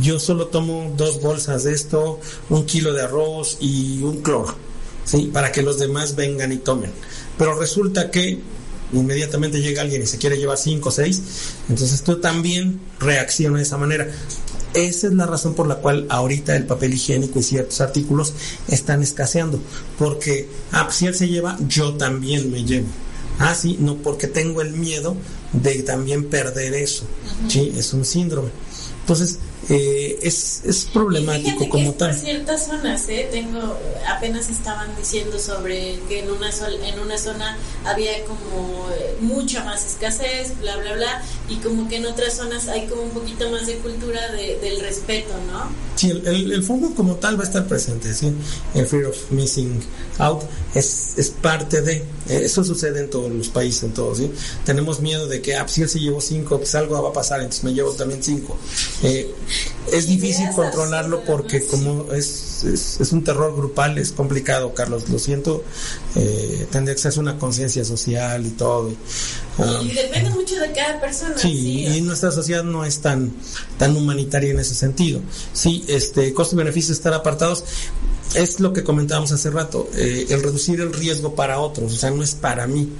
yo 0.00 0.18
solo 0.18 0.46
tomo 0.46 0.94
dos 0.96 1.20
bolsas 1.20 1.64
de 1.64 1.74
esto 1.74 2.18
un 2.48 2.64
kilo 2.64 2.92
de 2.94 3.02
arroz 3.02 3.58
y 3.60 4.02
un 4.02 4.22
cloro 4.22 4.56
sí 5.04 5.30
para 5.32 5.52
que 5.52 5.62
los 5.62 5.78
demás 5.78 6.16
vengan 6.16 6.52
y 6.52 6.56
tomen. 6.56 6.90
Pero 7.36 7.58
resulta 7.58 8.10
que 8.10 8.40
inmediatamente 8.94 9.60
llega 9.60 9.82
alguien 9.82 10.02
y 10.02 10.06
se 10.06 10.16
quiere 10.16 10.38
llevar 10.38 10.56
cinco 10.56 10.88
o 10.88 10.92
seis 10.92 11.20
entonces 11.68 12.02
tú 12.02 12.18
también 12.20 12.80
reaccionas 12.98 13.58
de 13.58 13.62
esa 13.64 13.76
manera 13.76 14.08
esa 14.76 15.06
es 15.06 15.14
la 15.14 15.26
razón 15.26 15.54
por 15.54 15.66
la 15.66 15.76
cual 15.76 16.06
ahorita 16.08 16.54
el 16.54 16.66
papel 16.66 16.94
higiénico 16.94 17.38
y 17.38 17.42
ciertos 17.42 17.80
artículos 17.80 18.34
están 18.68 19.02
escaseando. 19.02 19.58
Porque, 19.98 20.48
ah, 20.72 20.84
pues 20.84 20.96
si 20.96 21.06
él 21.06 21.14
se 21.14 21.28
lleva, 21.28 21.56
yo 21.66 21.94
también 21.94 22.50
me 22.50 22.64
llevo. 22.64 22.86
Ah, 23.38 23.54
sí, 23.54 23.76
no, 23.80 23.96
porque 23.96 24.26
tengo 24.26 24.62
el 24.62 24.72
miedo 24.72 25.16
de 25.52 25.82
también 25.82 26.24
perder 26.24 26.74
eso. 26.74 27.04
Sí, 27.48 27.72
es 27.76 27.92
un 27.92 28.04
síndrome. 28.04 28.50
Entonces, 29.00 29.38
eh, 29.68 30.18
es, 30.22 30.62
es 30.64 30.84
problemático 30.92 31.68
como 31.68 31.92
que 31.92 31.98
tal. 31.98 32.10
por 32.10 32.18
ciertas 32.20 32.66
zonas, 32.66 33.08
¿eh? 33.08 33.28
Tengo, 33.30 33.76
apenas 34.08 34.48
estaban 34.48 34.88
diciendo 34.96 35.38
sobre 35.38 35.98
que 36.08 36.20
en 36.20 36.30
una, 36.30 36.52
sol- 36.52 36.78
en 36.84 36.98
una 37.00 37.18
zona 37.18 37.56
había 37.84 38.24
como 38.24 38.88
eh, 38.90 39.16
mucha 39.20 39.64
más 39.64 39.84
escasez, 39.86 40.58
bla, 40.60 40.76
bla, 40.76 40.94
bla, 40.94 41.22
y 41.48 41.56
como 41.56 41.88
que 41.88 41.96
en 41.96 42.06
otras 42.06 42.34
zonas 42.34 42.68
hay 42.68 42.86
como 42.86 43.02
un 43.02 43.10
poquito 43.10 43.50
más 43.50 43.66
de 43.66 43.74
cultura 43.76 44.30
de- 44.32 44.58
del 44.60 44.80
respeto, 44.80 45.34
¿no? 45.50 45.68
Sí, 45.96 46.10
el, 46.10 46.26
el, 46.26 46.52
el 46.52 46.66
como 46.94 47.16
tal 47.16 47.38
va 47.38 47.44
a 47.44 47.46
estar 47.46 47.66
presente, 47.66 48.12
¿sí? 48.14 48.30
El 48.74 48.86
Fear 48.86 49.06
of 49.06 49.16
Missing 49.30 49.80
Out 50.18 50.42
es, 50.74 51.14
es 51.16 51.30
parte 51.30 51.80
de, 51.80 51.94
eh, 51.94 52.04
eso 52.44 52.62
sucede 52.64 53.00
en 53.00 53.10
todos 53.10 53.30
los 53.32 53.48
países, 53.48 53.82
en 53.84 53.94
todos, 53.94 54.18
¿sí? 54.18 54.30
Tenemos 54.64 55.00
miedo 55.00 55.26
de 55.26 55.40
que, 55.40 55.56
ah, 55.56 55.62
pues, 55.62 55.72
si 55.72 55.82
él 55.82 55.88
se 55.88 55.98
llevó 56.00 56.20
cinco, 56.20 56.58
pues 56.58 56.74
algo 56.74 57.02
va 57.02 57.08
a 57.08 57.12
pasar, 57.12 57.40
entonces 57.40 57.64
me 57.64 57.72
llevo 57.72 57.92
también 57.92 58.22
cinco. 58.22 58.58
Eh, 59.02 59.34
es 59.92 60.06
difícil 60.06 60.48
controlarlo 60.54 61.24
porque 61.24 61.64
como 61.66 62.12
es, 62.12 62.64
es, 62.64 63.00
es 63.00 63.12
un 63.12 63.22
terror 63.22 63.54
grupal, 63.54 63.98
es 63.98 64.12
complicado, 64.12 64.74
Carlos, 64.74 65.08
lo 65.08 65.18
siento, 65.18 65.64
eh, 66.14 66.66
tendría 66.70 66.94
que 66.94 67.00
ser 67.00 67.18
una 67.18 67.38
conciencia 67.38 67.84
social 67.84 68.44
y 68.46 68.50
todo. 68.50 68.92
ah, 69.58 69.80
y 69.82 69.90
depende 69.92 70.30
mucho 70.30 70.56
de 70.56 70.72
cada 70.72 71.00
persona. 71.00 71.36
Sí, 71.36 71.86
y 71.86 72.00
nuestra 72.00 72.30
sociedad 72.30 72.64
no 72.64 72.84
es 72.84 73.00
tan, 73.00 73.32
tan 73.78 73.96
humanitaria 73.96 74.50
en 74.50 74.58
ese 74.58 74.74
sentido. 74.74 75.20
Sí, 75.52 75.84
este, 75.88 76.32
costo 76.34 76.56
y 76.56 76.58
beneficio 76.58 76.92
estar 76.92 77.14
apartados 77.14 77.64
es 78.34 78.60
lo 78.60 78.72
que 78.72 78.82
comentábamos 78.82 79.32
hace 79.32 79.50
rato, 79.50 79.88
eh, 79.94 80.26
el 80.30 80.42
reducir 80.42 80.80
el 80.80 80.92
riesgo 80.92 81.34
para 81.34 81.58
otros, 81.60 81.92
o 81.92 81.96
sea, 81.96 82.10
no 82.10 82.22
es 82.22 82.34
para 82.34 82.66
mí. 82.66 82.90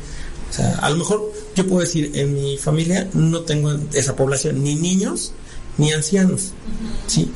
O 0.48 0.52
sea, 0.52 0.76
a 0.76 0.90
lo 0.90 0.96
mejor 0.96 1.32
yo 1.54 1.66
puedo 1.66 1.80
decir, 1.80 2.12
en 2.14 2.34
mi 2.34 2.56
familia 2.56 3.08
no 3.12 3.40
tengo 3.40 3.76
esa 3.92 4.14
población, 4.14 4.62
ni 4.62 4.76
niños, 4.76 5.32
ni 5.78 5.92
ancianos, 5.92 6.52
¿sí? 7.06 7.30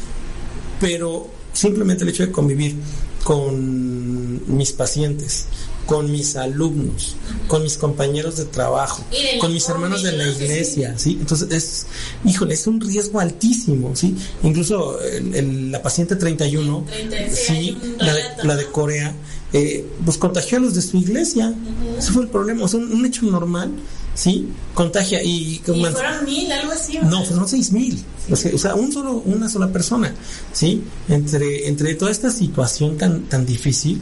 Pero 0.80 1.28
simplemente 1.53 2.05
el 2.05 2.11
hecho 2.11 2.24
de 2.26 2.32
convivir 2.32 2.76
con 3.24 4.57
mis 4.57 4.72
pacientes, 4.72 5.45
con 5.86 6.11
mis 6.11 6.36
alumnos, 6.36 7.16
con 7.49 7.62
mis 7.62 7.76
compañeros 7.76 8.36
de 8.36 8.45
trabajo, 8.47 9.05
con 9.41 9.53
mis 9.53 9.68
hermanos 9.68 10.03
de 10.03 10.12
la 10.12 10.26
iglesia, 10.28 10.95
¿sí? 10.99 11.18
Entonces 11.20 11.49
es, 11.51 11.86
híjole, 12.24 12.55
es 12.55 12.66
un 12.66 12.80
riesgo 12.80 13.20
altísimo, 13.20 13.95
¿sí? 13.95 14.16
Incluso 14.43 15.01
el- 15.03 15.34
el- 15.34 15.70
la 15.72 15.82
paciente 15.82 16.16
31, 16.16 16.84
30, 16.88 17.34
sí, 17.34 17.76
la 17.99 18.14
de, 18.14 18.22
la 18.45 18.57
de. 18.57 18.66
Corea, 18.66 19.14
eh, 19.53 19.84
pues 20.05 20.16
contagió 20.16 20.59
a 20.59 20.61
los 20.61 20.74
de 20.74 20.82
su 20.82 20.97
iglesia. 20.97 21.53
Ese 21.99 22.12
fue 22.12 22.22
el 22.22 22.28
problema, 22.28 22.64
o 22.64 22.68
sea, 22.68 22.78
un, 22.80 22.93
un 22.93 23.05
hecho 23.05 23.26
normal, 23.26 23.70
¿sí? 24.15 24.49
Contagia 24.75 25.23
y... 25.23 25.61
Y 25.67 25.85
fueron 25.85 26.25
mil, 26.25 26.51
algo 26.53 26.73
así. 26.73 26.99
¿o 26.99 27.05
no, 27.05 27.25
fueron 27.25 27.49
seis 27.49 27.73
mil. 27.73 28.03
O 28.31 28.37
sea, 28.37 28.75
un 28.75 28.93
solo, 28.93 29.23
una 29.25 29.49
sola 29.49 29.69
persona, 29.69 30.15
¿sí? 30.53 30.83
Entre, 31.09 31.69
entre 31.69 31.95
toda 31.95 32.11
esta 32.11 32.31
situación 32.31 32.97
tan, 32.97 33.23
tan 33.23 33.45
difícil, 33.45 34.01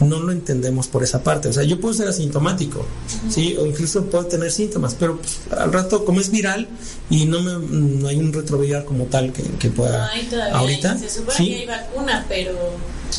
no 0.00 0.20
lo 0.20 0.32
entendemos 0.32 0.88
por 0.88 1.02
esa 1.02 1.22
parte. 1.22 1.48
O 1.48 1.52
sea, 1.52 1.62
yo 1.62 1.80
puedo 1.80 1.94
ser 1.94 2.08
asintomático, 2.08 2.84
¿sí? 3.30 3.56
O 3.58 3.66
incluso 3.66 4.04
puedo 4.06 4.26
tener 4.26 4.50
síntomas, 4.50 4.94
pero 4.98 5.18
pues, 5.18 5.40
al 5.56 5.72
rato, 5.72 6.04
como 6.04 6.20
es 6.20 6.30
viral 6.30 6.68
y 7.08 7.24
no, 7.26 7.40
me, 7.40 7.52
no 7.66 8.08
hay 8.08 8.16
un 8.16 8.32
retroviral 8.32 8.84
como 8.84 9.04
tal 9.04 9.32
que, 9.32 9.42
que 9.42 9.68
No 9.68 9.74
pueda... 9.74 10.10
hay 10.10 10.24
todavía. 10.24 10.58
ahorita, 10.58 10.98
Se 10.98 11.08
supone 11.10 11.36
¿sí? 11.36 11.46
que 11.48 11.56
hay 11.56 11.66
vacuna, 11.66 12.26
pero 12.28 12.52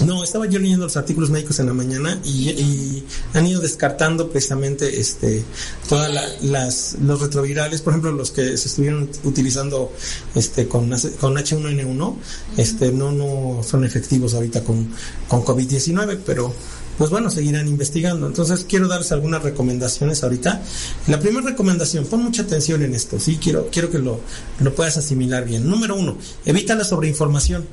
No, 0.05 0.23
estaba 0.23 0.47
yo 0.47 0.59
leyendo 0.59 0.85
los 0.85 0.97
artículos 0.97 1.29
médicos 1.29 1.59
en 1.59 1.67
la 1.67 1.73
mañana 1.73 2.19
y, 2.23 2.49
y 2.49 3.03
han 3.33 3.45
ido 3.45 3.61
descartando 3.61 4.29
precisamente 4.29 4.99
este 4.99 5.43
todas 5.87 6.11
la- 6.11 6.27
las 6.41 6.97
los 7.01 7.21
retrovirales, 7.21 7.81
por 7.81 7.93
ejemplo, 7.93 8.11
los 8.11 8.31
que 8.31 8.57
se 8.57 8.67
estuvieron 8.67 9.09
utilizando 9.23 9.91
este 10.35 10.67
con 10.67 10.89
con 11.19 11.35
H1N1, 11.35 12.15
este 12.57 12.91
no 12.91 13.11
no 13.11 13.61
son 13.63 13.83
efectivos 13.85 14.33
ahorita 14.33 14.63
con 14.63 14.89
con 15.27 15.43
COVID-19, 15.45 16.19
pero 16.25 16.53
pues 16.97 17.09
bueno, 17.09 17.31
seguirán 17.31 17.67
investigando. 17.67 18.27
Entonces, 18.27 18.65
quiero 18.69 18.87
darles 18.87 19.11
algunas 19.11 19.41
recomendaciones 19.41 20.21
ahorita. 20.23 20.61
La 21.07 21.19
primera 21.19 21.43
recomendación, 21.47 22.05
pon 22.05 22.23
mucha 22.23 22.43
atención 22.43 22.83
en 22.83 22.93
esto, 22.93 23.19
¿sí? 23.19 23.37
Quiero, 23.41 23.67
quiero 23.71 23.89
que 23.89 23.97
lo, 23.97 24.19
lo 24.59 24.75
puedas 24.75 24.97
asimilar 24.97 25.43
bien. 25.43 25.67
Número 25.67 25.95
uno, 25.95 26.17
evita 26.45 26.75
la 26.75 26.83
sobreinformación. 26.83 27.65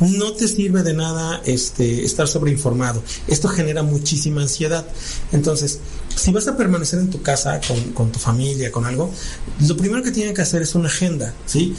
No 0.00 0.32
te 0.32 0.48
sirve 0.48 0.82
de 0.82 0.94
nada 0.94 1.40
este, 1.44 2.04
estar 2.04 2.26
sobreinformado. 2.26 3.02
Esto 3.28 3.48
genera 3.48 3.82
muchísima 3.82 4.42
ansiedad. 4.42 4.86
Entonces, 5.32 5.80
si 6.14 6.32
vas 6.32 6.46
a 6.48 6.56
permanecer 6.56 6.98
en 6.98 7.10
tu 7.10 7.22
casa 7.22 7.60
con, 7.66 7.80
con 7.92 8.12
tu 8.12 8.18
familia, 8.18 8.70
con 8.72 8.86
algo, 8.86 9.10
lo 9.66 9.76
primero 9.76 10.02
que 10.02 10.10
tienen 10.10 10.34
que 10.34 10.42
hacer 10.42 10.62
es 10.62 10.74
una 10.74 10.88
agenda, 10.88 11.32
¿sí? 11.46 11.74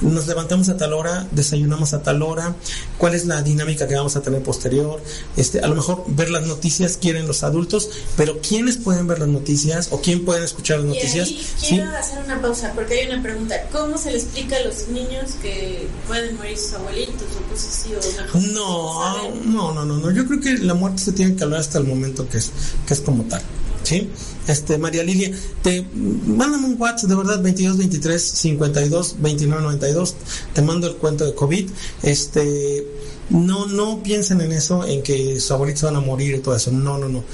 Nos 0.00 0.26
levantamos 0.26 0.68
a 0.68 0.76
tal 0.76 0.92
hora, 0.92 1.26
desayunamos 1.32 1.92
a 1.92 2.02
tal 2.02 2.22
hora, 2.22 2.54
cuál 2.98 3.14
es 3.14 3.26
la 3.26 3.42
dinámica 3.42 3.86
que 3.86 3.94
vamos 3.94 4.16
a 4.16 4.22
tener 4.22 4.42
posterior, 4.42 5.00
este, 5.36 5.60
a 5.60 5.66
lo 5.68 5.74
mejor 5.74 6.04
ver 6.08 6.30
las 6.30 6.46
noticias 6.46 6.96
quieren 6.96 7.26
los 7.26 7.42
adultos, 7.42 7.90
pero 8.16 8.38
¿quiénes 8.40 8.76
pueden 8.76 9.06
ver 9.06 9.18
las 9.18 9.28
noticias 9.28 9.88
o 9.90 10.00
quién 10.00 10.24
pueden 10.24 10.42
escuchar 10.44 10.78
las 10.80 10.86
Y 10.86 10.88
noticias? 10.98 11.28
ahí 11.28 11.46
¿Sí? 11.58 11.66
quiero 11.76 11.90
hacer 11.96 12.18
una 12.24 12.40
pausa 12.40 12.72
porque 12.74 13.00
hay 13.00 13.06
una 13.08 13.22
pregunta. 13.22 13.56
¿Cómo 13.72 13.98
se 13.98 14.10
le 14.12 14.18
explica 14.18 14.56
a 14.56 14.60
los 14.64 14.88
niños 14.88 15.32
que 15.42 15.86
pueden 16.06 16.36
morir 16.36 16.56
sus 16.58 16.72
abuelitos 16.74 17.22
o 17.38 17.50
cosas 17.50 17.68
así? 17.68 17.94
O 17.94 18.38
No, 18.52 19.32
no, 19.44 19.72
no, 19.74 19.84
no, 19.84 19.96
no. 19.98 20.10
Yo 20.10 20.26
creo 20.26 20.40
que 20.40 20.58
la 20.58 20.74
muerte 20.74 21.02
se 21.02 21.12
tiene 21.12 21.34
que 21.36 21.44
hablar 21.44 21.60
hasta 21.60 21.78
el 21.78 21.84
momento 21.84 22.28
que 22.28 22.38
es, 22.38 22.50
que 22.86 22.94
es 22.94 23.00
como 23.00 23.24
tal. 23.24 23.42
¿Sí? 23.82 24.10
Este, 24.46 24.78
María 24.78 25.02
Lilia, 25.02 25.30
te 25.62 25.86
mándame 25.92 26.66
un 26.66 26.76
WhatsApp 26.80 27.08
de 27.08 27.16
verdad 27.16 27.42
22 27.42 27.78
23 27.78 28.22
52 28.22 29.16
29 29.20 29.62
92. 29.62 30.14
Te 30.52 30.62
mando 30.62 30.86
el 30.86 30.96
cuento 30.96 31.24
de 31.24 31.34
COVID. 31.34 31.70
Este, 32.02 32.86
no, 33.30 33.66
no 33.66 34.02
piensen 34.02 34.40
en 34.40 34.52
eso, 34.52 34.84
en 34.84 35.02
que 35.02 35.40
sus 35.40 35.50
abuelitos 35.50 35.82
van 35.82 35.96
a 35.96 36.00
morir 36.00 36.34
y 36.34 36.38
todo 36.40 36.56
eso. 36.56 36.70
No, 36.72 36.98
no, 36.98 37.08
no. 37.08 37.24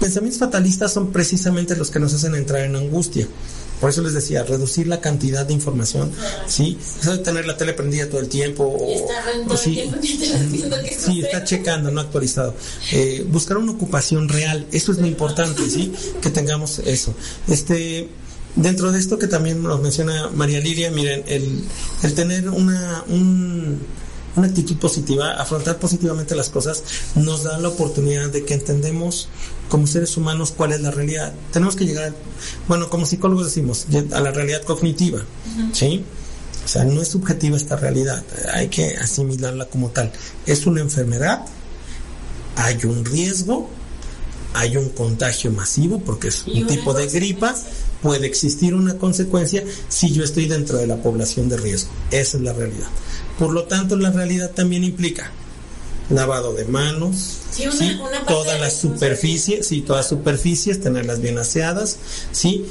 Pensamientos 0.00 0.38
fatalistas 0.38 0.92
son 0.92 1.10
precisamente 1.10 1.76
los 1.76 1.90
que 1.90 1.98
nos 1.98 2.14
hacen 2.14 2.34
entrar 2.34 2.62
en 2.62 2.76
angustia. 2.76 3.26
Por 3.80 3.90
eso 3.90 4.02
les 4.02 4.14
decía, 4.14 4.42
reducir 4.44 4.86
la 4.86 5.00
cantidad 5.00 5.46
de 5.46 5.54
información, 5.54 6.10
¿sí? 6.46 6.78
Eso 7.00 7.12
de 7.12 7.18
tener 7.18 7.46
la 7.46 7.56
tele 7.56 7.72
prendida 7.72 8.08
todo 8.08 8.20
el 8.20 8.28
tiempo. 8.28 8.64
O, 8.64 9.56
sí, 9.56 9.90
sí, 10.98 11.20
está 11.20 11.44
checando, 11.44 11.90
no 11.90 12.00
actualizado. 12.00 12.54
Eh, 12.92 13.24
buscar 13.28 13.56
una 13.56 13.72
ocupación 13.72 14.28
real, 14.28 14.66
eso 14.72 14.92
es 14.92 14.98
lo 14.98 15.06
importante, 15.06 15.68
¿sí? 15.70 15.92
Que 16.20 16.30
tengamos 16.30 16.80
eso. 16.80 17.14
Este 17.46 18.08
dentro 18.56 18.90
de 18.90 18.98
esto 18.98 19.18
que 19.18 19.28
también 19.28 19.62
nos 19.62 19.80
menciona 19.80 20.30
María 20.34 20.60
Lilia, 20.60 20.90
miren, 20.90 21.22
el, 21.26 21.64
el 22.02 22.14
tener 22.14 22.48
una, 22.48 23.04
un, 23.08 23.78
una 24.38 24.48
actitud 24.48 24.76
positiva, 24.76 25.32
afrontar 25.32 25.78
positivamente 25.78 26.34
las 26.34 26.48
cosas, 26.48 26.82
nos 27.14 27.44
da 27.44 27.58
la 27.58 27.68
oportunidad 27.68 28.30
de 28.30 28.44
que 28.44 28.54
entendemos 28.54 29.28
como 29.68 29.86
seres 29.86 30.16
humanos 30.16 30.52
cuál 30.56 30.72
es 30.72 30.80
la 30.80 30.90
realidad. 30.90 31.32
Tenemos 31.52 31.76
que 31.76 31.84
llegar, 31.84 32.14
bueno, 32.66 32.88
como 32.88 33.06
psicólogos 33.06 33.46
decimos, 33.46 33.86
a 34.12 34.20
la 34.20 34.30
realidad 34.30 34.62
cognitiva, 34.62 35.22
¿sí? 35.72 36.04
O 36.64 36.68
sea, 36.68 36.84
no 36.84 37.00
es 37.00 37.08
subjetiva 37.08 37.56
esta 37.56 37.76
realidad, 37.76 38.22
hay 38.52 38.68
que 38.68 38.96
asimilarla 38.96 39.66
como 39.66 39.90
tal. 39.90 40.12
Es 40.46 40.66
una 40.66 40.80
enfermedad, 40.80 41.44
hay 42.56 42.78
un 42.84 43.04
riesgo, 43.04 43.70
hay 44.54 44.76
un 44.76 44.90
contagio 44.90 45.50
masivo 45.52 46.00
porque 46.00 46.28
es 46.28 46.44
un 46.46 46.66
tipo 46.66 46.92
de 46.92 47.06
gripa, 47.06 47.54
puede 48.02 48.26
existir 48.26 48.74
una 48.74 48.98
consecuencia 48.98 49.64
si 49.88 50.12
yo 50.12 50.24
estoy 50.24 50.46
dentro 50.46 50.78
de 50.78 50.86
la 50.86 50.96
población 50.96 51.48
de 51.48 51.56
riesgo. 51.56 51.90
Esa 52.10 52.36
es 52.36 52.42
la 52.42 52.52
realidad. 52.52 52.88
Por 53.38 53.52
lo 53.52 53.64
tanto, 53.64 53.96
la 53.96 54.10
realidad 54.10 54.50
también 54.50 54.84
implica 54.84 55.30
lavado 56.10 56.54
de 56.54 56.64
manos, 56.64 57.38
sí, 57.50 57.64
todas 58.26 58.58
las 58.60 58.74
superficies, 58.74 59.66
sí, 59.66 59.82
todas 59.82 60.08
superficies, 60.08 60.80
tenerlas 60.80 61.20
bien 61.20 61.38
aseadas, 61.38 61.98
sí, 62.32 62.66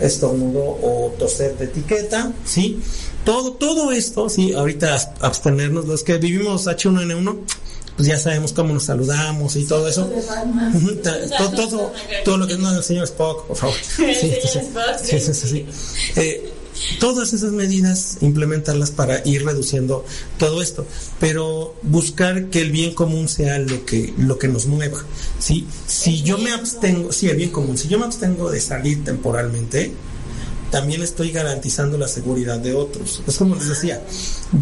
estornudo 0.00 0.78
o 0.82 1.14
toser 1.18 1.56
de 1.58 1.66
etiqueta, 1.66 2.32
sí, 2.44 2.80
todo, 3.24 3.52
todo 3.52 3.92
esto, 3.92 4.28
sí, 4.28 4.54
ahorita 4.54 4.96
abstenernos, 5.20 5.86
los 5.86 6.02
que 6.02 6.16
vivimos 6.16 6.66
H1N1, 6.66 7.38
pues 7.96 8.08
ya 8.08 8.16
sabemos 8.16 8.52
cómo 8.52 8.72
nos 8.72 8.84
saludamos 8.84 9.56
y 9.56 9.66
todo 9.66 9.88
eso. 9.88 10.08
todo, 11.36 11.50
todo, 11.50 11.92
todo 12.24 12.36
lo 12.38 12.46
que 12.46 12.56
no 12.56 12.74
el 12.74 12.82
señor 12.82 13.04
Spock, 13.04 13.46
por 13.46 13.56
favor. 13.56 13.76
Sí, 13.88 14.14
sí, 14.14 15.34
sí, 15.34 15.34
sí, 15.34 15.66
eh, 16.16 16.52
todas 16.98 17.32
esas 17.32 17.52
medidas 17.52 18.18
implementarlas 18.20 18.90
para 18.90 19.26
ir 19.26 19.44
reduciendo 19.44 20.04
todo 20.38 20.62
esto. 20.62 20.86
Pero 21.20 21.74
buscar 21.82 22.46
que 22.46 22.60
el 22.60 22.70
bien 22.70 22.94
común 22.94 23.28
sea 23.28 23.58
lo 23.58 23.84
que 23.84 24.14
lo 24.18 24.38
que 24.38 24.48
nos 24.48 24.66
mueva 24.66 25.04
sí 25.38 25.66
si 25.86 26.22
yo 26.22 26.38
me 26.38 26.50
abstengo 26.52 27.12
sí 27.12 27.28
el 27.28 27.36
bien 27.36 27.50
común 27.50 27.78
si 27.78 27.88
yo 27.88 27.98
me 27.98 28.04
abstengo 28.04 28.50
de 28.50 28.60
salir 28.60 29.04
temporalmente 29.04 29.92
también 30.70 31.02
estoy 31.02 31.30
garantizando 31.30 31.96
la 31.96 32.08
seguridad 32.08 32.58
de 32.58 32.74
otros. 32.74 33.22
Es 33.26 33.38
como 33.38 33.54
les 33.54 33.68
decía 33.68 34.02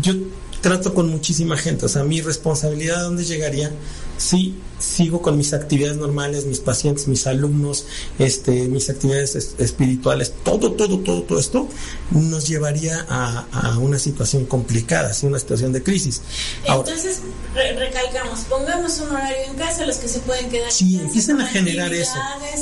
yo 0.00 0.12
trato 0.60 0.94
con 0.94 1.08
muchísima 1.10 1.56
gente, 1.56 1.86
o 1.86 1.88
sea, 1.88 2.02
mi 2.02 2.20
responsabilidad, 2.20 3.02
¿dónde 3.02 3.24
llegaría? 3.24 3.70
Si 4.18 4.54
sigo 4.78 5.22
con 5.22 5.36
mis 5.36 5.52
actividades 5.52 5.96
normales, 5.96 6.44
mis 6.44 6.60
pacientes, 6.60 7.08
mis 7.08 7.26
alumnos, 7.26 7.86
este, 8.18 8.68
mis 8.68 8.90
actividades 8.90 9.54
espirituales, 9.58 10.32
todo, 10.44 10.72
todo, 10.72 10.98
todo, 11.00 11.22
todo 11.22 11.38
esto 11.38 11.68
nos 12.10 12.46
llevaría 12.46 13.06
a, 13.08 13.46
una 13.78 13.98
situación 13.98 14.44
complicada, 14.46 15.12
¿sí? 15.12 15.26
una 15.26 15.38
situación 15.38 15.72
de 15.72 15.82
crisis. 15.82 16.20
Entonces, 16.64 17.20
recalcamos, 17.54 18.40
pongamos 18.48 18.98
un 19.00 19.10
horario 19.10 19.36
en 19.48 19.54
casa, 19.54 19.86
los 19.86 19.96
que 19.96 20.08
se 20.08 20.20
pueden 20.20 20.48
quedar. 20.50 20.70
Sí, 20.70 20.98
empiezan 20.98 21.40
a 21.40 21.46
generar 21.46 21.92
eso. 21.92 22.16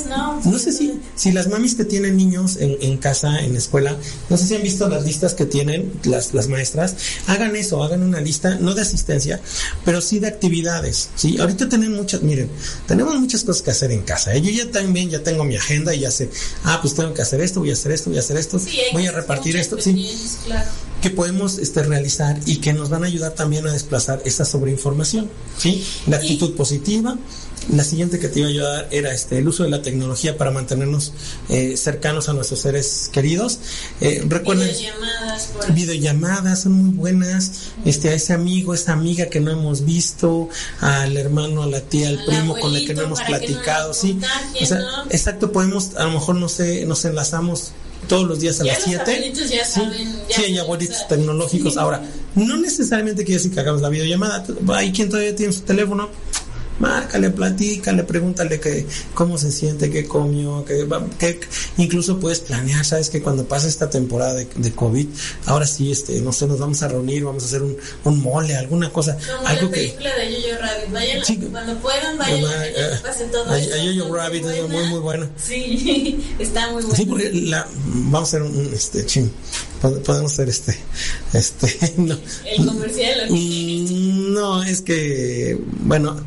¿no? 0.09 0.41
no 0.43 0.59
sé 0.59 0.71
si, 0.71 0.99
si 1.15 1.31
las 1.31 1.47
mamis 1.47 1.75
que 1.75 1.85
tienen 1.85 2.17
niños 2.17 2.57
en, 2.57 2.77
en, 2.81 2.97
casa, 2.97 3.39
en 3.39 3.55
escuela, 3.55 3.97
no 4.29 4.37
sé 4.37 4.47
si 4.47 4.55
han 4.55 4.63
visto 4.63 4.87
las 4.87 5.03
listas 5.05 5.33
que 5.33 5.45
tienen 5.45 5.91
las, 6.03 6.33
las 6.33 6.47
maestras, 6.47 6.95
hagan 7.27 7.55
eso, 7.55 7.83
hagan 7.83 8.03
una 8.03 8.21
lista, 8.21 8.55
no 8.55 8.73
de 8.73 8.81
asistencia, 8.81 9.41
pero 9.83 10.01
sí 10.01 10.19
de 10.19 10.27
actividades. 10.27 11.09
¿sí? 11.15 11.37
Ahorita 11.45 11.69
tenemos 11.69 11.99
muchas, 11.99 12.23
miren, 12.23 12.49
tenemos 12.87 13.13
muchas 13.19 13.43
cosas 13.43 13.61
que 13.61 13.69
hacer 13.69 13.91
en 13.91 14.01
casa. 14.01 14.33
¿eh? 14.33 14.41
Yo 14.41 14.49
ya 14.49 14.71
también 14.71 15.11
ya 15.11 15.21
tengo 15.21 15.43
mi 15.43 15.55
agenda 15.55 15.93
y 15.93 15.99
ya 15.99 16.09
sé, 16.09 16.31
ah, 16.63 16.79
pues 16.81 16.95
tengo 16.95 17.13
que 17.13 17.21
hacer 17.21 17.39
esto, 17.39 17.59
voy 17.59 17.69
a 17.69 17.73
hacer 17.73 17.91
esto, 17.91 18.09
voy 18.09 18.17
a 18.17 18.21
hacer 18.21 18.37
esto, 18.37 18.59
voy 18.93 19.05
a 19.05 19.11
repartir 19.11 19.55
esto, 19.55 19.79
sí, 19.79 20.09
que 21.03 21.11
podemos 21.11 21.59
este, 21.59 21.83
realizar 21.83 22.39
y 22.47 22.55
que 22.57 22.73
nos 22.73 22.89
van 22.89 23.03
a 23.03 23.05
ayudar 23.05 23.33
también 23.33 23.67
a 23.67 23.71
desplazar 23.71 24.23
esta 24.25 24.43
sobreinformación, 24.43 25.29
¿sí? 25.55 25.85
La 26.07 26.17
actitud 26.17 26.55
positiva, 26.55 27.15
la 27.69 27.83
siguiente 27.83 28.19
que 28.19 28.27
te 28.27 28.39
iba 28.39 28.47
a 28.47 28.51
ayudar 28.51 28.87
era 28.91 29.13
este 29.13 29.37
el 29.37 29.47
uso 29.47 29.63
de 29.63 29.69
la 29.69 29.81
tecnología 29.81 30.37
para 30.37 30.51
mantenernos 30.51 31.13
eh, 31.49 31.77
cercanos 31.77 32.29
a 32.29 32.33
nuestros 32.33 32.59
seres 32.59 33.09
queridos. 33.11 33.59
Eh, 34.01 34.23
recuerden, 34.27 34.67
videollamadas, 34.67 35.47
por... 35.47 35.73
videollamadas 35.73 36.61
son 36.61 36.73
muy 36.73 36.95
buenas. 36.95 37.69
Este 37.85 38.09
a 38.09 38.13
ese 38.13 38.33
amigo, 38.33 38.73
esa 38.73 38.93
amiga 38.93 39.27
que 39.27 39.39
no 39.39 39.51
hemos 39.51 39.85
visto, 39.85 40.49
al 40.79 41.17
hermano, 41.17 41.63
a 41.63 41.67
la 41.67 41.81
tía, 41.81 42.09
al, 42.09 42.23
primo 42.25 42.57
con 42.59 42.75
el 42.75 42.85
que 42.85 42.93
no 42.93 43.03
hemos 43.03 43.21
platicado, 43.21 43.93
sí. 43.93 44.19
exacto, 45.09 45.51
podemos 45.51 45.95
a 45.95 46.05
lo 46.05 46.11
mejor 46.11 46.35
no 46.35 46.49
sé, 46.49 46.85
nos 46.85 47.03
enlazamos 47.05 47.71
todos 48.07 48.27
los 48.27 48.39
días 48.39 48.59
a 48.61 48.65
las 48.65 48.83
7. 48.83 49.33
Sí, 49.33 49.81
sí, 50.29 50.43
hay 50.43 50.57
abuelitos 50.57 51.07
tecnológicos. 51.07 51.77
Ahora, 51.77 52.01
no 52.35 52.57
necesariamente 52.57 53.23
quiere 53.23 53.37
decir 53.39 53.51
que 53.51 53.59
hagamos 53.59 53.81
la 53.81 53.89
videollamada. 53.89 54.45
Hay 54.75 54.91
quien 54.91 55.09
todavía 55.09 55.35
tiene 55.35 55.53
su 55.53 55.61
teléfono 55.61 56.09
márcale, 56.79 57.29
platícale, 57.29 58.03
pregúntale 58.03 58.59
que, 58.59 58.85
cómo 59.13 59.37
se 59.37 59.51
siente, 59.51 59.89
qué 59.89 60.05
comió, 60.05 60.65
que, 60.65 60.87
que 61.17 61.39
incluso 61.77 62.19
puedes 62.19 62.39
planear, 62.39 62.83
sabes 62.85 63.09
que 63.09 63.21
cuando 63.21 63.45
pase 63.45 63.67
esta 63.67 63.89
temporada 63.89 64.33
de, 64.33 64.47
de, 64.55 64.71
COVID, 64.71 65.07
ahora 65.45 65.65
sí, 65.65 65.91
este, 65.91 66.19
no 66.21 66.33
sé, 66.33 66.47
nos 66.47 66.59
vamos 66.59 66.81
a 66.83 66.87
reunir, 66.87 67.23
vamos 67.23 67.43
a 67.43 67.45
hacer 67.47 67.61
un, 67.63 67.77
un 68.03 68.21
mole, 68.21 68.55
alguna 68.55 68.91
cosa, 68.91 69.17
Como 69.17 69.47
algo 69.47 69.65
la 69.65 69.71
película 69.71 70.15
que... 70.15 70.21
de 70.21 70.41
Yoyo 70.41 70.57
Rabbit, 70.59 70.91
vayan, 70.91 71.25
sí, 71.25 71.37
cuando 71.51 71.77
puedan, 71.79 72.17
vayan 72.17 72.45
a, 72.45 72.95
a, 72.95 73.01
pasen 73.01 73.31
todo 73.31 73.45
a, 73.45 73.55
a 73.55 73.59
Yoyo 73.59 74.13
Rabbit 74.13 74.45
es 74.45 74.69
muy, 74.69 74.83
muy 74.87 74.99
bueno. 74.99 75.29
Sí, 75.41 76.23
está 76.39 76.71
muy 76.71 76.83
bueno. 76.83 76.95
Sí, 76.95 77.05
porque 77.05 77.31
la, 77.31 77.67
vamos 77.85 78.33
a 78.33 78.37
hacer 78.37 78.41
un, 78.41 78.73
este, 78.73 79.05
ching, 79.05 79.31
podemos 79.81 80.33
hacer 80.33 80.49
este, 80.49 80.77
este, 81.33 81.93
no. 81.97 82.17
El 82.45 82.65
comercial. 82.65 83.29
Mm, 83.29 84.33
no, 84.33 84.63
es 84.63 84.81
que, 84.81 85.57
bueno, 85.81 86.17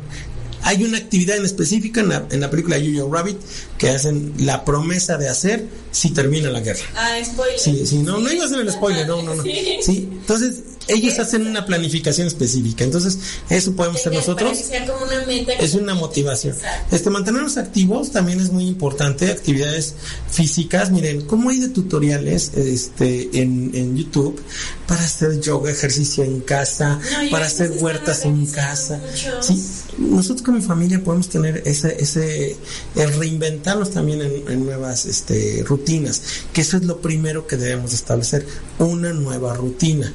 hay 0.63 0.83
una 0.83 0.97
actividad 0.97 1.37
en 1.37 1.45
específica 1.45 2.01
en 2.01 2.09
la, 2.09 2.27
en 2.29 2.41
la 2.41 2.49
película 2.49 2.77
Yo-Yo 2.77 3.11
Rabbit 3.11 3.37
que 3.77 3.89
hacen 3.89 4.33
la 4.37 4.65
promesa 4.65 5.17
de 5.17 5.29
hacer 5.29 5.67
si 5.91 6.11
termina 6.11 6.49
la 6.49 6.59
guerra. 6.59 6.81
Ah, 6.95 7.17
spoiler. 7.23 7.59
Sí, 7.59 7.85
sí, 7.85 7.97
no, 7.99 8.19
no 8.19 8.31
iba 8.31 8.45
a 8.45 8.47
ser 8.47 8.59
el 8.59 8.71
spoiler, 8.71 9.07
no, 9.07 9.21
no, 9.21 9.35
no. 9.35 9.43
Sí, 9.81 10.09
entonces 10.11 10.63
ellos 10.89 11.19
hacen 11.19 11.47
una 11.47 11.65
planificación 11.65 12.27
específica. 12.27 12.83
Entonces, 12.83 13.17
eso 13.49 13.73
podemos 13.73 14.01
hacer 14.01 14.13
nosotros. 14.13 14.57
como 14.87 15.05
una 15.05 15.25
meta 15.25 15.53
es 15.53 15.73
una 15.73 15.93
motivación. 15.93 16.55
Este, 16.91 17.09
mantenernos 17.09 17.57
activos 17.57 18.11
también 18.11 18.39
es 18.39 18.51
muy 18.51 18.67
importante. 18.67 19.31
Actividades 19.31 19.95
físicas. 20.29 20.91
Miren, 20.91 21.21
cómo 21.21 21.49
hay 21.49 21.59
de 21.59 21.69
tutoriales 21.69 22.51
este, 22.55 23.29
en, 23.33 23.71
en 23.73 23.95
YouTube 23.95 24.41
para 24.89 25.03
hacer 25.03 25.39
yoga, 25.39 25.69
ejercicio 25.69 26.23
en 26.23 26.41
casa, 26.41 26.99
para 27.29 27.45
hacer 27.45 27.71
huertas 27.79 28.25
en 28.25 28.47
casa. 28.47 28.99
Sí, 29.39 29.63
nosotros 29.99 30.41
como 30.41 30.61
familia 30.63 31.03
podemos 31.03 31.29
tener 31.29 31.61
ese, 31.65 31.95
ese 32.01 32.57
reinventarnos 32.95 33.91
también 33.91 34.21
en, 34.21 34.51
en, 34.51 34.65
nuevas 34.65 35.05
este, 35.05 35.63
rutinas, 35.63 36.23
que 36.53 36.61
eso 36.61 36.77
es 36.77 36.85
lo 36.85 37.01
primero 37.01 37.45
que 37.45 37.55
debemos 37.55 37.93
establecer, 37.93 38.47
una 38.79 39.13
nueva 39.13 39.53
rutina. 39.53 40.11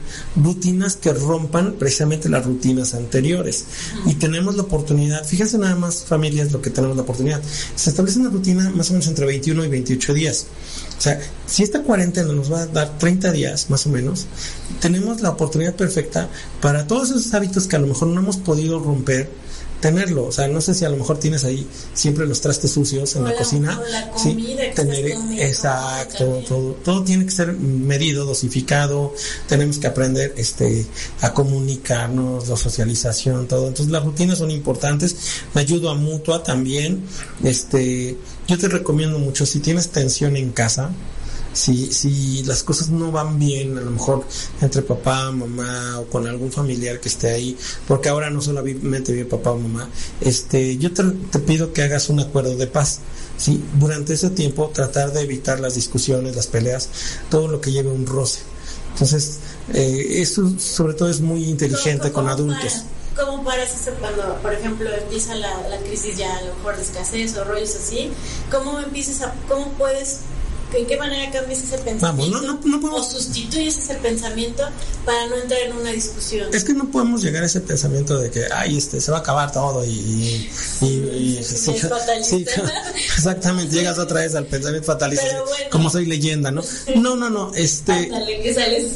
Rutinas 0.65 0.97
que 0.97 1.13
rompan 1.13 1.75
precisamente 1.79 2.31
las 2.31 2.47
rutinas 2.47 2.95
anteriores. 2.95 3.67
Y 4.07 4.15
tenemos 4.15 4.57
la 4.57 4.63
oportunidad, 4.63 5.23
fíjense 5.23 5.59
nada 5.59 5.77
más 5.77 6.05
familias 6.05 6.53
lo 6.53 6.63
que 6.63 6.71
tenemos 6.71 6.97
la 6.97 7.03
oportunidad. 7.03 7.43
Se 7.77 7.91
establece 7.91 8.19
una 8.19 8.31
rutina 8.31 8.71
más 8.71 8.89
o 8.89 8.95
menos 8.95 9.07
entre 9.09 9.27
21 9.27 9.63
y 9.63 9.69
28 9.69 10.15
días. 10.15 10.47
O 10.97 11.01
sea, 11.03 11.21
si 11.47 11.63
esta 11.63 11.83
cuarentena 11.83 12.33
nos 12.33 12.51
va 12.51 12.63
a 12.63 12.67
dar 12.67 12.97
30 12.97 13.33
días 13.33 13.69
más 13.69 13.85
o 13.87 13.91
menos, 13.91 14.25
tenemos 14.81 15.21
la 15.21 15.31
oportunidad 15.31 15.75
perfecta 15.75 16.31
para 16.63 16.87
todos 16.87 17.11
esos 17.11 17.35
hábitos 17.35 17.67
que 17.67 17.77
a 17.77 17.81
lo 17.81 17.87
mejor 17.87 18.09
no 18.09 18.21
hemos 18.21 18.39
podido 18.39 18.79
romper 18.79 19.29
tenerlo. 19.85 20.25
O 20.25 20.33
sea, 20.33 20.49
no 20.49 20.63
sé 20.63 20.73
si 20.73 20.87
a 20.87 20.89
lo 20.89 20.97
mejor 20.97 21.19
tienes 21.19 21.45
ahí 21.45 21.67
siempre 21.93 22.27
los 22.27 22.41
trastes 22.41 22.71
sucios 22.71 23.15
en 23.17 23.23
o 23.23 23.25
la, 23.27 23.33
la, 23.33 23.37
cocina. 23.37 23.83
La 23.91 24.17
sí, 24.17 24.57
tener, 24.75 25.15
exacto, 25.37 26.43
todo, 26.49 26.73
todo 26.83 27.05
tiene 27.05 27.27
que 27.27 27.31
ser 27.31 27.53
medido, 27.53 28.25
dosificado. 28.25 29.13
Tenemos 29.47 29.77
que 29.77 29.87
aprender 29.87 30.33
este 30.39 30.87
a 31.21 31.35
comunicarnos, 31.35 32.49
la 32.49 32.57
socialización, 32.57 33.47
todo. 33.47 33.69
Entonces 33.69 33.93
las 33.93 34.03
rutinas 34.03 34.39
son 34.39 34.51
importantes. 34.51 35.17
Me 35.53 35.61
ayudo 35.61 35.91
a 35.91 35.95
mutua 35.95 36.43
también. 36.43 37.05
Este, 37.43 38.17
yo 38.49 38.59
te 38.59 38.69
recomiendo 38.69 39.19
mucho 39.19 39.45
si 39.45 39.61
tienes 39.61 39.91
tensión 39.91 40.35
en 40.39 40.53
casa, 40.53 40.93
si, 41.55 41.93
si 41.93 42.43
las 42.45 42.63
cosas 42.63 42.91
no 42.91 43.11
van 43.11 43.39
bien, 43.39 43.79
a 43.79 43.81
lo 43.81 43.91
mejor 43.91 44.25
entre 44.61 44.83
papá, 44.83 45.31
mamá 45.31 46.01
o 46.01 46.07
con 46.07 46.27
algún 46.27 46.53
familiar 46.53 47.01
que 47.01 47.09
esté 47.09 47.31
ahí, 47.31 47.57
porque 47.89 48.09
ahora 48.09 48.29
no 48.29 48.43
solamente 48.43 49.13
vive 49.13 49.25
papá 49.25 49.53
o 49.53 49.59
mamá, 49.59 49.89
este, 50.21 50.77
yo 50.77 50.93
te, 50.93 51.05
te 51.05 51.39
pido 51.39 51.73
que 51.73 51.83
hagas 51.83 52.11
un 52.11 52.21
acuerdo 52.21 52.57
de 52.57 52.67
paz. 52.67 53.01
¿sí? 53.37 53.63
Durante 53.79 54.15
ese 54.15 54.31
tiempo 54.31 54.71
tratar 54.75 55.13
de 55.13 55.23
evitar 55.23 55.61
las 55.61 55.75
discusiones, 55.75 56.37
las 56.37 56.47
peleas, 56.47 56.89
todo 57.31 57.49
lo 57.49 57.61
que 57.61 57.73
lleve 57.73 57.91
un 57.91 58.07
roce. 58.07 58.41
Entonces, 58.93 59.39
eh, 59.73 60.21
eso 60.21 60.53
sobre 60.59 60.95
todo 60.95 61.09
es 61.09 61.21
muy 61.21 61.45
inteligente 61.45 62.13
con 62.13 62.29
adultos. 62.29 62.85
¿Cómo 63.17 63.45
paras 63.45 63.69
eso 63.81 63.93
cuando, 64.01 64.37
por 64.43 64.53
ejemplo, 64.53 64.91
empieza 64.93 65.35
la, 65.37 65.69
la, 65.69 65.79
crisis 65.79 66.17
ya 66.17 66.37
a 66.37 66.43
lo 66.43 66.55
mejor 66.57 66.77
de 66.77 66.83
escasez 66.83 67.37
o 67.37 67.45
rollos 67.45 67.75
así? 67.77 68.11
¿Cómo 68.51 68.79
empiezas 68.81 69.23
a, 69.23 69.35
cómo 69.49 69.69
puedes 69.75 70.21
¿En 70.77 70.87
qué 70.87 70.97
manera 70.97 71.31
cambias 71.31 71.63
ese 71.63 71.79
pensamiento? 71.79 72.59
o 72.91 73.03
sustituyes 73.03 73.79
ese 73.79 73.95
pensamiento 73.95 74.63
para 75.05 75.27
no 75.27 75.37
entrar 75.37 75.61
en 75.61 75.77
una 75.77 75.91
discusión. 75.91 76.49
Es 76.53 76.65
que 76.65 76.75
no 76.75 76.91
podemos 76.91 77.23
llegar 77.23 77.43
a 77.43 77.47
ese 77.47 77.61
pensamiento 77.61 78.19
de 78.19 78.31
que, 78.31 78.47
ay, 78.53 78.77
este, 78.77 79.01
se 79.01 79.11
va 79.11 79.19
a 79.19 79.21
acabar 79.21 79.53
todo 79.53 79.85
y... 79.85 80.51
y, 80.81 81.39
exactamente, 83.17 83.75
llegas 83.75 83.99
otra 83.99 84.21
vez 84.21 84.35
al 84.35 84.47
pensamiento 84.47 84.87
fatalista, 84.87 85.27
como 85.71 85.91
soy 85.91 86.07
leyenda, 86.07 86.51
¿no? 86.51 86.63
No, 86.97 87.17
no, 87.17 87.31
no, 87.31 87.55
este... 87.55 88.11
que 88.43 88.55
sales 88.55 88.95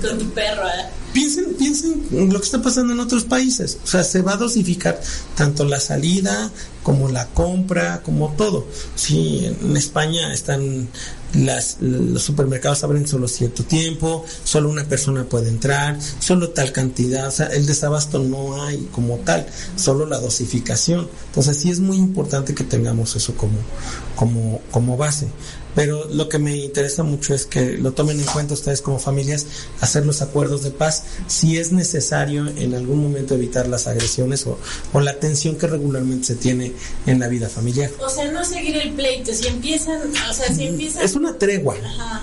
con 0.00 0.18
tu 0.18 0.30
perro, 0.30 0.66
¿eh? 0.66 0.86
Piensen, 1.12 1.54
piensen 1.54 2.06
lo 2.10 2.38
que 2.38 2.44
está 2.44 2.62
pasando 2.62 2.92
en 2.92 3.00
otros 3.00 3.24
países. 3.24 3.78
O 3.84 3.86
sea, 3.86 4.04
se 4.04 4.22
va 4.22 4.34
a 4.34 4.36
dosificar 4.36 5.00
tanto 5.34 5.64
la 5.64 5.80
salida 5.80 6.50
como 6.82 7.08
la 7.08 7.26
compra, 7.28 8.02
como 8.02 8.32
todo. 8.32 8.66
Sí, 8.94 9.44
en 9.44 9.76
España 9.76 10.32
están 10.32 10.88
las, 11.34 11.76
los 11.80 12.22
supermercados 12.22 12.82
abren 12.84 13.06
solo 13.06 13.28
cierto 13.28 13.62
tiempo, 13.62 14.24
solo 14.44 14.70
una 14.70 14.84
persona 14.84 15.24
puede 15.24 15.48
entrar, 15.50 15.98
solo 16.18 16.50
tal 16.50 16.72
cantidad, 16.72 17.28
o 17.28 17.30
sea, 17.30 17.48
el 17.48 17.66
desabasto 17.66 18.18
no 18.20 18.62
hay 18.62 18.88
como 18.92 19.16
tal, 19.18 19.46
solo 19.76 20.06
la 20.06 20.18
dosificación. 20.18 21.08
Entonces 21.26 21.58
sí 21.58 21.70
es 21.70 21.80
muy 21.80 21.98
importante 21.98 22.54
que 22.54 22.64
tengamos 22.64 23.14
eso 23.16 23.34
como, 23.34 23.58
como, 24.16 24.62
como 24.70 24.96
base 24.96 25.28
pero 25.74 26.06
lo 26.06 26.28
que 26.28 26.38
me 26.38 26.56
interesa 26.56 27.02
mucho 27.02 27.34
es 27.34 27.46
que 27.46 27.78
lo 27.78 27.92
tomen 27.92 28.18
en 28.18 28.26
cuenta 28.26 28.54
ustedes 28.54 28.82
como 28.82 28.98
familias, 28.98 29.46
hacer 29.80 30.06
los 30.06 30.22
acuerdos 30.22 30.62
de 30.62 30.70
paz, 30.70 31.04
si 31.26 31.58
es 31.58 31.72
necesario 31.72 32.46
en 32.48 32.74
algún 32.74 33.02
momento 33.02 33.34
evitar 33.34 33.68
las 33.68 33.86
agresiones 33.86 34.46
o, 34.46 34.58
o 34.92 35.00
la 35.00 35.18
tensión 35.18 35.56
que 35.56 35.66
regularmente 35.66 36.26
se 36.26 36.34
tiene 36.36 36.72
en 37.06 37.20
la 37.20 37.28
vida 37.28 37.48
familiar. 37.48 37.90
O 38.04 38.08
sea, 38.08 38.30
no 38.30 38.44
seguir 38.44 38.76
el 38.76 38.92
pleito, 38.92 39.32
si 39.32 39.46
empiezan, 39.46 40.00
o 40.10 40.34
sea, 40.34 40.54
si 40.54 40.66
empiezan... 40.66 41.02
Es 41.02 41.14
una 41.14 41.38
tregua, 41.38 41.76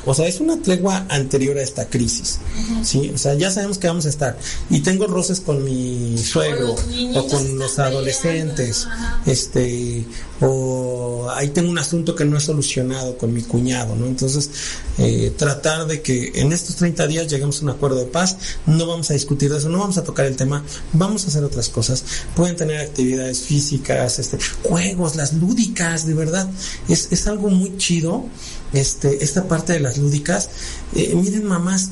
o 0.05 0.13
sea, 0.13 0.27
es 0.27 0.39
una 0.39 0.61
tregua 0.61 1.05
anterior 1.09 1.57
a 1.57 1.61
esta 1.61 1.89
crisis, 1.89 2.39
¿sí? 2.83 3.11
O 3.13 3.17
sea, 3.17 3.33
ya 3.35 3.51
sabemos 3.51 3.77
que 3.77 3.87
vamos 3.87 4.05
a 4.05 4.09
estar. 4.09 4.37
Y 4.69 4.81
tengo 4.81 5.07
roces 5.07 5.39
con 5.39 5.63
mi 5.63 6.17
suegro 6.17 6.75
o, 7.13 7.27
con 7.27 7.57
los 7.57 7.79
adolescentes, 7.79 8.87
este, 9.25 10.05
o 10.41 11.27
ahí 11.31 11.49
tengo 11.49 11.69
un 11.69 11.77
asunto 11.77 12.15
que 12.15 12.25
no 12.25 12.37
he 12.37 12.41
solucionado 12.41 13.17
con 13.17 13.33
mi 13.33 13.41
cuñado, 13.45 13.95
¿no? 13.95 14.05
Entonces, 14.05 14.49
eh, 14.97 15.33
tratar 15.37 15.87
de 15.87 16.01
que 16.01 16.31
en 16.35 16.51
estos 16.51 16.75
30 16.75 17.07
días 17.07 17.27
lleguemos 17.27 17.59
a 17.59 17.63
un 17.63 17.69
acuerdo 17.69 17.97
de 17.97 18.05
paz, 18.05 18.37
no 18.65 18.85
vamos 18.87 19.09
a 19.11 19.13
discutir 19.13 19.51
de 19.51 19.57
eso, 19.57 19.69
no 19.69 19.79
vamos 19.79 19.97
a 19.97 20.03
tocar 20.03 20.25
el 20.25 20.35
tema, 20.35 20.63
vamos 20.93 21.25
a 21.25 21.27
hacer 21.27 21.43
otras 21.43 21.69
cosas. 21.69 22.03
Pueden 22.35 22.55
tener 22.55 22.79
actividades 22.79 23.41
físicas, 23.41 24.19
este, 24.19 24.37
juegos, 24.63 25.15
las 25.15 25.33
lúdicas, 25.33 26.05
de 26.05 26.13
verdad, 26.13 26.49
es, 26.87 27.09
es 27.11 27.27
algo 27.27 27.49
muy 27.49 27.77
chido, 27.77 28.25
este, 28.73 29.23
esta 29.23 29.47
parte 29.47 29.73
de 29.73 29.79
las 29.79 29.97
lúdicas. 29.97 30.49
Eh, 30.95 31.13
miren, 31.15 31.45
mamás, 31.45 31.91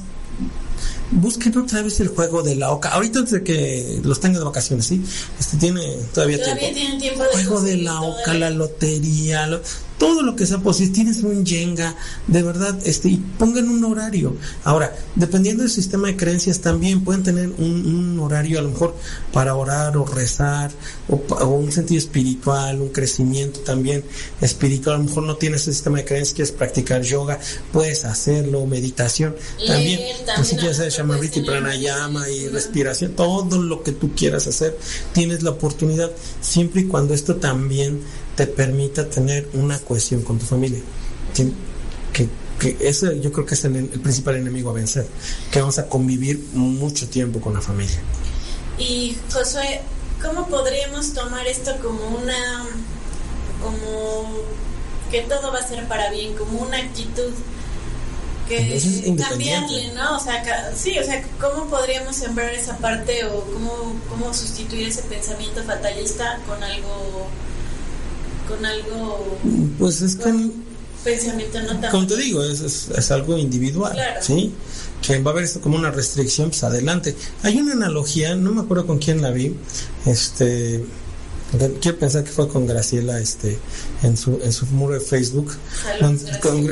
busquen 1.12 1.58
otra 1.58 1.82
vez 1.82 2.00
el 2.00 2.08
juego 2.08 2.42
de 2.44 2.56
la 2.56 2.72
oca. 2.72 2.90
Ahorita 2.90 3.20
antes 3.20 3.34
de 3.34 3.44
que 3.44 4.00
los 4.04 4.20
tenga 4.20 4.40
de 4.40 4.46
vacaciones, 4.46 4.86
¿sí? 4.86 5.04
Este 5.40 5.58
tiene 5.58 5.82
todavía, 6.14 6.42
todavía 6.42 6.74
tiempo. 6.74 7.00
tiempo 7.00 7.24
de 7.24 7.30
juego 7.46 7.62
de 7.62 7.78
la 7.78 8.02
oca, 8.02 8.34
la 8.34 8.50
lotería, 8.50 9.48
lo, 9.48 9.62
todo 10.04 10.22
lo 10.22 10.36
que 10.36 10.46
sea 10.46 10.58
posible, 10.58 10.92
tienes 10.92 11.24
un 11.24 11.46
yenga, 11.46 11.96
de 12.28 12.44
verdad, 12.44 12.78
este, 12.84 13.08
y 13.08 13.16
pongan 13.40 13.70
un 13.70 13.86
horario. 13.86 14.36
Ahora, 14.66 14.94
dependiendo 15.16 15.64
del 15.64 15.72
sistema 15.72 16.08
de 16.08 16.18
creencias 16.18 16.60
también 16.60 17.06
pueden 17.06 17.24
tener 17.24 17.50
un, 17.58 18.20
horario 18.20 18.60
a 18.60 18.62
lo 18.64 18.70
mejor 18.70 18.98
para 19.32 19.56
orar 19.56 19.96
o 19.96 20.04
rezar, 20.06 20.72
o, 21.08 21.46
un 21.46 21.72
sentido 21.72 22.00
espiritual, 22.00 22.82
un 22.82 22.90
crecimiento 22.90 23.62
también 23.62 24.04
espiritual. 24.42 24.96
A 24.96 24.98
lo 24.98 25.06
mejor 25.06 25.24
no 25.24 25.38
tienes 25.38 25.62
ese 25.62 25.72
sistema 25.72 26.00
de 26.00 26.06
creencias, 26.06 26.36
quieres 26.36 26.52
practicar 26.52 27.02
yoga, 27.02 27.40
puedes 27.72 28.04
hacerlo, 28.04 28.66
meditación, 28.66 29.38
también, 29.66 30.02
también 30.26 30.46
si 30.46 30.58
quieres 30.58 30.80
hacer 30.80 30.92
shamariti, 30.92 31.44
pranayama 31.44 32.30
y 32.30 32.50
respiración, 32.50 33.14
todo 33.14 33.62
lo 33.62 33.84
que 33.84 33.94
tú 33.94 34.14
quieras 34.14 34.48
hacer, 34.48 34.78
tienes 35.14 35.44
la 35.44 35.52
oportunidad, 35.52 36.12
siempre 36.42 36.82
y 36.82 36.86
cuando 36.88 37.14
esto 37.14 37.38
también 37.38 38.02
te 38.36 38.48
permita 38.48 39.10
tener 39.10 39.50
una 39.54 39.80
cohesión 39.80 40.22
con 40.22 40.40
tu 40.40 40.46
familia. 40.46 40.80
Que, 41.34 41.52
que 42.60 42.78
ese 42.80 43.20
yo 43.20 43.32
creo 43.32 43.46
que 43.46 43.56
es 43.56 43.66
el, 43.66 43.88
principal 43.88 44.36
enemigo 44.36 44.70
a 44.70 44.74
vencer, 44.74 45.06
que 45.52 45.60
vamos 45.60 45.80
a 45.80 45.88
convivir 45.88 46.40
mucho 46.54 47.08
tiempo 47.10 47.42
con 47.42 47.54
la 47.54 47.62
familia. 47.62 48.00
Y 48.78 49.18
Josué, 49.32 49.82
¿cómo 50.22 50.48
podríamos 50.48 51.14
tomar 51.14 51.46
esto 51.48 51.72
como 51.82 52.08
una, 52.18 52.66
como 53.62 54.30
que 55.12 55.22
todo 55.22 55.52
va 55.52 55.60
a 55.60 55.68
ser 55.68 55.88
para 55.88 56.10
bien, 56.10 56.36
como 56.36 56.60
una 56.60 56.78
actitud 56.78 57.32
que 58.48 59.16
cambiarle, 59.18 59.94
¿no? 59.94 60.18
O 60.18 60.20
sea, 60.20 60.74
sí, 60.76 60.98
o 61.00 61.04
sea, 61.04 61.24
¿cómo 61.40 61.68
podríamos 61.68 62.16
sembrar 62.16 62.54
esa 62.54 62.78
parte 62.78 63.26
o 63.26 63.42
cómo, 63.46 63.96
cómo 64.10 64.34
sustituir 64.34 64.90
ese 64.90 65.02
pensamiento 65.04 65.64
fatalista 65.64 66.40
con 66.48 66.62
algo 66.62 67.28
con 68.48 68.66
algo... 68.66 69.38
Pues 69.80 70.02
es 70.02 70.16
que... 70.16 70.52
Pensamiento 71.04 71.60
no 71.62 71.90
Como 71.92 72.08
te 72.08 72.16
digo, 72.16 72.42
es, 72.44 72.62
es, 72.62 73.12
algo 73.12 73.38
individual, 73.38 73.94
¿sí? 74.22 74.54
Que 75.02 75.20
va 75.20 75.32
a 75.32 75.34
haber 75.34 75.44
esto 75.44 75.60
como 75.60 75.78
una 75.78 75.92
restricción, 75.92 76.50
pues 76.50 76.64
adelante. 76.64 77.14
Hay 77.42 77.58
una 77.58 77.74
analogía, 77.74 78.36
no 78.36 78.54
me 78.54 78.62
acuerdo 78.62 78.88
con 78.88 79.00
quién 79.00 79.22
la 79.22 79.32
vi, 79.32 79.54
este 80.06 80.82
quiero 81.82 82.00
pensar 82.00 82.24
que 82.24 82.32
fue 82.32 82.48
con 82.48 82.66
Graciela 82.66 83.20
este 83.20 83.58
en 84.02 84.18
su 84.18 84.40
en 84.44 84.52
su 84.52 84.66
muro 84.68 84.96
de 84.96 85.00
Facebook 85.00 85.54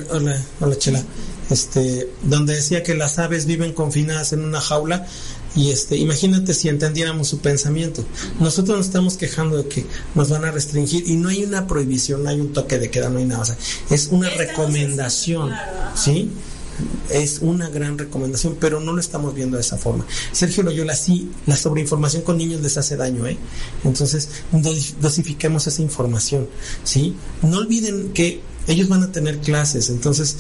hola 0.10 0.44
hola 0.60 0.78
chela 0.78 1.04
este 1.50 2.10
donde 2.24 2.56
decía 2.56 2.82
que 2.82 2.96
las 2.96 3.20
aves 3.20 3.46
viven 3.46 3.74
confinadas 3.74 4.34
en 4.34 4.44
una 4.44 4.60
jaula 4.60 5.06
y 5.56 5.70
este, 5.70 5.98
imagínate 5.98 6.54
si 6.54 6.70
entendiéramos 6.70 7.28
su 7.28 7.40
pensamiento. 7.40 8.06
Nosotros 8.40 8.78
nos 8.78 8.88
estamos 8.88 9.18
quejando 9.18 9.58
de 9.58 9.68
que 9.68 9.86
nos 10.16 10.30
van 10.30 10.46
a 10.46 10.52
restringir 10.52 11.04
y 11.08 11.16
no 11.16 11.30
hay 11.30 11.44
una 11.44 11.68
prohibición, 11.68 12.24
no 12.24 12.30
hay 12.30 12.40
un 12.40 12.54
toque 12.54 12.80
de 12.80 12.90
queda, 12.90 13.10
no 13.10 13.20
hay 13.20 13.26
nada. 13.26 13.42
O 13.42 13.46
sea, 13.46 13.58
es 13.90 14.08
una 14.12 14.30
recomendación, 14.30 15.52
¿sí? 15.96 16.30
Es 17.10 17.40
una 17.42 17.70
gran 17.70 17.98
recomendación, 17.98 18.58
pero 18.60 18.80
no 18.80 18.94
lo 18.94 19.02
estamos 19.02 19.36
viendo 19.36 19.58
de 19.58 19.62
esa 19.62 19.78
forma. 19.78 20.06
Sergio 20.32 20.64
Loyola, 20.64 20.96
sí, 20.96 21.30
la 21.46 21.58
sobreinformación 21.58 22.24
con 22.24 22.38
niños 22.38 22.62
les 22.62 22.78
hace 22.78 22.96
daño, 22.96 23.28
¿eh? 23.28 23.38
Entonces, 23.84 24.30
dosifiquemos 25.02 25.68
esa 25.68 25.82
información, 25.82 26.48
¿sí? 26.86 27.14
No 27.42 27.58
olviden 27.58 28.14
que 28.14 28.42
ellos 28.68 28.88
van 28.88 29.04
a 29.04 29.12
tener 29.12 29.40
clases, 29.40 29.90
entonces 29.90 30.38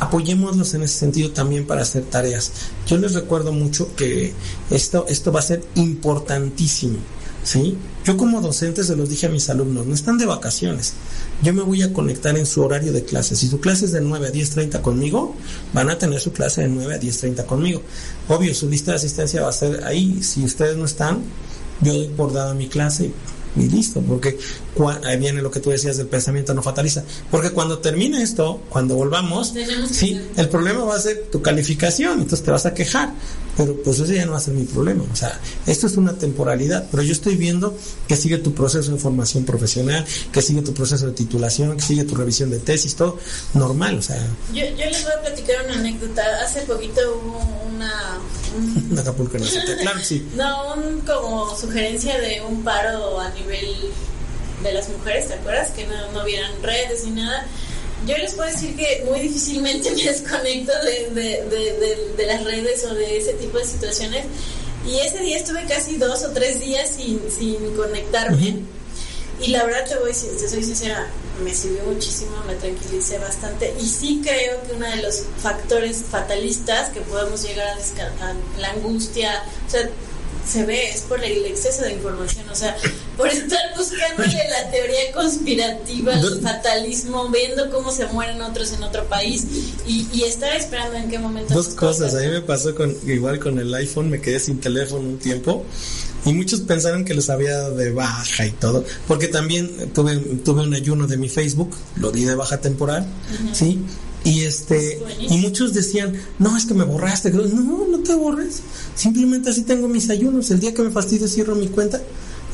apoyémoslos 0.00 0.74
en 0.74 0.82
ese 0.82 0.98
sentido 0.98 1.30
también 1.30 1.66
para 1.66 1.82
hacer 1.82 2.04
tareas. 2.04 2.52
Yo 2.86 2.98
les 2.98 3.14
recuerdo 3.14 3.52
mucho 3.52 3.94
que 3.96 4.32
esto, 4.70 5.06
esto 5.08 5.32
va 5.32 5.40
a 5.40 5.42
ser 5.42 5.62
importantísimo. 5.74 6.98
¿sí? 7.46 7.78
Yo 8.04 8.16
como 8.16 8.40
docente 8.40 8.82
se 8.82 8.96
los 8.96 9.08
dije 9.08 9.26
a 9.26 9.30
mis 9.30 9.48
alumnos, 9.48 9.86
no 9.86 9.94
están 9.94 10.18
de 10.18 10.26
vacaciones. 10.26 10.94
Yo 11.42 11.54
me 11.54 11.62
voy 11.62 11.82
a 11.82 11.92
conectar 11.92 12.36
en 12.36 12.44
su 12.44 12.62
horario 12.62 12.92
de 12.92 13.04
clase. 13.04 13.36
Si 13.36 13.46
su 13.46 13.60
clase 13.60 13.84
es 13.84 13.92
de 13.92 14.00
9 14.00 14.28
a 14.28 14.32
10.30 14.32 14.80
conmigo, 14.80 15.34
van 15.72 15.90
a 15.90 15.98
tener 15.98 16.20
su 16.20 16.32
clase 16.32 16.62
de 16.62 16.68
9 16.68 16.94
a 16.94 17.00
10.30 17.00 17.46
conmigo. 17.46 17.82
Obvio, 18.28 18.54
su 18.54 18.68
lista 18.68 18.90
de 18.92 18.96
asistencia 18.96 19.42
va 19.42 19.50
a 19.50 19.52
ser 19.52 19.84
ahí. 19.84 20.22
Si 20.22 20.44
ustedes 20.44 20.76
no 20.76 20.84
están, 20.84 21.22
yo 21.80 21.94
doy 21.94 22.08
por 22.08 22.32
dada 22.32 22.54
mi 22.54 22.68
clase 22.68 23.12
y 23.56 23.68
listo, 23.68 24.00
porque 24.02 24.38
ahí 25.04 25.18
viene 25.18 25.42
lo 25.42 25.50
que 25.50 25.60
tú 25.60 25.70
decías 25.70 25.96
del 25.96 26.06
pensamiento 26.06 26.54
no 26.54 26.62
fatalista, 26.62 27.04
porque 27.30 27.50
cuando 27.50 27.78
termine 27.78 28.22
esto, 28.22 28.62
cuando 28.68 28.94
volvamos, 28.96 29.54
sí, 29.90 30.20
el 30.36 30.48
problema 30.48 30.84
va 30.84 30.96
a 30.96 31.00
ser 31.00 31.28
tu 31.30 31.42
calificación, 31.42 32.20
entonces 32.20 32.42
te 32.42 32.50
vas 32.50 32.66
a 32.66 32.74
quejar, 32.74 33.12
pero 33.56 33.74
pues 33.82 33.98
eso 33.98 34.12
ya 34.12 34.26
no 34.26 34.32
va 34.32 34.38
a 34.38 34.40
ser 34.40 34.54
mi 34.54 34.64
problema, 34.64 35.04
o 35.10 35.16
sea, 35.16 35.40
esto 35.66 35.86
es 35.86 35.96
una 35.96 36.12
temporalidad, 36.14 36.86
pero 36.90 37.02
yo 37.02 37.12
estoy 37.12 37.36
viendo 37.36 37.76
que 38.06 38.16
sigue 38.16 38.38
tu 38.38 38.52
proceso 38.54 38.92
de 38.92 38.98
formación 38.98 39.44
profesional, 39.44 40.04
que 40.32 40.42
sigue 40.42 40.62
tu 40.62 40.74
proceso 40.74 41.06
de 41.06 41.12
titulación, 41.12 41.76
que 41.76 41.82
sigue 41.82 42.04
tu 42.04 42.14
revisión 42.14 42.50
de 42.50 42.58
tesis, 42.58 42.94
todo 42.94 43.18
normal, 43.54 43.98
o 43.98 44.02
sea. 44.02 44.20
Yo, 44.52 44.64
yo 44.64 44.84
les 44.84 45.02
voy 45.02 45.12
a 45.12 45.20
platicar 45.22 45.64
una 45.64 45.74
anécdota, 45.74 46.22
hace 46.44 46.62
poquito 46.62 47.00
hubo 47.24 47.38
una... 47.74 48.18
Un, 48.56 48.98
Acapulco, 48.98 49.38
no, 49.38 49.46
claro, 49.82 50.00
sí. 50.02 50.26
No, 50.36 50.74
un, 50.74 51.00
como 51.00 51.56
sugerencia 51.56 52.18
de 52.20 52.42
un 52.42 52.62
paro 52.62 53.20
a 53.20 53.30
nivel 53.30 53.66
de 54.62 54.72
las 54.72 54.88
mujeres, 54.88 55.28
¿te 55.28 55.34
acuerdas? 55.34 55.70
Que 55.70 55.86
no, 55.86 56.12
no 56.12 56.24
vieran 56.24 56.50
redes 56.62 57.04
ni 57.04 57.12
nada 57.12 57.46
yo 58.04 58.16
les 58.18 58.34
puedo 58.34 58.50
decir 58.50 58.76
que 58.76 59.04
muy 59.08 59.20
difícilmente 59.20 59.90
me 59.96 60.02
desconecto 60.02 60.72
de, 60.84 61.10
de, 61.14 62.14
de, 62.16 62.26
las 62.26 62.44
redes 62.44 62.84
o 62.84 62.94
de 62.94 63.18
ese 63.18 63.34
tipo 63.34 63.58
de 63.58 63.64
situaciones. 63.64 64.26
Y 64.86 64.98
ese 64.98 65.18
día 65.18 65.38
estuve 65.38 65.64
casi 65.64 65.96
dos 65.96 66.22
o 66.24 66.30
tres 66.30 66.60
días 66.60 66.90
sin, 66.90 67.20
sin 67.30 67.74
conectarme. 67.74 68.62
Y 69.40 69.48
la 69.48 69.64
verdad 69.64 69.86
te 69.88 69.96
voy, 69.96 70.12
te 70.12 70.48
soy 70.48 70.62
sincera, 70.62 71.08
me 71.42 71.54
sirvió 71.54 71.82
muchísimo, 71.84 72.32
me 72.46 72.54
tranquilicé 72.54 73.18
bastante 73.18 73.74
y 73.78 73.84
sí 73.84 74.22
creo 74.24 74.62
que 74.62 74.72
uno 74.72 74.86
de 74.88 75.02
los 75.02 75.24
factores 75.42 76.04
fatalistas 76.10 76.88
que 76.90 77.00
podemos 77.02 77.42
llegar 77.42 77.68
a, 77.68 77.76
descartar, 77.76 78.34
la 78.58 78.70
angustia, 78.70 79.44
o 79.66 79.70
sea, 79.70 79.90
se 80.46 80.64
ve, 80.64 80.90
es 80.90 81.02
por 81.02 81.22
el 81.24 81.44
exceso 81.46 81.82
de 81.82 81.94
información, 81.94 82.48
o 82.48 82.54
sea, 82.54 82.76
por 83.16 83.28
estar 83.28 83.60
buscándole 83.76 84.38
la 84.48 84.70
teoría 84.70 85.12
conspirativa, 85.12 86.14
el 86.14 86.40
fatalismo, 86.40 87.28
viendo 87.28 87.70
cómo 87.70 87.90
se 87.90 88.06
mueren 88.06 88.40
otros 88.42 88.72
en 88.72 88.82
otro 88.82 89.04
país 89.06 89.44
y, 89.86 90.06
y 90.12 90.22
estar 90.22 90.54
esperando 90.56 90.96
en 90.96 91.08
qué 91.08 91.18
momento. 91.18 91.52
Dos 91.52 91.68
cosas, 91.68 92.14
a 92.14 92.20
mí 92.20 92.28
me 92.28 92.42
pasó 92.42 92.74
con 92.74 92.96
igual 93.06 93.40
con 93.40 93.58
el 93.58 93.74
iPhone, 93.74 94.10
me 94.10 94.20
quedé 94.20 94.38
sin 94.38 94.60
teléfono 94.60 95.00
un 95.00 95.18
tiempo 95.18 95.64
y 96.24 96.32
muchos 96.32 96.60
pensaron 96.60 97.04
que 97.04 97.14
los 97.14 97.30
había 97.30 97.56
dado 97.56 97.76
de 97.76 97.92
baja 97.92 98.46
y 98.46 98.50
todo, 98.50 98.84
porque 99.06 99.28
también 99.28 99.92
tuve, 99.92 100.16
tuve 100.44 100.62
un 100.62 100.74
ayuno 100.74 101.06
de 101.06 101.16
mi 101.16 101.28
Facebook, 101.28 101.70
lo 101.96 102.10
di 102.10 102.24
de 102.24 102.34
baja 102.34 102.58
temporal, 102.58 103.06
¿sí? 103.52 103.80
Y 104.26 104.44
este 104.44 105.00
y 105.30 105.38
muchos 105.38 105.72
decían, 105.72 106.12
"No, 106.38 106.56
es 106.56 106.66
que 106.66 106.74
me 106.74 106.84
borraste." 106.84 107.30
No, 107.30 107.86
no 107.88 107.98
te 108.00 108.14
borres. 108.14 108.60
Simplemente 108.94 109.50
así 109.50 109.62
tengo 109.62 109.88
mis 109.88 110.10
ayunos. 110.10 110.50
El 110.50 110.60
día 110.60 110.74
que 110.74 110.82
me 110.82 110.90
fastidio 110.90 111.28
cierro 111.28 111.54
mi 111.54 111.68
cuenta 111.68 112.02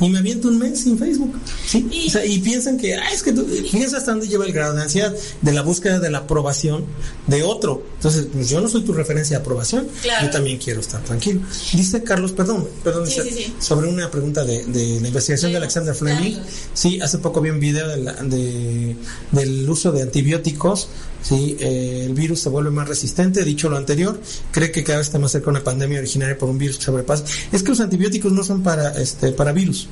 y 0.01 0.09
me 0.11 0.19
aviento 0.19 0.49
un 0.49 0.59
mes 0.59 0.81
sin 0.81 0.99
Facebook. 0.99 1.33
¿sí? 1.67 1.87
Y, 1.91 2.09
o 2.09 2.11
sea, 2.11 2.25
y 2.27 2.41
piensan 2.41 2.77
que, 2.77 2.95
ah, 2.97 3.11
es 3.13 3.23
que 3.23 3.33
tú, 3.33 3.45
fíjense 3.47 3.97
hasta 3.97 4.11
dónde 4.11 4.27
lleva 4.27 4.45
el 4.45 4.53
grado 4.53 4.75
de 4.75 4.83
ansiedad, 4.83 5.15
de 5.43 5.53
la 5.53 5.63
búsqueda 5.63 6.01
de 6.01 6.11
la 6.11 6.19
aprobación 6.19 6.85
de 7.29 7.43
otro. 7.45 7.85
Entonces, 7.97 8.27
pues 8.33 8.49
yo 8.49 8.61
no 8.61 8.69
soy 8.69 8.83
tu 8.83 8.93
referencia 8.93 9.37
de 9.39 9.43
aprobación, 9.43 9.87
yo 10.23 10.31
también 10.31 10.59
quiero 10.59 10.81
estar 10.81 11.03
tranquilo. 11.05 11.41
Dice 11.73 12.03
Carlos, 12.03 12.33
perdón, 12.33 12.67
perdón, 12.83 13.07
Sí, 13.07 13.21
sí, 13.23 13.31
sí. 13.31 13.55
sobre 13.61 13.89
una 13.89 14.11
pregunta 14.11 14.45
de, 14.45 14.65
de 14.65 15.01
la 15.01 15.09
investigación 15.09 15.53
de 15.53 15.59
Alexander 15.59 15.95
Fleming. 15.95 16.37
Sí, 16.75 17.01
hace 17.01 17.19
poco 17.19 17.41
vi 17.41 17.51
un 17.51 17.61
video 17.61 17.87
de 17.89 17.97
la- 17.99 18.15
de- 18.15 18.97
del 19.31 19.71
uso 19.71 19.93
de 19.93 20.03
antibióticos. 20.03 20.89
Sí, 21.23 21.57
eh, 21.61 22.05
el 22.07 22.15
virus 22.15 22.41
se 22.41 22.49
vuelve 22.49 22.71
más 22.71 22.89
resistente. 22.89 23.45
Dicho 23.45 23.69
lo 23.69 23.77
anterior, 23.77 24.21
cree 24.51 24.73
que 24.73 24.83
cada 24.83 24.99
vez 24.99 25.07
está 25.07 25.19
más 25.19 25.33
cerca 25.33 25.51
una 25.51 25.63
pandemia 25.63 25.99
originaria 25.99 26.37
por 26.37 26.49
un 26.49 26.59
virus 26.59 26.79
que 26.79 26.85
sobrepasa. 26.85 27.25
Es 27.53 27.63
que 27.63 27.71
los 27.71 27.81
antibióticos 27.81 28.33
no 28.33 28.43
son 28.43 28.63
para, 28.63 28.91
este, 29.01 29.33
para 29.33 29.53
virus, 29.53 29.89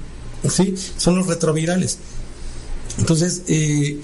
sí, 0.48 0.74
son 0.96 1.16
los 1.16 1.26
retrovirales. 1.26 1.98
Entonces, 2.98 3.42
eh, 3.46 4.00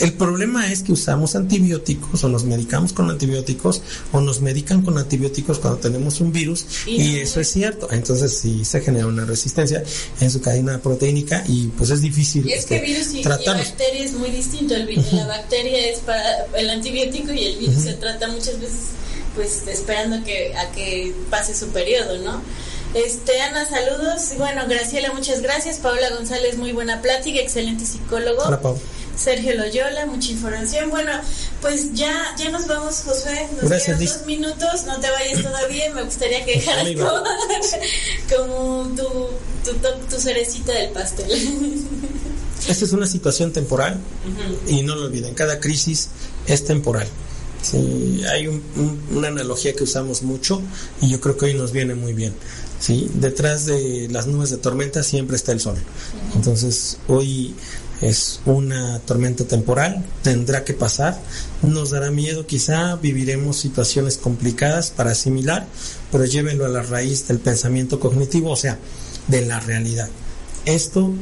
el 0.00 0.12
problema 0.14 0.70
es 0.72 0.82
que 0.82 0.92
usamos 0.92 1.36
antibióticos 1.36 2.24
o 2.24 2.28
nos 2.28 2.44
medicamos 2.44 2.92
con 2.92 3.10
antibióticos 3.10 3.82
o 4.12 4.20
nos 4.20 4.40
medican 4.40 4.82
con 4.82 4.98
antibióticos 4.98 5.58
cuando 5.58 5.78
tenemos 5.80 6.20
un 6.20 6.32
virus 6.32 6.66
Y 6.86 6.90
y, 7.02 7.12
no- 7.12 7.18
eso 7.22 7.40
es 7.40 7.48
cierto. 7.48 7.88
Entonces 7.92 8.38
sí 8.38 8.64
se 8.64 8.80
genera 8.80 9.06
una 9.06 9.24
resistencia 9.24 9.82
en 10.20 10.30
su 10.30 10.40
cadena 10.40 10.78
proteínica 10.78 11.44
y 11.46 11.68
pues 11.68 11.90
es 11.90 12.00
difícil 12.00 12.48
Y 12.48 12.52
es 12.52 12.66
que 12.66 12.76
este, 12.76 12.86
virus 12.86 13.14
y, 13.14 13.22
bacteria 13.22 14.04
es 14.04 14.12
muy 14.12 14.30
distinto. 14.30 14.74
El, 14.74 14.94
la 15.12 15.26
bacteria 15.26 15.88
es 15.88 15.98
para 16.00 16.46
el 16.56 16.70
antibiótico 16.70 17.32
y 17.32 17.44
el 17.44 17.58
virus 17.58 17.82
se 17.82 17.94
trata 17.94 18.28
muchas 18.28 18.60
veces 18.60 18.78
pues 19.34 19.66
esperando 19.66 20.22
que 20.24 20.54
a 20.56 20.70
que 20.72 21.14
pase 21.30 21.54
su 21.54 21.68
periodo, 21.68 22.18
¿no? 22.18 22.42
Este, 22.94 23.40
Ana, 23.40 23.66
saludos. 23.66 24.32
Bueno, 24.36 24.64
Graciela, 24.68 25.12
muchas 25.14 25.40
gracias. 25.40 25.78
Paola 25.78 26.10
González, 26.10 26.58
muy 26.58 26.72
buena 26.72 27.00
plática, 27.00 27.40
excelente 27.40 27.86
psicólogo. 27.86 28.42
Hola, 28.42 28.60
Pau. 28.60 28.78
Sergio 29.16 29.54
Loyola, 29.54 30.06
mucha 30.06 30.30
información. 30.32 30.90
Bueno, 30.90 31.12
pues 31.60 31.92
ya, 31.94 32.12
ya 32.38 32.50
nos 32.50 32.66
vamos, 32.66 33.02
Josué. 33.04 33.48
Nos 33.60 33.68
Gracias, 33.70 33.98
quedan 33.98 34.12
dos 34.18 34.26
minutos. 34.26 34.84
No 34.86 34.98
te 35.00 35.10
vayas 35.10 35.42
todavía. 35.42 35.92
Me 35.94 36.02
gustaría 36.02 36.44
que 36.44 36.52
dejaras 36.54 36.88
como, 36.94 37.22
como 38.36 38.96
tu, 38.96 39.72
tu, 39.72 39.78
tu 40.10 40.20
cerecita 40.20 40.72
del 40.72 40.90
pastel. 40.90 41.30
Esta 42.68 42.84
es 42.84 42.92
una 42.92 43.06
situación 43.06 43.52
temporal 43.52 43.98
y 44.68 44.82
no 44.82 44.94
lo 44.94 45.06
olviden, 45.06 45.34
cada 45.34 45.58
crisis 45.58 46.08
es 46.46 46.64
temporal. 46.64 47.08
Sí, 47.60 48.22
hay 48.28 48.46
un- 48.48 48.62
un- 48.76 49.16
una 49.16 49.28
analogía 49.28 49.72
que 49.72 49.84
usamos 49.84 50.22
mucho 50.22 50.60
y 51.00 51.08
yo 51.10 51.20
creo 51.20 51.36
que 51.36 51.46
hoy 51.46 51.54
nos 51.54 51.70
viene 51.72 51.94
muy 51.94 52.12
bien. 52.12 52.34
¿sí? 52.80 53.08
Detrás 53.14 53.66
de 53.66 54.08
las 54.10 54.26
nubes 54.26 54.50
de 54.50 54.56
tormenta 54.56 55.02
siempre 55.04 55.36
está 55.36 55.52
el 55.52 55.60
sol. 55.60 55.76
Entonces, 56.34 56.98
hoy 57.08 57.54
es 58.02 58.40
una 58.46 58.98
tormenta 59.00 59.44
temporal, 59.44 60.04
tendrá 60.22 60.64
que 60.64 60.74
pasar, 60.74 61.18
nos 61.62 61.90
dará 61.90 62.10
miedo 62.10 62.46
quizá, 62.46 62.96
viviremos 62.96 63.56
situaciones 63.56 64.18
complicadas 64.18 64.90
para 64.90 65.12
asimilar, 65.12 65.66
pero 66.10 66.24
llévenlo 66.24 66.66
a 66.66 66.68
la 66.68 66.82
raíz 66.82 67.28
del 67.28 67.38
pensamiento 67.38 68.00
cognitivo, 68.00 68.50
o 68.50 68.56
sea, 68.56 68.76
de 69.28 69.46
la 69.46 69.60
realidad. 69.60 70.08
Esto 70.66 71.12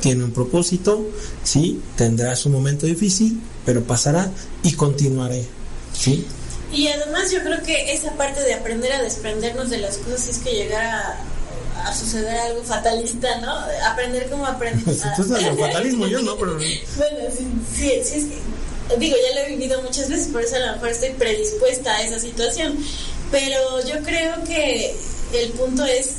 tiene 0.00 0.24
un 0.24 0.32
propósito, 0.32 1.08
sí, 1.44 1.80
tendrá 1.96 2.34
su 2.34 2.50
momento 2.50 2.86
difícil, 2.86 3.40
pero 3.64 3.84
pasará 3.84 4.30
y 4.64 4.72
continuaré, 4.72 5.46
sí. 5.96 6.26
Y 6.72 6.88
además 6.88 7.30
yo 7.30 7.40
creo 7.42 7.62
que 7.62 7.92
esa 7.92 8.12
parte 8.16 8.42
de 8.42 8.54
aprender 8.54 8.92
a 8.92 9.02
desprendernos 9.02 9.70
de 9.70 9.78
las 9.78 9.98
cosas 9.98 10.28
es 10.28 10.38
que 10.38 10.50
llegara 10.50 11.00
a, 11.00 11.35
a 11.86 11.94
suceder 11.94 12.36
algo 12.36 12.64
fatalista, 12.64 13.40
¿no? 13.40 13.54
Aprender 13.86 14.28
cómo 14.28 14.44
aprender. 14.44 14.84
Tú 14.84 14.90
estás 14.90 15.40
en 15.40 15.46
el 15.46 15.58
fatalismo, 15.58 16.06
yo 16.08 16.20
no, 16.20 16.36
pero 16.36 16.54
Bueno, 16.54 17.18
sí, 17.36 17.46
sí, 17.74 17.92
sí 18.04 18.18
es 18.18 18.24
que, 18.24 18.96
digo, 18.98 19.16
ya 19.16 19.34
lo 19.40 19.46
he 19.46 19.50
vivido 19.50 19.80
muchas 19.82 20.08
veces, 20.08 20.28
por 20.28 20.42
eso 20.42 20.56
a 20.56 20.60
lo 20.60 20.72
mejor 20.72 20.88
estoy 20.88 21.10
predispuesta 21.10 21.94
a 21.94 22.02
esa 22.02 22.18
situación. 22.18 22.76
Pero 23.30 23.86
yo 23.86 24.02
creo 24.02 24.42
que 24.44 24.96
el 25.32 25.50
punto 25.50 25.84
es 25.84 26.14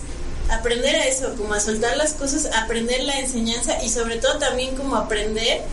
aprender 0.49 0.95
a 0.95 1.05
eso, 1.05 1.33
como 1.35 1.53
a 1.53 1.59
soltar 1.59 1.97
las 1.97 2.13
cosas, 2.13 2.49
aprender 2.55 3.03
la 3.03 3.19
enseñanza 3.19 3.83
y 3.83 3.89
sobre 3.89 4.17
todo 4.17 4.37
también 4.37 4.75
como 4.75 4.95
aprender 4.95 5.63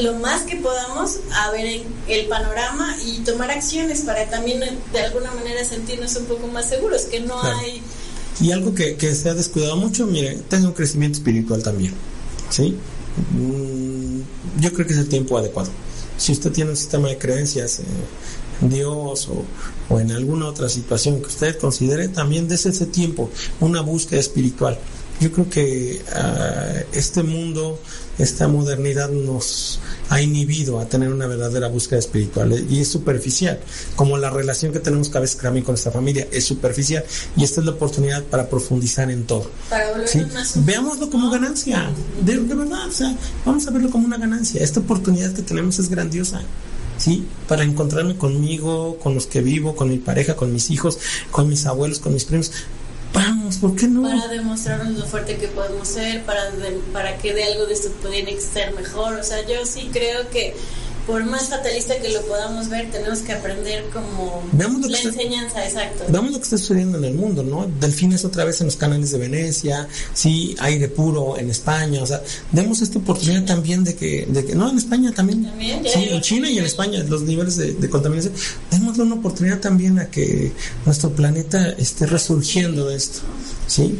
lo 0.00 0.14
más 0.14 0.42
que 0.42 0.56
podamos 0.56 1.16
a 1.34 1.50
ver 1.50 1.82
el 2.08 2.26
panorama 2.26 2.96
y 3.04 3.18
tomar 3.18 3.50
acciones 3.50 4.02
para 4.02 4.24
también 4.30 4.60
de 4.92 5.00
alguna 5.00 5.32
manera 5.32 5.64
sentirnos 5.64 6.16
un 6.16 6.26
poco 6.26 6.46
más 6.46 6.68
seguros, 6.68 7.02
que 7.02 7.20
no 7.20 7.42
hay... 7.42 7.82
Y 8.40 8.52
algo 8.52 8.74
que, 8.74 8.96
que 8.96 9.14
se 9.14 9.28
ha 9.28 9.34
descuidado 9.34 9.76
mucho, 9.76 10.06
mire, 10.06 10.38
tenga 10.48 10.68
un 10.68 10.74
crecimiento 10.74 11.18
espiritual 11.18 11.62
también, 11.62 11.92
¿sí? 12.48 12.76
Mm, 13.32 14.60
yo 14.60 14.72
creo 14.72 14.86
que 14.86 14.94
es 14.94 14.98
el 14.98 15.08
tiempo 15.08 15.36
adecuado. 15.36 15.70
Si 16.16 16.32
usted 16.32 16.50
tiene 16.52 16.70
un 16.70 16.76
sistema 16.76 17.08
de 17.08 17.18
creencias 17.18 17.80
en 18.60 18.68
Dios 18.68 19.28
o, 19.28 19.44
o 19.88 20.00
en 20.00 20.12
alguna 20.12 20.46
otra 20.46 20.68
situación 20.68 21.20
que 21.20 21.26
usted 21.26 21.58
considere, 21.58 22.08
también 22.08 22.48
dése 22.48 22.70
ese 22.70 22.86
tiempo, 22.86 23.30
una 23.60 23.80
búsqueda 23.80 24.20
espiritual. 24.20 24.78
Yo 25.20 25.30
creo 25.32 25.50
que 25.50 26.00
ah, 26.14 26.82
este 26.92 27.22
mundo, 27.22 27.78
esta 28.18 28.48
modernidad 28.48 29.10
nos 29.10 29.80
ha 30.10 30.20
inhibido 30.20 30.80
a 30.80 30.86
tener 30.86 31.12
una 31.12 31.26
verdadera 31.26 31.68
búsqueda 31.68 32.00
espiritual 32.00 32.66
y 32.68 32.80
es 32.80 32.88
superficial, 32.88 33.60
como 33.94 34.18
la 34.18 34.28
relación 34.28 34.72
que 34.72 34.80
tenemos 34.80 35.08
cada 35.08 35.20
vez 35.20 35.36
también 35.36 35.64
con 35.64 35.72
nuestra 35.72 35.92
familia 35.92 36.26
es 36.32 36.44
superficial 36.44 37.04
y 37.36 37.44
esta 37.44 37.60
es 37.60 37.66
la 37.66 37.72
oportunidad 37.72 38.24
para 38.24 38.48
profundizar 38.48 39.08
en 39.10 39.24
todo. 39.24 39.48
Para 39.70 39.88
volvernos 39.90 40.10
¿sí? 40.10 40.20
más 40.34 40.64
Veámoslo 40.66 41.08
como 41.10 41.30
ganancia, 41.30 41.90
de, 42.22 42.38
de 42.38 42.54
verdad, 42.54 42.88
o 42.88 42.92
sea, 42.92 43.16
vamos 43.46 43.66
a 43.66 43.70
verlo 43.70 43.88
como 43.90 44.06
una 44.06 44.18
ganancia. 44.18 44.62
Esta 44.62 44.80
oportunidad 44.80 45.32
que 45.32 45.42
tenemos 45.42 45.78
es 45.78 45.88
grandiosa. 45.88 46.42
¿Sí? 46.98 47.24
Para 47.48 47.64
encontrarme 47.64 48.16
conmigo, 48.16 48.98
con 48.98 49.14
los 49.14 49.26
que 49.26 49.40
vivo, 49.40 49.74
con 49.74 49.88
mi 49.88 49.96
pareja, 49.96 50.36
con 50.36 50.52
mis 50.52 50.70
hijos, 50.70 50.98
con 51.30 51.48
mis 51.48 51.64
abuelos, 51.64 51.98
con 51.98 52.12
mis 52.12 52.26
primos. 52.26 52.52
Vamos, 53.12 53.56
¿por 53.56 53.74
qué 53.74 53.88
no? 53.88 54.02
para 54.02 54.28
demostrarnos 54.28 54.98
lo 54.98 55.04
fuerte 55.04 55.36
que 55.36 55.48
podemos 55.48 55.88
ser, 55.88 56.22
para, 56.24 56.42
para 56.92 57.18
que 57.18 57.34
de 57.34 57.44
algo 57.44 57.66
de 57.66 57.74
esto 57.74 57.90
pudiera 58.02 58.30
ser 58.40 58.72
mejor. 58.74 59.14
O 59.14 59.22
sea, 59.22 59.46
yo 59.46 59.66
sí 59.66 59.90
creo 59.92 60.28
que 60.30 60.54
por 61.10 61.24
más 61.24 61.48
fatalista 61.48 61.96
que 62.00 62.08
lo 62.10 62.22
podamos 62.22 62.68
ver, 62.68 62.88
tenemos 62.92 63.18
que 63.18 63.32
aprender 63.32 63.84
como 63.92 64.42
Veamos 64.52 64.80
lo 64.80 64.86
que 64.86 64.92
la 64.92 64.98
está- 64.98 65.08
enseñanza, 65.10 65.64
exacto. 65.66 66.04
Veamos 66.08 66.30
lo 66.30 66.38
que 66.38 66.44
está 66.44 66.56
sucediendo 66.58 66.98
en 66.98 67.04
el 67.04 67.14
mundo, 67.14 67.42
¿no? 67.42 67.68
Delfines 67.80 68.24
otra 68.24 68.44
vez 68.44 68.60
en 68.60 68.66
los 68.68 68.76
canales 68.76 69.10
de 69.10 69.18
Venecia, 69.18 69.88
sí, 70.14 70.54
aire 70.60 70.86
puro 70.88 71.36
en 71.36 71.50
España, 71.50 72.00
o 72.00 72.06
sea, 72.06 72.22
demos 72.52 72.80
esta 72.80 72.98
oportunidad 72.98 73.44
también 73.44 73.82
de 73.82 73.96
que, 73.96 74.26
de 74.28 74.44
que 74.44 74.54
no, 74.54 74.70
en 74.70 74.78
España 74.78 75.12
también, 75.12 75.44
También, 75.44 75.82
sí, 75.92 76.04
en 76.10 76.20
China 76.20 76.48
y 76.48 76.58
en. 76.58 76.64
España, 76.64 77.02
los 77.08 77.22
niveles 77.22 77.56
de, 77.56 77.72
de 77.74 77.90
contaminación, 77.90 78.32
démosle 78.70 79.02
una 79.02 79.16
oportunidad 79.16 79.58
también 79.58 79.98
a 79.98 80.06
que 80.10 80.52
nuestro 80.86 81.10
planeta 81.10 81.70
esté 81.70 82.06
resurgiendo 82.06 82.86
de 82.88 82.94
esto, 82.96 83.20
¿sí? 83.66 83.98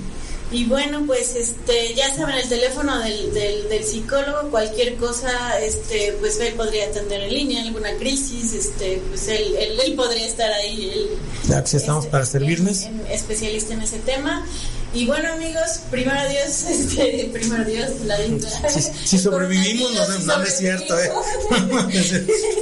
Y 0.52 0.64
bueno, 0.64 1.04
pues 1.06 1.36
este, 1.36 1.94
ya 1.94 2.12
saben 2.14 2.34
el 2.36 2.48
teléfono 2.48 2.98
del, 2.98 3.32
del, 3.32 3.68
del 3.68 3.84
psicólogo, 3.84 4.50
cualquier 4.50 4.96
cosa, 4.96 5.30
este, 5.60 6.12
pues 6.18 6.40
él 6.40 6.54
podría 6.54 6.86
atender 6.86 7.22
en 7.22 7.32
línea, 7.32 7.62
alguna 7.62 7.94
crisis, 7.96 8.52
este, 8.52 9.00
pues 9.08 9.28
él, 9.28 9.54
él, 9.56 9.78
él 9.80 9.94
podría 9.94 10.26
estar 10.26 10.50
ahí. 10.52 10.90
él- 10.92 11.08
Ya 11.48 11.62
que 11.62 11.76
estamos 11.76 12.04
este, 12.04 12.10
para 12.10 12.26
servirles. 12.26 12.82
en- 12.82 12.98
en- 13.00 13.06
especialista 13.12 13.74
en 13.74 13.82
ese 13.82 13.98
tema. 14.00 14.44
Y 14.92 15.06
bueno, 15.06 15.32
amigos, 15.34 15.80
primero 15.90 16.18
Dios, 16.28 16.62
este, 16.68 17.30
primero 17.32 17.64
Dios, 17.64 17.90
la 18.06 18.18
vida. 18.18 18.48
Si, 18.68 18.80
si 19.06 19.18
sobrevivimos, 19.18 19.92
no, 19.92 20.08
no, 20.18 20.38
no 20.38 20.42
es 20.44 20.56
cierto, 20.58 20.98
¿eh? 20.98 21.10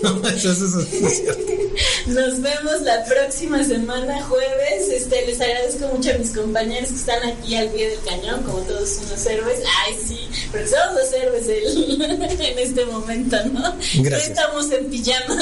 No, 0.02 0.28
eso, 0.28 0.52
eso- 0.52 0.66
eso 0.66 0.80
es 1.06 1.16
cierto. 1.16 1.44
Nos 2.06 2.40
vemos 2.40 2.82
la 2.82 3.04
próxima 3.04 3.62
semana, 3.64 4.22
jueves. 4.24 4.88
Este, 4.90 5.24
les 5.26 5.40
agradezco 5.40 5.86
mucho 5.88 6.10
a 6.10 6.14
mis 6.14 6.30
compañeros 6.30 6.88
que 6.90 6.96
están 6.96 7.22
aquí 7.28 7.54
al 7.56 7.68
pie 7.70 7.90
del 7.90 8.00
cañón, 8.04 8.42
como 8.42 8.58
todos 8.60 8.98
unos 9.06 9.26
héroes. 9.26 9.60
Ay, 9.86 9.96
sí, 10.06 10.28
porque 10.50 10.66
somos 10.66 10.94
los 10.96 11.12
héroes 11.12 11.46
en 12.40 12.58
este 12.58 12.84
momento, 12.86 13.36
¿no? 13.52 13.76
Gracias. 13.96 14.30
estamos 14.30 14.70
en 14.72 14.86
pijama. 14.90 15.38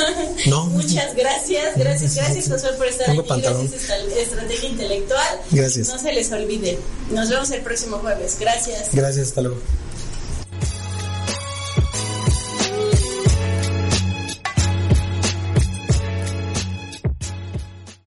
No. 0.46 0.66
Muchas 0.66 1.14
gracias, 1.14 1.74
gracias, 1.76 2.14
gracias, 2.16 2.48
Josué, 2.48 2.72
por 2.76 2.86
estar 2.86 3.06
Pongo 3.06 3.20
aquí. 3.22 3.28
pantalón. 3.28 3.68
Gracias 3.70 3.90
a 3.90 4.20
Estrategia 4.20 4.68
Intelectual. 4.68 5.40
Gracias. 5.50 5.88
No 5.88 5.98
se 5.98 6.12
les 6.12 6.30
olvide. 6.32 6.75
Nos 7.10 7.28
vemos 7.28 7.50
el 7.50 7.62
próximo 7.62 7.98
jueves. 7.98 8.36
Gracias. 8.40 8.88
Gracias, 8.92 9.28
hasta 9.28 9.42
luego. 9.42 9.58